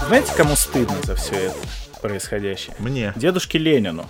Знаете, 0.07 0.33
кому 0.37 0.55
стыдно 0.55 0.95
за 1.03 1.15
все 1.15 1.35
это 1.35 1.55
происходящее? 1.99 2.75
Мне. 2.77 3.11
Дедушке 3.15 3.57
Ленину. 3.57 4.07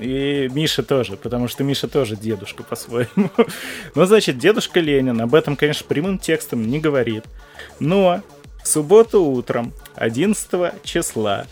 И 0.00 0.50
Миша 0.52 0.82
тоже, 0.82 1.16
потому 1.16 1.46
что 1.46 1.62
Миша 1.62 1.86
тоже 1.86 2.16
дедушка 2.16 2.64
по-своему. 2.64 3.30
ну, 3.94 4.04
значит, 4.06 4.38
дедушка 4.38 4.80
Ленин 4.80 5.20
об 5.20 5.36
этом, 5.36 5.54
конечно, 5.54 5.86
прямым 5.86 6.18
текстом 6.18 6.66
не 6.66 6.80
говорит. 6.80 7.24
Но 7.78 8.22
в 8.60 8.66
субботу 8.66 9.22
утром, 9.22 9.72
11 9.94 10.82
числа, 10.82 11.46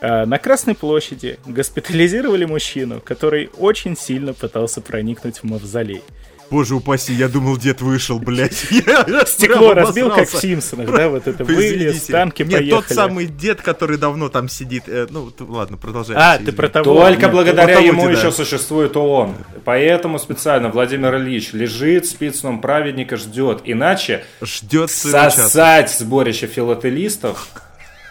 э, 0.00 0.24
на 0.26 0.38
Красной 0.38 0.76
площади 0.76 1.40
госпитализировали 1.44 2.44
мужчину, 2.44 3.00
который 3.00 3.50
очень 3.58 3.96
сильно 3.96 4.32
пытался 4.32 4.80
проникнуть 4.80 5.38
в 5.38 5.44
мавзолей. 5.44 6.04
Боже 6.50 6.74
упаси, 6.74 7.12
я 7.12 7.28
думал, 7.28 7.56
дед 7.56 7.80
вышел, 7.80 8.18
блядь. 8.18 8.54
Стекло 9.26 9.74
разбил, 9.74 10.10
как 10.10 10.28
в 10.28 10.40
Симпсонах, 10.40 10.90
да, 10.90 11.08
вот 11.08 11.26
это 11.26 11.44
вылез, 11.44 12.02
танки 12.04 12.42
поехали. 12.42 12.64
Нет, 12.64 12.74
тот 12.88 12.96
самый 12.96 13.26
дед, 13.26 13.62
который 13.62 13.98
давно 13.98 14.28
там 14.28 14.48
сидит. 14.48 14.84
Э, 14.86 15.06
ну, 15.08 15.30
ладно, 15.40 15.76
продолжай. 15.76 16.16
А, 16.18 16.38
ты 16.38 16.52
про 16.52 16.68
того. 16.68 16.94
Только 16.94 17.28
благодаря 17.28 17.78
ему 17.78 18.08
еще 18.08 18.32
существует 18.32 18.96
ООН. 18.96 19.34
Поэтому 19.64 20.18
специально 20.18 20.68
Владимир 20.70 21.16
Ильич 21.16 21.52
лежит, 21.52 22.06
спит 22.06 22.36
сном 22.36 22.60
праведника, 22.60 23.16
ждет. 23.16 23.62
Иначе 23.64 24.24
ждет 24.42 24.90
сосать 24.90 25.90
сборище 25.90 26.46
филателистов 26.46 27.48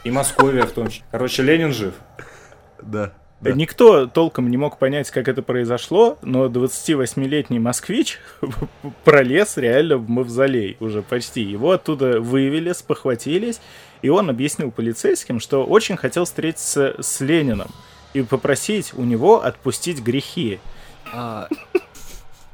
и 0.03 0.11
Московия 0.11 0.63
в 0.63 0.71
том 0.71 0.87
числе. 0.87 1.03
Короче, 1.11 1.43
Ленин 1.43 1.73
жив. 1.73 1.93
Да. 2.81 3.13
Да. 3.41 3.53
Никто 3.53 4.05
толком 4.05 4.49
не 4.51 4.57
мог 4.57 4.77
понять, 4.77 5.09
как 5.11 5.29
это 5.29 5.41
произошло, 5.41 6.17
но 6.21 6.47
28-летний 6.47 7.59
москвич 7.59 8.19
пролез 9.05 9.55
реально 9.55 9.97
в 9.97 10.09
мавзолей 10.09 10.75
уже 10.81 11.01
почти. 11.01 11.41
Его 11.41 11.71
оттуда 11.71 12.19
вывели, 12.19 12.73
спохватились, 12.73 13.61
и 14.01 14.09
он 14.09 14.29
объяснил 14.29 14.71
полицейским, 14.71 15.39
что 15.39 15.63
очень 15.63 15.95
хотел 15.95 16.25
встретиться 16.25 16.95
с 16.99 17.21
Лениным 17.21 17.69
и 18.13 18.23
попросить 18.23 18.93
у 18.93 19.03
него 19.03 19.41
отпустить 19.43 20.01
грехи. 20.01 20.59
А, 21.13 21.47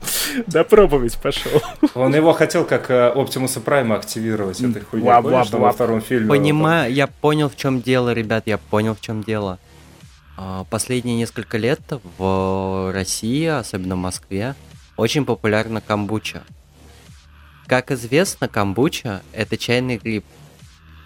Да 0.48 0.64
проповедь 0.64 1.18
пошел. 1.18 1.62
Он 1.96 2.16
его 2.16 2.34
хотел 2.34 2.66
как 2.66 2.90
э, 2.92 3.08
Оптимуса 3.10 3.62
Прайма 3.62 3.96
активировать 3.96 4.62
этой 4.62 4.82
хуйней. 4.82 5.10
Во 5.10 5.72
втором 5.72 6.02
фильме? 6.02 6.30
Понимаю, 6.30 6.94
я 6.94 7.08
понял, 7.08 7.50
в 7.50 7.56
чем 7.56 7.82
дело, 7.82 8.14
ребят, 8.14 8.44
я 8.46 8.58
понял, 8.58 8.96
в 8.96 9.02
чем 9.02 9.24
дело. 9.24 9.60
А, 10.38 10.66
Последние 10.66 11.16
несколько 11.18 11.58
лет 11.58 11.82
в 12.18 12.92
России, 12.94 13.46
особенно 13.46 13.96
в 13.96 14.00
Москве, 14.00 14.56
очень 14.98 15.26
популярна 15.26 15.82
камбуча. 15.82 16.44
Как 17.68 17.92
известно, 17.92 18.48
камбуча– 18.48 19.22
это 19.34 19.58
чайный 19.58 19.98
гриб. 19.98 20.26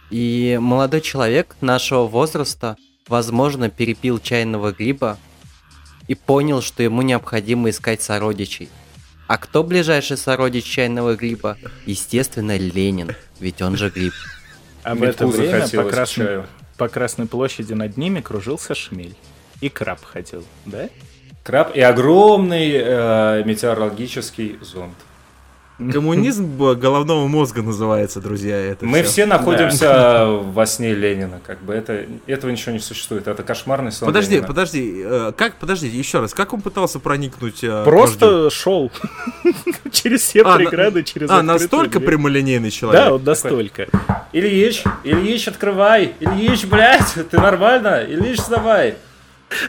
И 0.09 0.57
молодой 0.61 1.01
человек 1.01 1.55
нашего 1.61 2.07
возраста, 2.07 2.75
возможно, 3.07 3.69
перепил 3.69 4.19
чайного 4.19 4.71
гриба 4.71 5.17
и 6.07 6.15
понял, 6.15 6.61
что 6.61 6.83
ему 6.83 7.01
необходимо 7.01 7.69
искать 7.69 8.01
сородичей. 8.01 8.69
А 9.27 9.37
кто 9.37 9.63
ближайший 9.63 10.17
сородич 10.17 10.65
чайного 10.65 11.15
гриба? 11.15 11.57
Естественно, 11.85 12.57
Ленин, 12.57 13.15
ведь 13.39 13.61
он 13.61 13.77
же 13.77 13.89
гриб. 13.89 14.13
А 14.83 14.95
в 14.95 14.99
Метку 14.99 15.29
это 15.29 15.37
время 15.37 15.67
по 15.67 15.89
по 16.79 16.87
Красной 16.87 17.27
площади 17.27 17.73
над 17.73 17.97
ними 17.97 18.21
кружился 18.21 18.73
шмель. 18.73 19.15
И 19.61 19.67
краб 19.69 20.03
ходил, 20.03 20.45
да? 20.65 20.89
Краб 21.43 21.75
и 21.75 21.81
огромный 21.81 22.71
э, 22.71 23.43
метеорологический 23.45 24.57
зонд. 24.61 24.95
Коммунизм 25.93 26.57
головного 26.75 27.27
мозга 27.27 27.61
называется, 27.61 28.19
друзья. 28.19 28.57
Это 28.57 28.85
Мы 28.85 29.01
всё. 29.03 29.11
все 29.11 29.25
находимся 29.25 30.25
во 30.27 30.65
сне 30.65 30.93
Ленина, 30.93 31.39
как 31.45 31.61
бы 31.61 31.73
это 31.73 32.05
этого 32.27 32.51
ничего 32.51 32.73
не 32.73 32.79
существует, 32.79 33.27
это 33.27 33.43
кошмарный 33.43 33.91
сон. 33.91 34.07
Подожди, 34.07 34.33
Ленина. 34.35 34.47
подожди, 34.47 35.01
э, 35.05 35.31
как, 35.37 35.55
подожди, 35.55 35.87
еще 35.87 36.19
раз, 36.19 36.33
как 36.33 36.53
он 36.53 36.61
пытался 36.61 36.99
проникнуть? 36.99 37.63
э? 37.63 37.83
Просто 37.85 38.49
шел 38.49 38.91
через 39.91 40.21
все 40.21 40.41
А, 40.43 40.49
на- 40.51 40.55
преграды, 40.57 41.03
через 41.03 41.29
А, 41.29 41.41
настолько 41.41 41.99
дверь. 41.99 42.09
прямолинейный 42.09 42.71
человек? 42.71 43.05
Да, 43.05 43.11
вот 43.11 43.23
настолько. 43.25 43.87
Ильич, 44.33 44.83
Ильич, 45.03 45.47
открывай! 45.47 46.13
Ильич, 46.19 46.65
блядь, 46.65 47.13
ты 47.31 47.37
нормально? 47.39 48.03
Ильич, 48.07 48.37
вставай! 48.39 48.95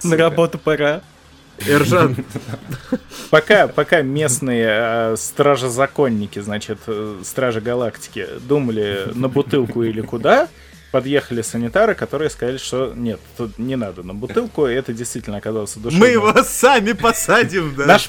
На 0.03 0.17
работу 0.17 0.59
пора. 0.59 1.01
Эржан, 1.69 2.17
Пока, 3.31 3.69
пока 3.69 4.03
местные 4.03 4.67
э, 4.69 5.17
стражи-законники, 5.17 6.41
значит, 6.41 6.79
э, 6.89 7.21
стражи 7.23 7.61
галактики, 7.61 8.27
думали 8.41 9.07
на 9.15 9.29
бутылку 9.29 9.85
или 9.85 10.01
куда, 10.01 10.49
подъехали 10.91 11.43
санитары, 11.43 11.95
которые 11.95 12.31
сказали, 12.31 12.59
что 12.59 12.93
нет, 12.97 13.21
тут 13.37 13.59
не 13.59 13.77
надо 13.77 14.03
на 14.03 14.15
бутылку, 14.15 14.67
и 14.67 14.75
это 14.75 14.93
действительно 14.93 15.37
оказалось 15.37 15.75
душевно. 15.75 16.07
мы 16.07 16.19
вас 16.19 16.53
сами 16.53 16.93
посадим, 16.93 17.75
да, 17.77 17.87
Наш 17.87 18.07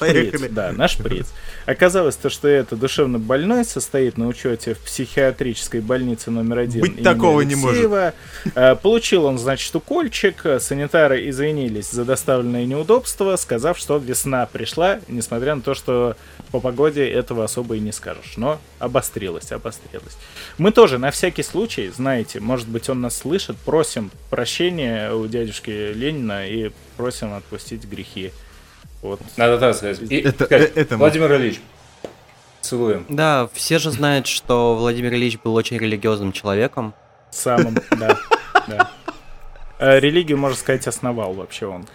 да, 0.50 0.72
наш 0.72 0.96
приц. 0.96 1.26
Оказалось 1.66 2.16
то, 2.16 2.28
что 2.28 2.48
это 2.48 2.76
душевно 2.76 3.18
больной 3.18 3.64
состоит 3.64 4.18
на 4.18 4.26
учете 4.26 4.74
в 4.74 4.80
психиатрической 4.80 5.80
больнице 5.80 6.30
номер 6.30 6.58
один. 6.58 6.80
Быть 6.80 7.02
такого 7.02 7.42
не 7.42 7.54
может. 7.54 8.14
Э, 8.54 8.74
Получил 8.74 9.26
он, 9.26 9.38
значит, 9.38 9.74
укольчик. 9.74 10.44
Санитары 10.60 11.28
извинились 11.28 11.90
за 11.90 12.04
доставленное 12.04 12.64
неудобство, 12.64 13.36
сказав, 13.36 13.78
что 13.78 13.98
весна 13.98 14.46
пришла, 14.46 15.00
несмотря 15.08 15.54
на 15.54 15.62
то, 15.62 15.74
что 15.74 16.16
по 16.50 16.60
погоде 16.60 17.08
этого 17.08 17.44
особо 17.44 17.76
и 17.76 17.80
не 17.80 17.92
скажешь. 17.92 18.34
Но 18.36 18.60
обострилось, 18.78 19.52
обострилось. 19.52 20.16
Мы 20.58 20.72
тоже 20.72 20.98
на 20.98 21.10
всякий 21.10 21.42
случай, 21.42 21.90
знаете, 21.94 22.40
может 22.40 22.68
быть, 22.72 22.88
он 22.88 23.00
нас 23.00 23.16
слышит, 23.16 23.56
просим 23.58 24.10
прощения 24.30 25.12
у 25.12 25.26
дядюшки 25.26 25.70
Ленина 25.92 26.48
и 26.48 26.70
просим 26.96 27.34
отпустить 27.34 27.84
грехи. 27.84 28.32
Вот. 29.02 29.20
Надо 29.36 29.58
так 29.58 29.74
сказать. 29.74 30.00
И 30.10 30.16
Это- 30.20 30.44
сказать, 30.44 30.72
э, 30.76 30.80
это 30.80 30.94
мы. 30.94 31.00
Владимир 31.00 31.34
Ильич, 31.34 31.60
целуем. 32.60 33.04
Да, 33.08 33.48
все 33.52 33.78
же 33.78 33.90
знают, 33.90 34.26
что 34.26 34.76
Владимир 34.76 35.12
Ильич 35.14 35.38
был 35.38 35.54
очень 35.54 35.78
религиозным 35.78 36.32
человеком. 36.32 36.94
Самым, 37.30 37.76
да. 37.90 38.18
да. 38.68 38.90
Э, 39.78 39.98
Религию, 39.98 40.38
можно 40.38 40.56
сказать, 40.56 40.86
основал 40.86 41.32
вообще 41.32 41.66
он. 41.66 41.88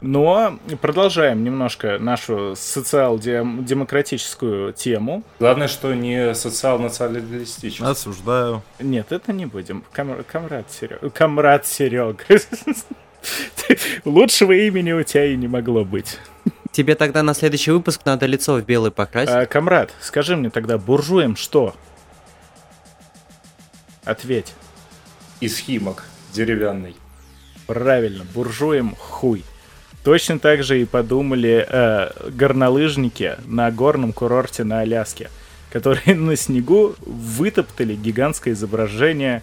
Но 0.00 0.56
продолжаем 0.80 1.42
немножко 1.42 1.98
нашу 1.98 2.54
социал-демократическую 2.56 4.72
тему. 4.72 5.24
Главное, 5.40 5.66
что 5.66 5.92
не 5.94 6.34
социал-националистический. 6.34 7.84
Осуждаю. 7.84 8.62
Нет, 8.78 9.10
это 9.10 9.32
не 9.32 9.46
будем. 9.46 9.82
Кам- 9.92 10.22
Камрад 10.24 10.70
Серег. 10.70 11.12
Камрад 11.12 11.66
Серег. 11.66 12.24
Лучшего 14.04 14.52
имени 14.52 14.92
у 14.92 15.02
тебя 15.02 15.24
и 15.26 15.34
не 15.36 15.48
могло 15.48 15.84
быть. 15.84 16.18
Тебе 16.70 16.94
тогда 16.94 17.24
на 17.24 17.34
следующий 17.34 17.72
выпуск 17.72 18.02
надо 18.04 18.26
лицо 18.26 18.54
в 18.54 18.62
белый 18.64 18.92
покрасить. 18.92 19.34
А, 19.34 19.46
Камрад, 19.46 19.90
скажи 20.00 20.36
мне 20.36 20.50
тогда, 20.50 20.78
буржуям 20.78 21.34
что? 21.34 21.74
Ответь. 24.04 24.54
Из 25.40 25.58
химок 25.58 26.04
деревянный. 26.32 26.94
Правильно, 27.66 28.24
буржуям 28.32 28.94
хуй. 28.96 29.42
Точно 30.08 30.38
так 30.38 30.62
же 30.62 30.80
и 30.80 30.86
подумали 30.86 31.66
э, 31.68 32.30
горнолыжники 32.30 33.36
на 33.44 33.70
горном 33.70 34.14
курорте 34.14 34.64
на 34.64 34.80
Аляске, 34.80 35.28
которые 35.70 36.14
на 36.16 36.34
снегу 36.34 36.94
вытоптали 37.04 37.94
гигантское 37.94 38.54
изображение 38.54 39.42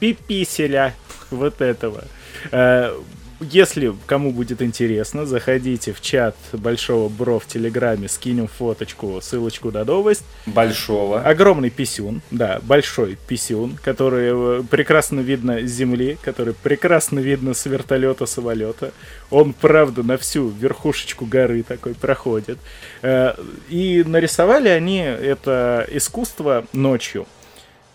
пиписеля 0.00 0.94
вот 1.30 1.60
этого. 1.60 2.04
Э, 2.52 2.98
если 3.40 3.94
кому 4.06 4.32
будет 4.32 4.62
интересно, 4.62 5.26
заходите 5.26 5.92
в 5.92 6.00
чат 6.00 6.36
Большого 6.52 7.08
Бро 7.08 7.38
в 7.38 7.46
Телеграме, 7.46 8.08
скинем 8.08 8.46
фоточку, 8.46 9.20
ссылочку 9.20 9.70
на 9.70 9.84
новость. 9.84 10.24
Большого. 10.46 11.20
Огромный 11.20 11.70
писюн, 11.70 12.22
да, 12.30 12.60
большой 12.62 13.18
писюн, 13.28 13.78
который 13.82 14.60
э, 14.60 14.62
прекрасно 14.70 15.20
видно 15.20 15.60
с 15.60 15.70
земли, 15.70 16.16
который 16.22 16.54
прекрасно 16.54 17.18
видно 17.18 17.52
с 17.52 17.66
вертолета, 17.66 18.26
самолета. 18.26 18.92
Он, 19.30 19.52
правда, 19.52 20.02
на 20.02 20.16
всю 20.16 20.48
верхушечку 20.48 21.26
горы 21.26 21.62
такой 21.62 21.94
проходит. 21.94 22.58
Э, 23.02 23.34
И 23.68 24.02
нарисовали 24.06 24.68
они 24.68 24.98
это 24.98 25.86
искусство 25.90 26.64
ночью. 26.72 27.26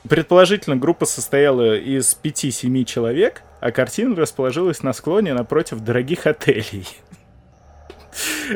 Предположительно, 0.07 0.75
группа 0.75 1.05
состояла 1.05 1.75
из 1.77 2.17
5-7 2.21 2.85
человек, 2.85 3.43
а 3.61 3.71
картина 3.71 4.15
расположилась 4.15 4.83
на 4.83 4.91
склоне 4.91 5.33
напротив 5.33 5.79
дорогих 5.79 6.27
отелей. 6.27 6.87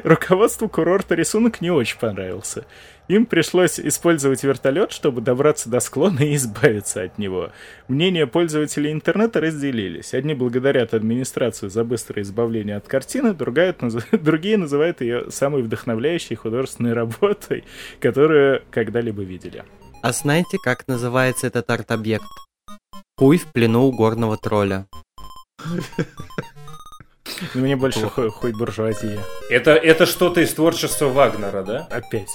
Руководству 0.03 0.67
курорта 0.67 1.15
рисунок 1.15 1.61
не 1.61 1.71
очень 1.71 1.97
понравился. 1.97 2.65
Им 3.07 3.25
пришлось 3.25 3.79
использовать 3.79 4.43
вертолет, 4.43 4.91
чтобы 4.91 5.21
добраться 5.21 5.69
до 5.69 5.79
склона 5.79 6.19
и 6.19 6.35
избавиться 6.35 7.03
от 7.03 7.17
него. 7.17 7.51
Мнения 7.87 8.27
пользователей 8.27 8.91
интернета 8.91 9.39
разделились. 9.39 10.13
Одни 10.13 10.33
благодарят 10.33 10.93
администрацию 10.93 11.69
за 11.69 11.83
быстрое 11.83 12.23
избавление 12.23 12.75
от 12.75 12.87
картины, 12.87 13.33
другая 13.33 13.73
другие 14.11 14.57
называют 14.57 15.01
ее 15.01 15.29
самой 15.29 15.61
вдохновляющей 15.61 16.35
художественной 16.35 16.93
работой, 16.93 17.63
которую 18.01 18.63
когда-либо 18.71 19.21
видели. 19.21 19.63
А 20.01 20.11
знаете, 20.11 20.57
как 20.61 20.87
называется 20.87 21.47
этот 21.47 21.69
арт-объект? 21.69 22.25
Хуй 23.17 23.37
в 23.37 23.45
плену 23.51 23.85
у 23.85 23.91
горного 23.91 24.37
тролля. 24.37 24.85
Но 27.53 27.61
мне 27.61 27.75
больше 27.75 28.07
хуй, 28.09 28.29
хуй 28.29 28.51
буржуазия. 28.53 29.19
Это, 29.49 29.71
это 29.71 30.05
что-то 30.05 30.41
из 30.41 30.53
творчества 30.53 31.07
Вагнера, 31.07 31.63
да? 31.63 31.87
Опять. 31.89 32.29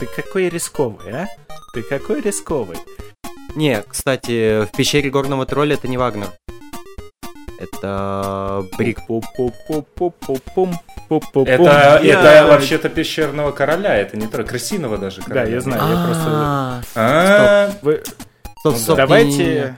Ты 0.00 0.06
какой 0.06 0.48
рисковый, 0.48 1.12
а? 1.12 1.26
Ты 1.74 1.82
какой 1.82 2.20
рисковый. 2.20 2.78
Не, 3.54 3.82
кстати, 3.82 4.64
в 4.64 4.70
пещере 4.76 5.10
горного 5.10 5.46
тролля 5.46 5.74
это 5.74 5.88
не 5.88 5.96
Вагнер. 5.98 6.28
Это 7.58 8.64
Брик. 8.78 9.00
Это, 11.10 12.00
Я- 12.02 12.42
это 12.42 12.46
вообще-то 12.48 12.88
пещерного 12.88 13.50
короля, 13.52 13.96
это 13.96 14.16
не 14.16 14.26
тро, 14.26 14.44
крысиного 14.44 14.96
даже 14.96 15.20
Да, 15.22 15.26
короля. 15.26 15.50
я 15.54 15.60
знаю, 15.60 15.82
я 15.82 16.82
просто... 16.92 18.29
Вы- 18.64 18.70
стоп, 18.72 18.76
стоп, 18.76 18.96
Давайте 18.96 19.76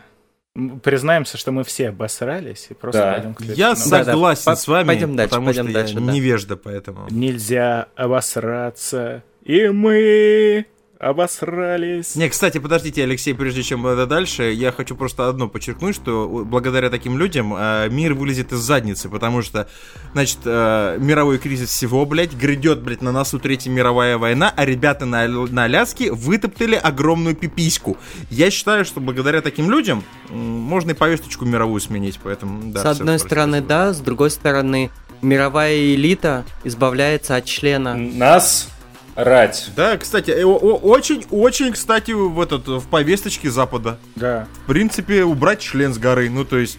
признаемся, 0.83 1.39
что 1.39 1.51
мы 1.53 1.65
все 1.65 1.89
обосрались 1.89 2.67
и 2.71 2.75
просто 2.75 3.01
Да. 3.01 3.13
пойдем 3.15 3.35
к 3.35 3.41
Я 3.41 3.47
следующему. 3.75 3.91
Да, 3.91 3.99
да, 3.99 4.05
согласен 4.13 4.45
по- 4.45 4.55
с 4.57 4.69
вами, 4.69 4.87
пойдем 4.87 5.17
дальше, 5.17 5.31
потому 5.31 5.47
пойдем 5.47 5.65
что 5.65 5.73
дальше, 5.75 5.95
я 5.95 6.01
да. 6.01 6.13
невежда 6.13 6.57
поэтому. 6.57 7.07
Нельзя 7.11 7.87
обосраться, 7.97 9.23
и 9.45 9.69
мы 9.69 10.67
обосрались. 11.03 12.15
Не, 12.15 12.29
кстати, 12.29 12.59
подождите, 12.59 13.03
Алексей, 13.03 13.35
прежде 13.35 13.65
чем 13.65 13.85
это 13.87 14.07
дальше, 14.07 14.53
я 14.53 14.71
хочу 14.71 14.95
просто 14.95 15.29
одно 15.29 15.49
подчеркнуть, 15.49 15.97
что 15.97 16.45
благодаря 16.47 16.91
таким 16.91 17.19
людям 17.19 17.55
э, 17.59 17.89
мир 17.91 18.15
вылезет 18.15 18.53
из 18.53 18.61
задницы, 18.61 19.09
потому 19.09 19.43
что, 19.43 19.69
значит, 20.13 20.39
э, 20.45 20.99
мировой 21.01 21.39
кризис 21.39 21.71
всего, 21.71 22.07
блядь, 22.07 22.35
грядет, 22.35 22.83
блядь, 22.83 23.03
на 23.03 23.11
носу 23.11 23.41
Третья 23.41 23.69
мировая 23.69 24.17
война, 24.17 24.53
а 24.57 24.65
ребята 24.65 25.05
на, 25.05 25.27
на 25.27 25.65
Аляске 25.65 26.13
вытоптали 26.13 26.77
огромную 26.77 27.35
пипиську. 27.35 27.97
Я 28.31 28.53
считаю, 28.53 28.85
что 28.85 29.01
благодаря 29.01 29.41
таким 29.41 29.73
людям 29.73 30.05
можно 30.31 30.93
и 30.93 30.95
повесточку 30.95 31.45
мировую 31.45 31.81
сменить, 31.81 32.21
поэтому, 32.23 32.71
да. 32.71 32.81
с 32.81 32.85
одной 32.85 33.19
стороны, 33.19 33.61
да, 33.61 33.93
с 33.93 33.99
другой 33.99 34.31
стороны, 34.31 34.91
мировая 35.21 35.95
элита 35.95 36.45
избавляется 36.63 37.35
от 37.35 37.45
члена. 37.45 37.97
Нас 37.97 38.69
рать. 39.15 39.71
Да, 39.77 39.97
кстати, 39.97 40.31
э, 40.31 40.45
очень-очень, 40.45 41.73
кстати, 41.73 42.13
в, 42.13 42.41
этот, 42.41 42.67
в 42.67 42.89
повесточке 42.89 43.51
Запада. 43.51 43.99
Да. 44.17 44.49
В 44.65 44.67
принципе, 44.67 45.25
убрать 45.25 45.61
член 45.61 45.93
с 45.93 45.99
горы, 45.99 46.31
ну, 46.31 46.45
то 46.45 46.59
есть, 46.59 46.79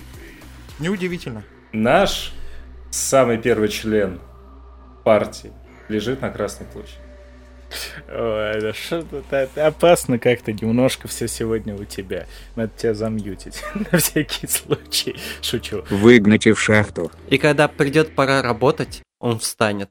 неудивительно. 0.79 1.43
Наш 1.71 2.33
самый 2.91 3.37
первый 3.37 3.69
член 3.69 4.19
партии 5.03 5.51
лежит 5.89 6.21
на 6.21 6.29
Красной 6.29 6.67
площади. 6.67 7.03
Ой, 8.07 8.61
да 8.61 8.73
что-то 8.73 9.35
это 9.35 9.67
опасно 9.67 10.19
как-то 10.19 10.53
немножко 10.53 11.07
все 11.07 11.27
сегодня 11.27 11.75
у 11.75 11.85
тебя. 11.85 12.27
Надо 12.55 12.71
тебя 12.77 12.93
замьютить 12.93 13.63
на 13.91 13.97
всякий 13.97 14.47
случай. 14.47 15.15
Шучу. 15.41 15.83
Выгнать 15.89 16.45
в 16.45 16.55
шахту. 16.55 17.11
И 17.29 17.37
когда 17.37 17.67
придет 17.67 18.15
пора 18.15 18.41
работать, 18.41 19.01
он 19.19 19.39
встанет. 19.39 19.89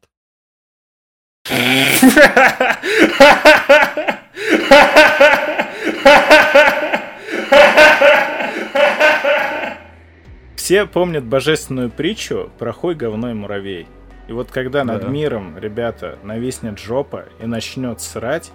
Все 10.56 10.86
помнят 10.86 11.24
божественную 11.24 11.90
притчу 11.90 12.50
про 12.58 12.72
хуй, 12.72 12.94
говно 12.94 13.30
и 13.30 13.34
муравей. 13.34 13.86
И 14.28 14.32
вот 14.32 14.50
когда 14.50 14.84
над 14.84 15.02
Да. 15.02 15.08
миром, 15.08 15.58
ребята, 15.58 16.18
нависнет 16.22 16.78
жопа 16.78 17.24
и 17.40 17.46
начнет 17.46 18.00
срать, 18.00 18.52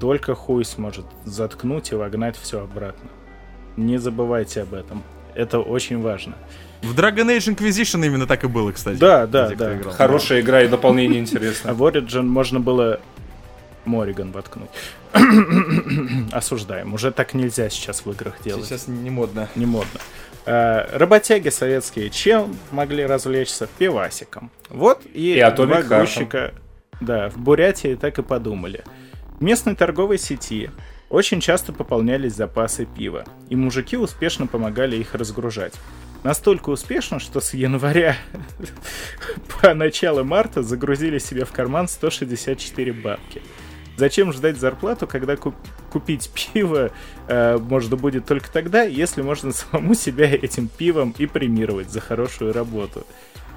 только 0.00 0.34
хуй 0.34 0.64
сможет 0.64 1.04
заткнуть 1.24 1.92
и 1.92 1.94
вогнать 1.94 2.36
все 2.36 2.62
обратно. 2.62 3.10
Не 3.76 3.98
забывайте 3.98 4.62
об 4.62 4.74
этом. 4.74 5.02
Это 5.34 5.60
очень 5.60 6.00
важно. 6.00 6.34
В 6.82 6.98
Dragon 6.98 7.28
Age 7.36 7.54
Inquisition 7.56 8.04
именно 8.04 8.26
так 8.26 8.44
и 8.44 8.48
было, 8.48 8.72
кстати. 8.72 8.98
Да, 8.98 9.26
да, 9.26 9.50
да. 9.50 9.76
играл. 9.76 9.94
Хорошая 9.94 10.40
игра 10.40 10.62
и 10.62 10.68
дополнение 10.68 11.20
А 11.20 11.22
интересно. 11.22 11.74
в 11.74 11.82
Origin 11.82 12.22
можно 12.22 12.60
было 12.60 13.00
Мориган 13.84 14.32
воткнуть. 14.32 14.70
Осуждаем. 16.32 16.94
Уже 16.94 17.12
так 17.12 17.34
нельзя 17.34 17.68
сейчас 17.70 18.04
в 18.04 18.10
играх 18.10 18.42
делать. 18.42 18.64
Сейчас 18.64 18.88
не 18.88 19.10
модно. 19.10 19.48
Не 19.54 19.66
модно. 19.66 20.00
Э, 20.44 20.96
Работяги 20.96 21.48
советские 21.50 22.10
чем 22.10 22.56
могли 22.70 23.06
развлечься? 23.06 23.68
Пивасиком. 23.78 24.50
Вот 24.68 25.02
и, 25.12 25.34
И 25.38 25.50
два 25.54 25.82
грузчика 25.82 26.54
да, 27.00 27.28
в 27.30 27.38
Бурятии 27.38 27.94
так 27.94 28.18
и 28.18 28.22
подумали. 28.22 28.84
В 29.38 29.42
местной 29.42 29.74
торговой 29.74 30.18
сети 30.18 30.70
очень 31.10 31.40
часто 31.40 31.72
пополнялись 31.72 32.34
запасы 32.34 32.86
пива, 32.86 33.24
и 33.48 33.56
мужики 33.56 33.96
успешно 33.96 34.46
помогали 34.46 34.96
их 34.96 35.14
разгружать. 35.14 35.74
Настолько 36.22 36.70
успешно, 36.70 37.18
что 37.18 37.40
с 37.40 37.52
января 37.52 38.16
по 39.60 39.74
начало 39.74 40.22
марта 40.22 40.62
загрузили 40.62 41.18
себе 41.18 41.44
в 41.44 41.50
карман 41.50 41.88
164 41.88 42.92
бабки. 42.92 43.42
Зачем 43.96 44.32
ждать 44.32 44.56
зарплату, 44.56 45.06
когда 45.06 45.34
куп- 45.34 45.54
купить 45.90 46.30
пиво 46.30 46.90
э, 47.28 47.58
можно 47.58 47.96
будет 47.96 48.24
только 48.24 48.50
тогда, 48.50 48.84
если 48.84 49.20
можно 49.22 49.52
самому 49.52 49.94
себя 49.94 50.32
этим 50.32 50.68
пивом 50.68 51.14
и 51.18 51.26
премировать 51.26 51.90
за 51.90 52.00
хорошую 52.00 52.52
работу. 52.52 53.06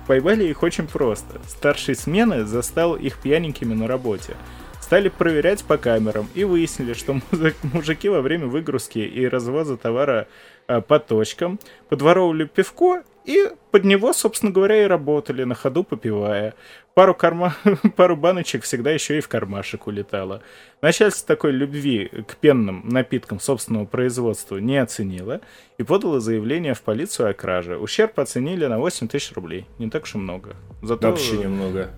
Поймали 0.07 0.45
их 0.45 0.61
очень 0.63 0.87
просто. 0.87 1.39
Старший 1.47 1.95
смены 1.95 2.45
застал 2.45 2.95
их 2.95 3.17
пьяненькими 3.19 3.73
на 3.73 3.87
работе. 3.87 4.35
Стали 4.81 5.09
проверять 5.09 5.63
по 5.63 5.77
камерам 5.77 6.27
и 6.35 6.43
выяснили, 6.43 6.93
что 6.93 7.19
мужики 7.63 8.09
во 8.09 8.21
время 8.21 8.47
выгрузки 8.47 8.99
и 8.99 9.27
развоза 9.27 9.77
товара 9.77 10.27
по 10.67 10.99
точкам 10.99 11.59
подворовывали 11.89 12.45
пивко 12.45 13.03
и 13.25 13.51
под 13.71 13.83
него, 13.83 14.13
собственно 14.13 14.51
говоря, 14.51 14.83
и 14.83 14.87
работали, 14.87 15.43
на 15.43 15.55
ходу 15.55 15.83
попивая. 15.83 16.53
Пару, 16.93 17.13
карма... 17.13 17.55
Пару 17.95 18.15
баночек 18.15 18.63
всегда 18.63 18.91
еще 18.91 19.17
и 19.17 19.21
в 19.21 19.27
кармашек 19.27 19.87
улетало. 19.87 20.41
Начальство 20.81 21.27
такой 21.27 21.51
любви 21.51 22.09
к 22.27 22.37
пенным 22.37 22.87
напиткам 22.87 23.39
собственного 23.39 23.85
производства 23.85 24.57
не 24.57 24.77
оценило 24.77 25.41
и 25.77 25.83
подало 25.83 26.19
заявление 26.19 26.73
в 26.73 26.81
полицию 26.81 27.29
о 27.29 27.33
краже. 27.33 27.77
Ущерб 27.77 28.19
оценили 28.19 28.65
на 28.67 28.79
8 28.79 29.07
тысяч 29.07 29.33
рублей. 29.33 29.65
Не 29.79 29.89
так 29.89 30.03
уж 30.03 30.15
и 30.15 30.17
много. 30.19 30.55
Зато... 30.81 31.09
Вообще 31.09 31.37
немного. 31.37 31.89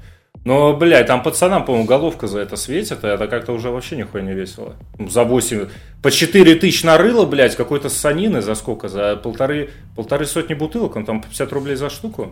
Но, 0.48 0.74
блядь, 0.74 1.08
там 1.08 1.24
пацанам, 1.24 1.66
по-моему, 1.66 1.86
головка 1.86 2.28
за 2.28 2.40
это 2.40 2.56
светит, 2.56 3.04
а 3.04 3.16
это 3.16 3.28
как-то 3.28 3.52
уже 3.52 3.70
вообще 3.70 3.98
нихуя 3.98 4.24
не 4.24 4.32
весело. 4.32 4.78
За 4.98 5.26
8, 5.26 5.68
по 6.02 6.10
4 6.10 6.56
тысяч 6.56 6.86
нарыло, 6.86 7.26
блядь, 7.26 7.58
какой-то 7.58 7.90
санины 7.90 8.42
за 8.42 8.56
сколько? 8.56 8.88
За 8.88 9.18
полторы, 9.18 9.72
полторы 9.98 10.26
сотни 10.26 10.54
бутылок, 10.54 10.96
он 10.96 11.04
там 11.04 11.22
по 11.22 11.28
50 11.28 11.52
рублей 11.52 11.76
за 11.76 11.90
штуку. 11.90 12.32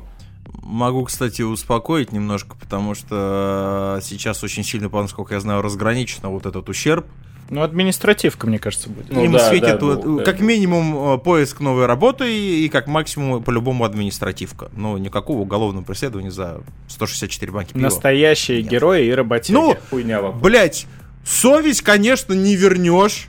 Могу, 0.64 1.04
кстати, 1.04 1.42
успокоить 1.42 2.14
немножко, 2.14 2.56
потому 2.56 2.96
что 2.96 3.98
э, 3.98 4.02
сейчас 4.02 4.42
очень 4.46 4.64
сильно, 4.64 4.88
насколько 4.88 5.34
я 5.34 5.42
знаю, 5.42 5.62
разграничено 5.62 6.30
вот 6.30 6.46
этот 6.46 6.70
ущерб. 6.70 7.06
Ну, 7.50 7.62
административка, 7.62 8.48
мне 8.48 8.58
кажется, 8.58 8.90
будет. 8.90 9.12
Ну 9.12 9.24
Им 9.24 9.34
да, 9.34 9.50
светит 9.50 9.80
да, 9.80 9.86
вот, 9.86 10.04
ну, 10.04 10.18
да. 10.18 10.24
как 10.24 10.40
минимум 10.40 11.14
э, 11.14 11.18
поиск 11.20 11.60
новой 11.60 11.86
работы 11.86 12.32
и, 12.34 12.66
и 12.66 12.70
как 12.70 12.88
максимум 12.88 13.44
по-любому 13.44 13.84
административка. 13.86 14.72
Но 14.76 14.98
никакого 14.98 15.40
уголовного 15.42 15.84
преследования 15.84 16.32
за 16.32 16.62
164 16.88 17.52
банки 17.52 17.74
пива. 17.74 17.84
Настоящие 17.84 18.64
Нет. 18.64 18.72
герои 18.72 19.06
и 19.06 19.12
работяги. 19.12 19.54
Ну, 19.54 19.78
Хуйня 19.92 20.22
вопрос. 20.22 20.42
Блять, 20.42 20.88
совесть, 21.24 21.82
конечно, 21.82 22.34
не 22.34 22.56
вернешь. 22.56 23.28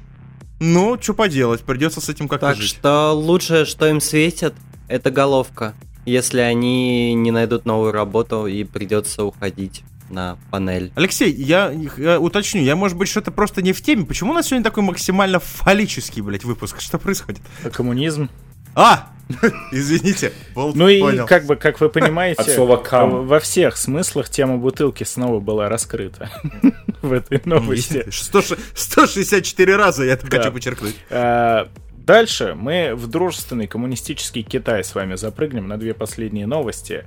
Ну, 0.60 0.96
что 1.00 1.12
поделать, 1.12 1.60
придется 1.60 2.00
с 2.00 2.08
этим 2.08 2.28
как-то 2.28 2.46
Так 2.46 2.56
жить. 2.56 2.70
что 2.70 3.12
лучшее, 3.12 3.66
что 3.66 3.86
им 3.86 4.00
светит, 4.00 4.54
это 4.88 5.10
головка. 5.10 5.74
Если 6.06 6.38
они 6.40 7.12
не 7.14 7.30
найдут 7.30 7.66
новую 7.66 7.92
работу 7.92 8.46
и 8.46 8.64
придется 8.64 9.24
уходить 9.24 9.82
на 10.10 10.38
панель. 10.50 10.92
Алексей, 10.94 11.32
я, 11.32 11.72
я 11.98 12.20
уточню, 12.20 12.62
я, 12.62 12.76
может 12.76 12.96
быть, 12.96 13.08
что-то 13.08 13.30
просто 13.30 13.62
не 13.62 13.72
в 13.72 13.82
теме. 13.82 14.04
Почему 14.04 14.30
у 14.32 14.34
нас 14.34 14.46
сегодня 14.46 14.64
такой 14.64 14.82
максимально 14.82 15.40
фаллический, 15.40 16.22
блядь, 16.22 16.44
выпуск? 16.44 16.80
Что 16.80 16.98
происходит? 16.98 17.40
коммунизм. 17.72 18.28
А! 18.74 19.10
Извините, 19.72 20.32
Болт 20.54 20.76
Ну 20.76 20.88
и 20.88 21.00
понял. 21.00 21.26
как 21.26 21.46
бы, 21.46 21.56
как 21.56 21.80
вы 21.80 21.88
понимаете, 21.88 22.42
От 22.42 22.50
слова 22.50 22.76
«кам». 22.76 23.26
во 23.26 23.40
всех 23.40 23.76
смыслах 23.76 24.28
тема 24.28 24.56
бутылки 24.58 25.02
снова 25.02 25.40
была 25.40 25.68
раскрыта 25.68 26.30
в 27.02 27.12
этой 27.12 27.40
новости. 27.44 28.06
100 28.08 28.42
164 28.74 29.76
раза, 29.76 30.04
я 30.04 30.12
это 30.12 30.28
Да. 30.28 30.38
хочу 30.38 30.52
подчеркнуть. 30.52 30.94
А, 31.10 31.68
Дальше 31.96 32.54
мы 32.56 32.94
в 32.94 33.08
дружественный 33.08 33.66
коммунистический 33.66 34.44
Китай 34.44 34.84
с 34.84 34.94
вами 34.94 35.16
запрыгнем 35.16 35.66
на 35.66 35.76
две 35.76 35.92
последние 35.92 36.46
новости. 36.46 37.04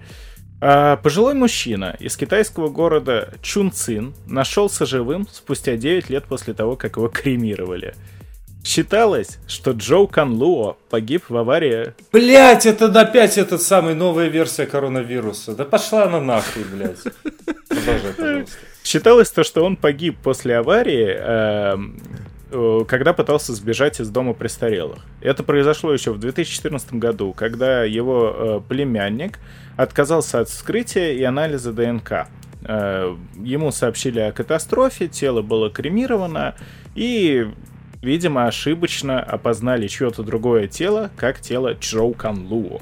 А, 0.62 0.98
Пожилой 0.98 1.36
мужчина 1.36 1.96
из 2.00 2.18
китайского 2.18 2.70
города 2.70 3.34
Чунцин 3.42 4.14
нашелся 4.26 4.86
живым 4.86 5.28
спустя 5.32 5.78
9 5.78 6.10
лет 6.10 6.26
после 6.26 6.54
того, 6.54 6.76
как 6.76 6.98
его 6.98 7.08
кремировали. 7.08 7.96
Считалось, 8.64 9.40
что 9.48 9.72
Джоу 9.72 10.08
Кан 10.08 10.34
Луо 10.34 10.76
погиб 10.90 11.24
в 11.30 11.38
аварии 11.38 11.94
Блять, 12.12 12.66
это 12.66 12.88
опять 12.88 13.38
этот 13.38 13.62
самый 13.62 13.96
новая 13.96 14.28
версия 14.28 14.66
коронавируса. 14.66 15.56
Да 15.56 15.64
пошла 15.64 16.04
она 16.04 16.20
нахуй, 16.20 16.66
пожалуйста. 17.70 18.46
Считалось 18.84 19.32
то, 19.32 19.44
что 19.44 19.64
он 19.64 19.78
погиб 19.78 20.18
после 20.22 20.58
аварии, 20.58 21.08
эм, 21.08 22.02
когда 22.88 23.14
пытался 23.14 23.54
сбежать 23.54 24.00
из 24.00 24.10
дома 24.10 24.34
престарелых. 24.34 25.00
Это 25.22 25.44
произошло 25.44 25.94
еще 25.94 26.12
в 26.12 26.20
2014 26.20 26.94
году, 26.94 27.34
когда 27.34 27.84
его 27.84 28.34
э, 28.36 28.62
племянник 28.68 29.40
отказался 29.78 30.40
от 30.40 30.50
вскрытия 30.50 31.14
и 31.14 31.24
анализа 31.24 31.72
ДНК. 31.74 32.28
Э, 32.64 33.16
Ему 33.36 33.72
сообщили 33.72 34.20
о 34.20 34.32
катастрофе, 34.32 35.08
тело 35.08 35.42
было 35.42 35.70
кремировано, 35.70 36.56
и, 36.96 37.48
видимо, 38.02 38.48
ошибочно 38.48 39.22
опознали 39.22 39.88
чье-то 39.88 40.24
другое 40.24 40.68
тело, 40.68 41.12
как 41.16 41.40
тело 41.40 41.74
Джоу 41.74 42.14
Кан 42.14 42.48
Луо. 42.48 42.82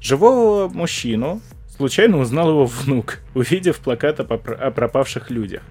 Живого 0.00 0.68
мужчину 0.68 1.40
случайно 1.76 2.18
узнал 2.18 2.50
его 2.50 2.64
внук, 2.66 3.18
увидев 3.34 3.78
плакат 3.78 4.20
о 4.20 4.24
пропавших 4.70 5.30
людях. 5.30 5.62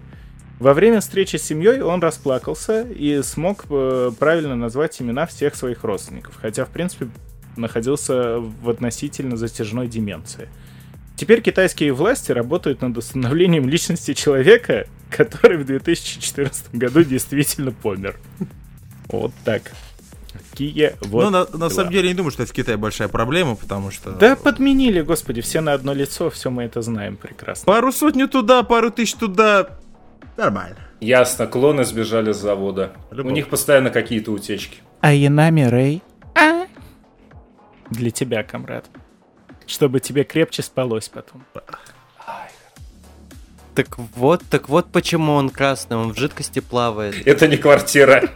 Во 0.63 0.73
время 0.73 1.01
встречи 1.01 1.35
с 1.35 1.43
семьей 1.43 1.81
он 1.81 1.99
расплакался 1.99 2.83
и 2.83 3.21
смог 3.21 3.65
э, 3.69 4.11
правильно 4.17 4.55
назвать 4.55 5.01
имена 5.01 5.25
всех 5.25 5.55
своих 5.55 5.83
родственников, 5.83 6.37
хотя, 6.41 6.63
в 6.63 6.69
принципе, 6.69 7.09
находился 7.57 8.39
в 8.39 8.69
относительно 8.69 9.35
затяжной 9.35 9.89
деменции. 9.89 10.47
Теперь 11.17 11.41
китайские 11.41 11.91
власти 11.91 12.31
работают 12.31 12.81
над 12.81 12.97
установлением 12.97 13.67
личности 13.67 14.13
человека, 14.13 14.87
который 15.09 15.57
в 15.57 15.65
2014 15.65 16.73
году 16.73 17.03
действительно 17.03 17.73
помер. 17.73 18.15
Вот 19.09 19.33
так. 19.43 19.63
Какие 20.49 20.95
вот 21.01 21.25
ну, 21.25 21.29
на, 21.29 21.57
на 21.57 21.69
самом 21.69 21.91
деле, 21.91 22.07
не 22.07 22.13
думаю, 22.13 22.31
что 22.31 22.43
это 22.43 22.53
в 22.53 22.55
Китае 22.55 22.77
большая 22.77 23.09
проблема, 23.09 23.57
потому 23.57 23.91
что... 23.91 24.11
Да 24.11 24.37
подменили, 24.37 25.01
господи, 25.01 25.41
все 25.41 25.59
на 25.59 25.73
одно 25.73 25.93
лицо, 25.93 26.29
все 26.29 26.49
мы 26.49 26.63
это 26.63 26.81
знаем 26.81 27.17
прекрасно. 27.17 27.65
Пару 27.65 27.91
сотни 27.91 28.23
туда, 28.27 28.63
пару 28.63 28.91
тысяч 28.91 29.15
туда. 29.15 29.82
Нормально. 30.37 30.77
Ясно, 30.99 31.47
клоны 31.47 31.83
сбежали 31.85 32.31
с 32.31 32.37
завода. 32.37 32.93
Любовь. 33.11 33.31
У 33.31 33.35
них 33.35 33.49
постоянно 33.49 33.89
какие-то 33.89 34.31
утечки. 34.31 34.79
А 35.01 35.13
Янами 35.13 35.63
Рэй? 35.63 36.01
А? 36.35 36.65
Для 37.89 38.09
тебя, 38.09 38.43
комрад. 38.43 38.85
Чтобы 39.67 39.99
тебе 39.99 40.23
крепче 40.23 40.61
спалось 40.61 41.09
потом. 41.09 41.43
Так 43.75 43.97
вот, 43.97 44.43
так 44.49 44.69
вот 44.69 44.91
почему 44.91 45.33
он 45.33 45.49
красный, 45.49 45.97
он 45.97 46.13
в 46.13 46.17
жидкости 46.17 46.59
плавает. 46.59 47.25
Это 47.25 47.47
не 47.47 47.57
квартира. 47.57 48.29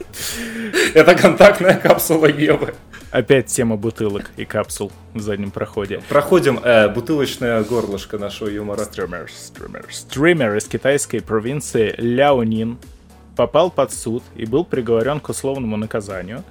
Это 0.94 1.14
контактная 1.16 1.74
капсула 1.74 2.26
Евы. 2.26 2.74
Опять 3.10 3.46
тема 3.46 3.76
бутылок 3.76 4.30
и 4.36 4.44
капсул 4.44 4.92
в 5.14 5.20
заднем 5.20 5.50
проходе. 5.50 6.00
Проходим 6.08 6.60
э, 6.62 6.88
бутылочное 6.88 7.62
горлышко 7.64 8.18
нашего 8.18 8.48
юмора. 8.48 8.84
Стример, 8.84 9.28
стример. 9.30 9.86
Стример 9.90 10.56
из 10.56 10.66
китайской 10.66 11.20
провинции 11.20 11.94
Ляонин 11.98 12.78
попал 13.36 13.70
под 13.70 13.92
суд 13.92 14.22
и 14.36 14.46
был 14.46 14.64
приговорен 14.64 15.18
к 15.18 15.28
условному 15.28 15.76
наказанию 15.76 16.44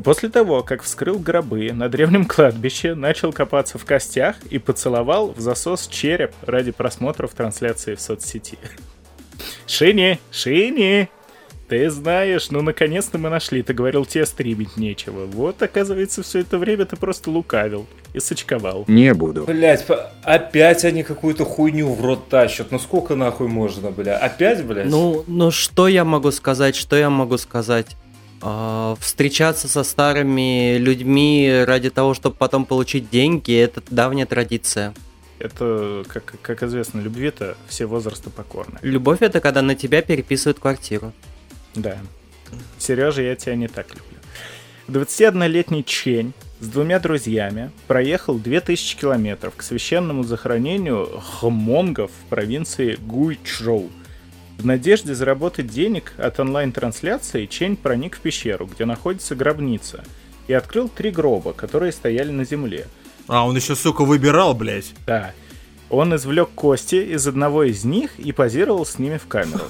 после 0.00 0.28
того, 0.28 0.62
как 0.62 0.82
вскрыл 0.82 1.18
гробы 1.18 1.72
на 1.72 1.88
древнем 1.88 2.24
кладбище, 2.26 2.94
начал 2.94 3.32
копаться 3.32 3.78
в 3.78 3.84
костях 3.84 4.36
и 4.50 4.58
поцеловал 4.58 5.32
в 5.32 5.40
засос 5.40 5.86
череп 5.86 6.32
ради 6.42 6.72
просмотра 6.72 7.26
в 7.26 7.34
трансляции 7.34 7.94
в 7.94 8.00
соцсети. 8.00 8.58
Шини, 9.66 10.18
Шини, 10.30 11.08
ты 11.68 11.90
знаешь, 11.90 12.50
ну 12.50 12.62
наконец-то 12.62 13.18
мы 13.18 13.28
нашли. 13.28 13.62
Ты 13.62 13.74
говорил, 13.74 14.04
тебе 14.04 14.26
стримить 14.26 14.76
нечего. 14.76 15.26
Вот, 15.26 15.60
оказывается, 15.62 16.22
все 16.22 16.40
это 16.40 16.58
время 16.58 16.84
ты 16.84 16.96
просто 16.96 17.30
лукавил 17.30 17.86
и 18.14 18.20
сочковал. 18.20 18.84
Не 18.88 19.12
буду. 19.14 19.44
Блять, 19.44 19.86
опять 20.22 20.84
они 20.84 21.02
какую-то 21.02 21.44
хуйню 21.44 21.92
в 21.92 22.04
рот 22.04 22.28
тащат. 22.28 22.70
Ну 22.70 22.78
сколько 22.78 23.14
нахуй 23.14 23.48
можно, 23.48 23.90
бля? 23.90 24.16
Опять, 24.16 24.64
блядь? 24.64 24.86
Ну, 24.86 25.24
ну 25.26 25.50
что 25.50 25.88
я 25.88 26.04
могу 26.04 26.30
сказать, 26.30 26.76
что 26.76 26.96
я 26.96 27.10
могу 27.10 27.36
сказать? 27.38 27.96
А, 28.42 28.96
встречаться 29.00 29.66
со 29.66 29.82
старыми 29.82 30.76
людьми 30.78 31.64
ради 31.66 31.90
того, 31.90 32.14
чтобы 32.14 32.36
потом 32.36 32.64
получить 32.64 33.10
деньги, 33.10 33.56
это 33.58 33.82
давняя 33.90 34.26
традиция. 34.26 34.94
Это, 35.38 36.04
как, 36.08 36.34
как 36.40 36.62
известно, 36.62 37.00
любви-то 37.00 37.56
все 37.68 37.86
возраста 37.86 38.30
покорны. 38.30 38.78
Любовь 38.82 39.20
это 39.20 39.40
когда 39.40 39.62
на 39.62 39.74
тебя 39.74 40.00
переписывают 40.00 40.58
квартиру. 40.58 41.12
Да. 41.76 41.98
Сережа, 42.78 43.22
я 43.22 43.36
тебя 43.36 43.54
не 43.54 43.68
так 43.68 43.88
люблю. 43.90 44.02
21-летний 44.88 45.84
Чень 45.84 46.32
с 46.60 46.68
двумя 46.68 46.98
друзьями 47.00 47.70
проехал 47.86 48.38
2000 48.38 48.96
километров 48.96 49.54
к 49.56 49.62
священному 49.62 50.22
захоронению 50.22 51.20
хмонгов 51.20 52.10
в 52.10 52.28
провинции 52.28 52.96
Гуйчжоу. 53.00 53.90
В 54.58 54.64
надежде 54.64 55.14
заработать 55.14 55.66
денег 55.66 56.14
от 56.16 56.40
онлайн-трансляции 56.40 57.46
Чень 57.46 57.76
проник 57.76 58.16
в 58.16 58.20
пещеру, 58.20 58.66
где 58.66 58.86
находится 58.86 59.34
гробница, 59.34 60.02
и 60.46 60.54
открыл 60.54 60.88
три 60.88 61.10
гроба, 61.10 61.52
которые 61.52 61.92
стояли 61.92 62.30
на 62.30 62.44
земле. 62.44 62.86
А, 63.28 63.46
он 63.46 63.56
еще, 63.56 63.74
сука, 63.74 64.04
выбирал, 64.04 64.54
блядь. 64.54 64.94
Да. 65.06 65.32
Он 65.90 66.14
извлек 66.14 66.50
кости 66.54 66.96
из 66.96 67.26
одного 67.26 67.64
из 67.64 67.84
них 67.84 68.18
и 68.18 68.32
позировал 68.32 68.86
с 68.86 68.98
ними 68.98 69.18
в 69.18 69.26
камеру. 69.26 69.64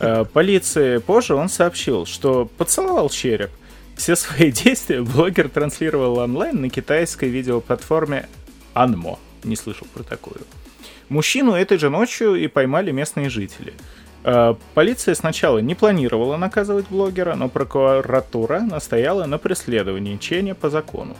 Э, 0.00 0.24
Полиции 0.24 0.98
позже 0.98 1.34
он 1.34 1.48
сообщил, 1.48 2.06
что 2.06 2.46
поцеловал 2.46 3.10
череп. 3.10 3.50
Все 3.96 4.16
свои 4.16 4.50
действия 4.64 5.02
блогер 5.02 5.48
транслировал 5.48 6.18
онлайн 6.18 6.60
на 6.60 6.70
китайской 6.70 7.28
видеоплатформе 7.28 8.28
Анмо. 8.72 9.18
Не 9.44 9.56
слышал 9.56 9.86
про 9.92 10.02
такую. 10.02 10.40
Мужчину 11.08 11.52
этой 11.52 11.78
же 11.78 11.90
ночью 11.90 12.34
и 12.34 12.46
поймали 12.46 12.90
местные 12.92 13.28
жители. 13.28 13.74
Э, 14.24 14.54
Полиция 14.74 15.14
сначала 15.14 15.58
не 15.58 15.74
планировала 15.74 16.38
наказывать 16.38 16.86
блогера, 16.88 17.34
но 17.34 17.50
прокуратура 17.50 18.60
настояла 18.60 19.26
на 19.26 19.36
преследовании 19.36 20.16
Ченя 20.16 20.54
по 20.54 20.70
закону. 20.70 21.14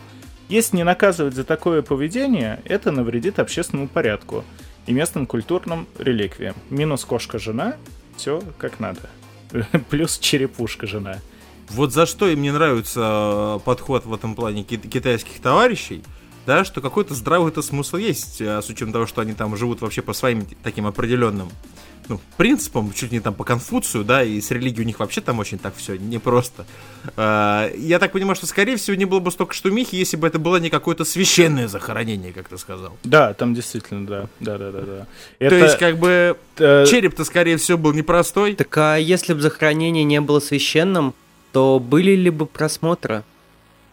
Если 0.48 0.78
не 0.78 0.84
наказывать 0.84 1.34
за 1.34 1.44
такое 1.44 1.82
поведение, 1.82 2.60
это 2.64 2.90
навредит 2.90 3.38
общественному 3.38 3.88
порядку 3.88 4.42
и 4.86 4.92
местным 4.92 5.26
культурным 5.26 5.86
реликвиям. 5.98 6.56
Минус 6.70 7.04
кошка-жена, 7.04 7.76
все 8.20 8.42
как 8.58 8.80
надо. 8.80 9.00
Плюс 9.90 10.18
черепушка-жена. 10.18 11.20
Вот 11.70 11.92
за 11.92 12.04
что 12.04 12.28
им 12.28 12.42
не 12.42 12.50
нравится 12.50 13.56
э, 13.56 13.60
подход 13.64 14.04
в 14.04 14.12
этом 14.12 14.34
плане 14.34 14.62
ки- 14.62 14.76
китайских 14.76 15.40
товарищей, 15.40 16.02
да, 16.44 16.64
что 16.64 16.80
какой-то 16.80 17.14
здравый-то 17.14 17.62
смысл 17.62 17.96
есть, 17.96 18.40
э, 18.40 18.60
с 18.60 18.68
учетом 18.68 18.92
того, 18.92 19.06
что 19.06 19.22
они 19.22 19.32
там 19.32 19.56
живут 19.56 19.80
вообще 19.80 20.02
по 20.02 20.12
своим 20.12 20.46
таким 20.62 20.86
определенным 20.86 21.48
ну, 22.10 22.20
принципам, 22.36 22.92
чуть 22.92 23.12
не 23.12 23.20
там 23.20 23.34
по 23.34 23.44
Конфуцию, 23.44 24.04
да, 24.04 24.22
и 24.22 24.40
с 24.40 24.50
религией 24.50 24.82
у 24.82 24.86
них 24.86 24.98
вообще 24.98 25.20
там 25.20 25.38
очень 25.38 25.58
так 25.58 25.74
все 25.76 25.96
непросто. 25.96 26.66
Э, 27.16 27.72
Я 27.78 27.98
так 27.98 28.12
понимаю, 28.12 28.34
что, 28.34 28.46
скорее 28.46 28.76
всего, 28.76 28.96
не 28.96 29.04
было 29.04 29.20
бы 29.20 29.30
столько 29.30 29.54
штумихи, 29.54 29.94
если 29.94 30.16
бы 30.16 30.26
это 30.26 30.38
было 30.38 30.56
не 30.56 30.70
какое-то 30.70 31.04
священное 31.04 31.68
захоронение, 31.68 32.32
как 32.32 32.48
ты 32.48 32.58
сказал. 32.58 32.98
Да, 33.04 33.32
там 33.32 33.54
действительно, 33.54 34.06
да. 34.06 34.26
Да, 34.40 34.58
да, 34.58 34.72
да, 34.72 34.80
да. 35.38 35.48
То 35.48 35.54
есть, 35.54 35.78
как 35.78 35.98
бы, 35.98 36.36
э, 36.58 36.84
череп-то, 36.86 37.24
скорее 37.24 37.56
всего, 37.56 37.78
был 37.78 37.92
непростой. 37.92 38.54
Так 38.54 38.76
а 38.76 38.96
если 38.96 39.32
бы 39.32 39.40
захоронение 39.40 40.04
не 40.04 40.20
было 40.20 40.40
священным, 40.40 41.14
то 41.52 41.78
были 41.78 42.12
ли 42.16 42.30
бы 42.30 42.46
просмотры? 42.46 43.22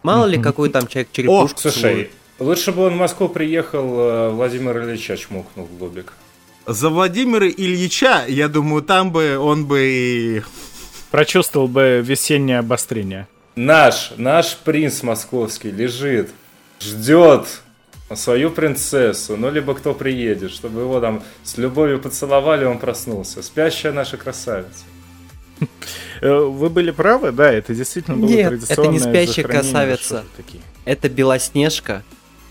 Мало 0.04 0.26
ли, 0.26 0.42
какой 0.42 0.70
там 0.70 0.88
человек 0.88 1.10
черепушку 1.12 1.60
Слушай, 1.60 1.82
целует. 1.82 2.12
лучше 2.40 2.72
бы 2.72 2.84
он 2.84 2.94
в 2.94 2.98
Москву 2.98 3.30
приехал, 3.30 4.00
э, 4.00 4.30
Владимир 4.30 4.82
Ильича 4.84 5.18
чмокнул 5.18 5.66
в 5.68 5.82
лобик. 5.84 6.14
За 6.68 6.90
Владимира 6.90 7.48
Ильича, 7.48 8.26
я 8.28 8.50
думаю, 8.50 8.82
там 8.82 9.12
бы 9.12 9.38
он 9.38 9.66
бы 9.66 9.80
и... 9.90 10.42
прочувствовал 11.12 11.70
бы 11.70 12.04
весеннее 12.04 12.60
обострение. 12.60 13.30
Наш, 13.56 14.12
наш 14.18 14.58
принц 14.58 15.02
московский 15.02 15.72
лежит, 15.72 16.30
ждет 16.82 17.48
свою 18.14 18.52
принцессу, 18.52 19.38
ну, 19.38 19.50
либо 19.50 19.76
кто 19.76 19.94
приедет, 19.94 20.52
чтобы 20.52 20.82
его 20.82 21.00
там 21.00 21.24
с 21.44 21.58
любовью 21.58 22.00
поцеловали, 22.00 22.66
он 22.66 22.80
проснулся. 22.80 23.42
Спящая 23.42 23.94
наша 23.94 24.18
красавица. 24.18 24.84
Э, 26.20 26.36
Вы 26.36 26.70
были 26.70 26.92
правы, 26.92 27.32
да, 27.32 27.50
это 27.50 27.74
действительно 27.74 28.18
было 28.18 28.28
Нет, 28.28 28.70
это 28.70 28.88
не 28.88 29.00
спящая 29.00 29.46
красавица. 29.46 30.26
Это 30.84 31.08
Белоснежка 31.08 32.04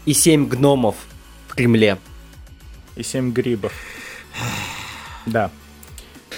и 0.06 0.14
семь 0.14 0.46
гномов 0.46 0.96
в 1.48 1.54
Кремле. 1.54 1.98
И 2.96 3.02
семь 3.02 3.30
грибов. 3.32 3.72
Да. 5.26 5.50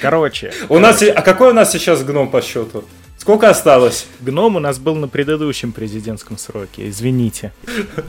Короче, 0.00 0.52
У 0.68 0.78
нас, 0.78 1.02
а 1.02 1.22
какой 1.22 1.50
у 1.50 1.52
нас 1.52 1.72
сейчас 1.72 2.02
гном 2.04 2.30
по 2.30 2.40
счету? 2.40 2.84
Сколько 3.28 3.50
осталось? 3.50 4.06
гном 4.20 4.56
у 4.56 4.58
нас 4.58 4.78
был 4.78 4.94
на 4.94 5.06
предыдущем 5.06 5.72
президентском 5.72 6.38
сроке, 6.38 6.88
извините. 6.88 7.52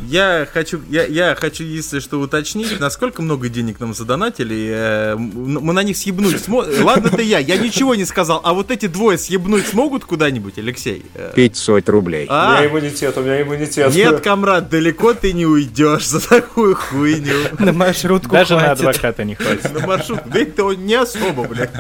Я 0.08 0.48
хочу, 0.50 0.80
я, 0.90 1.06
я 1.06 1.36
хочу, 1.36 1.66
если 1.66 2.00
что, 2.00 2.22
уточнить, 2.22 2.80
насколько 2.80 3.22
много 3.22 3.50
денег 3.50 3.82
нам 3.82 3.94
задонатили. 3.94 4.70
э, 4.72 5.16
Мы 5.18 5.74
на 5.74 5.84
них 5.84 5.98
съебнуть 5.98 6.36
смо- 6.36 6.84
Ладно, 6.84 7.10
ты 7.10 7.24
я, 7.24 7.40
я 7.40 7.58
ничего 7.58 7.96
не 7.96 8.06
сказал. 8.06 8.40
А 8.46 8.54
вот 8.54 8.72
эти 8.72 8.86
двое 8.86 9.18
съебнуть 9.18 9.68
смогут 9.68 10.06
куда-нибудь, 10.06 10.58
Алексей? 10.58 11.04
Э, 11.16 11.34
500 11.36 11.90
рублей. 11.90 12.26
У 12.26 12.32
меня 12.32 12.58
А? 12.60 12.66
иммунитет, 12.66 13.18
у 13.18 13.22
меня 13.22 13.42
иммунитет. 13.42 13.94
Нет, 13.94 14.22
комрад, 14.22 14.70
далеко 14.70 15.14
ты 15.14 15.34
не 15.34 15.46
уйдешь 15.46 16.08
за 16.08 16.26
такую 16.26 16.76
хуйню. 16.76 17.36
На 17.60 17.74
маршрутку 17.74 18.32
Даже 18.32 18.56
на 18.56 18.72
адвоката 18.72 19.26
не 19.26 19.36
хватит. 19.36 19.74
На 19.74 19.86
маршрут. 19.86 20.22
Да 20.28 20.40
это 20.40 20.64
не 20.78 20.96
особо, 20.96 21.44
блядь. 21.44 21.72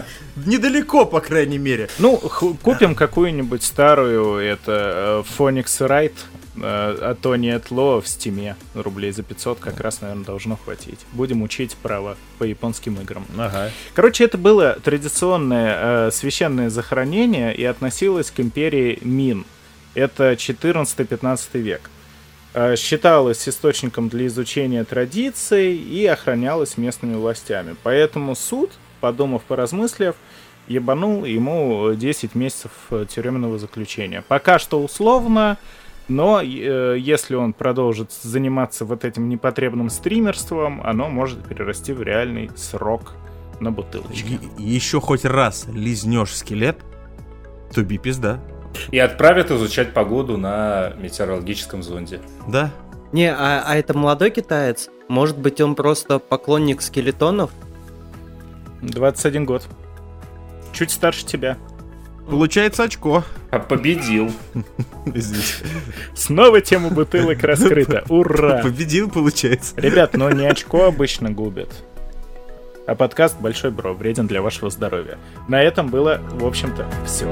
Недалеко, 0.45 1.05
по 1.05 1.21
крайней 1.21 1.57
мере. 1.57 1.87
Ну, 1.99 2.17
купим 2.17 2.95
какую-нибудь 3.29 3.63
старую, 3.63 4.37
это 4.37 5.23
э, 5.23 5.37
Phoenix 5.37 5.65
Wright 5.79 6.13
от 6.61 7.21
Тони 7.21 7.55
Этло 7.55 8.01
в 8.01 8.07
стиме 8.07 8.57
рублей 8.73 9.11
за 9.11 9.23
500 9.23 9.59
как 9.59 9.79
раз, 9.79 10.01
наверное, 10.01 10.25
должно 10.25 10.57
хватить. 10.57 10.99
Будем 11.13 11.41
учить 11.41 11.77
право 11.81 12.17
по 12.37 12.43
японским 12.43 12.99
играм. 12.99 13.25
Ага. 13.37 13.71
Короче, 13.93 14.25
это 14.25 14.37
было 14.37 14.77
традиционное 14.83 16.07
э, 16.07 16.11
священное 16.11 16.69
захоронение 16.69 17.55
и 17.55 17.63
относилось 17.63 18.31
к 18.31 18.39
империи 18.39 18.97
Мин. 19.03 19.45
Это 19.93 20.33
14-15 20.33 21.39
век. 21.53 21.89
Э, 22.55 22.75
считалось 22.75 23.47
источником 23.47 24.09
для 24.09 24.25
изучения 24.25 24.83
традиций 24.83 25.75
и 25.75 26.05
охранялось 26.07 26.77
местными 26.77 27.13
властями. 27.13 27.75
Поэтому 27.83 28.35
суд, 28.35 28.71
подумав, 28.99 29.43
поразмыслив, 29.43 30.15
ебанул 30.69 31.25
ему 31.25 31.91
10 31.93 32.35
месяцев 32.35 32.71
э, 32.91 33.05
тюремного 33.09 33.57
заключения. 33.57 34.23
Пока 34.27 34.59
что 34.59 34.81
условно, 34.81 35.57
Но 36.07 36.41
э, 36.41 36.95
если 36.97 37.35
он 37.35 37.53
продолжит 37.53 38.11
заниматься 38.11 38.83
вот 38.85 39.05
этим 39.05 39.29
непотребным 39.29 39.89
стримерством, 39.91 40.81
оно 40.83 41.07
может 41.09 41.43
перерасти 41.47 41.93
в 41.93 42.01
реальный 42.01 42.49
срок 42.55 43.13
на 43.59 43.71
бутылочке. 43.71 44.39
И- 44.57 44.63
еще 44.63 44.99
хоть 45.01 45.23
раз 45.25 45.67
лизнешь 45.71 46.35
скелет, 46.35 46.77
то 47.73 47.83
би 47.83 47.97
пизда. 47.99 48.39
И 48.91 48.97
отправят 48.97 49.51
изучать 49.51 49.93
погоду 49.93 50.37
на 50.37 50.93
метеорологическом 50.97 51.83
зонде. 51.83 52.21
Да. 52.47 52.71
Не, 53.11 53.31
а, 53.31 53.63
а 53.65 53.75
это 53.75 53.95
молодой 53.97 54.31
китаец? 54.31 54.89
Может 55.09 55.37
быть, 55.37 55.59
он 55.61 55.75
просто 55.75 56.17
поклонник 56.19 56.81
скелетонов? 56.81 57.51
21 58.81 59.45
год. 59.45 59.67
Чуть 60.79 60.91
старше 60.91 61.25
тебя. 61.25 61.57
Получается 62.29 62.83
очко. 62.83 63.25
А 63.51 63.59
победил. 63.59 64.31
Снова 66.15 66.61
тема 66.61 66.89
бутылок 66.89 67.43
раскрыта. 67.43 68.05
Ура! 68.07 68.61
Победил, 68.63 69.09
получается. 69.09 69.73
Ребят, 69.75 70.13
но 70.13 70.31
не 70.31 70.47
очко 70.47 70.85
обычно 70.85 71.31
губят. 71.31 71.83
А 72.87 72.95
подкаст 72.95 73.41
«Большой 73.41 73.71
Бро» 73.71 73.93
вреден 73.93 74.25
для 74.25 74.41
вашего 74.41 74.69
здоровья. 74.69 75.17
На 75.49 75.61
этом 75.61 75.89
было, 75.89 76.21
в 76.31 76.45
общем-то, 76.45 76.87
все. 77.05 77.29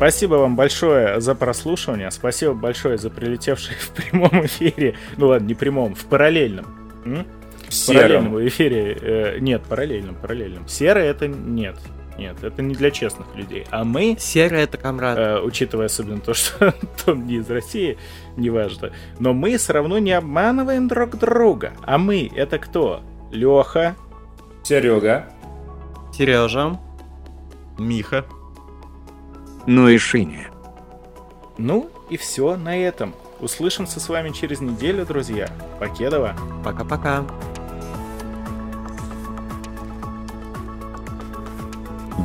Спасибо 0.00 0.36
вам 0.36 0.56
большое 0.56 1.20
за 1.20 1.34
прослушивание. 1.34 2.10
Спасибо 2.10 2.54
большое 2.54 2.96
за 2.96 3.10
прилетевшие 3.10 3.76
в 3.78 3.90
прямом 3.90 4.46
эфире. 4.46 4.94
Ну 5.18 5.26
ладно, 5.26 5.46
не 5.46 5.52
прямом, 5.52 5.94
в 5.94 6.06
параллельном. 6.06 6.64
М? 7.04 7.26
В 7.68 7.86
параллельном 7.86 8.48
эфире. 8.48 8.96
э, 8.98 9.38
нет, 9.40 9.62
параллельном, 9.68 10.14
параллельном. 10.14 10.66
Серый 10.68 11.04
это 11.04 11.28
нет. 11.28 11.76
Нет, 12.16 12.42
это 12.42 12.62
не 12.62 12.74
для 12.74 12.90
честных 12.90 13.26
людей. 13.34 13.66
А 13.70 13.84
мы, 13.84 14.16
Серый 14.18 14.62
это 14.62 14.78
комрад. 14.78 15.18
э, 15.18 15.40
учитывая 15.42 15.84
особенно 15.84 16.20
то, 16.20 16.32
что 16.32 16.74
он 17.06 17.26
не 17.26 17.34
из 17.34 17.50
России, 17.50 17.98
неважно, 18.38 18.92
но 19.18 19.34
мы 19.34 19.58
все 19.58 19.74
равно 19.74 19.98
не 19.98 20.12
обманываем 20.12 20.88
друг 20.88 21.18
друга. 21.18 21.74
А 21.82 21.98
мы 21.98 22.30
это 22.34 22.58
кто? 22.58 23.02
Леха, 23.32 23.96
Серега. 24.62 25.26
Сережа. 26.16 26.80
Миха. 27.78 28.24
Ну 29.66 29.88
и 29.88 29.98
Шиня. 29.98 30.48
ну 31.58 31.90
и 32.08 32.16
все 32.16 32.56
на 32.56 32.76
этом. 32.76 33.14
Услышимся 33.40 34.00
с 34.00 34.08
вами 34.08 34.30
через 34.30 34.60
неделю, 34.60 35.06
друзья. 35.06 35.48
Покедова. 35.78 36.34
Пока-пока. 36.64 37.24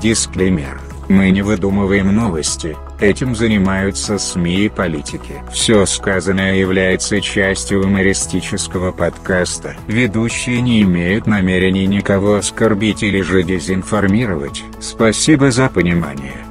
Дисклеймер. 0.01 0.81
Мы 1.07 1.29
не 1.29 1.43
выдумываем 1.43 2.13
новости, 2.15 2.75
этим 2.99 3.35
занимаются 3.35 4.17
СМИ 4.17 4.65
и 4.65 4.69
политики. 4.69 5.43
Все 5.53 5.85
сказанное 5.85 6.55
является 6.55 7.21
частью 7.21 7.81
юмористического 7.81 8.91
подкаста. 8.91 9.75
Ведущие 9.87 10.61
не 10.61 10.81
имеют 10.81 11.27
намерений 11.27 11.85
никого 11.85 12.35
оскорбить 12.35 13.03
или 13.03 13.21
же 13.21 13.43
дезинформировать. 13.43 14.63
Спасибо 14.79 15.51
за 15.51 15.69
понимание. 15.69 16.44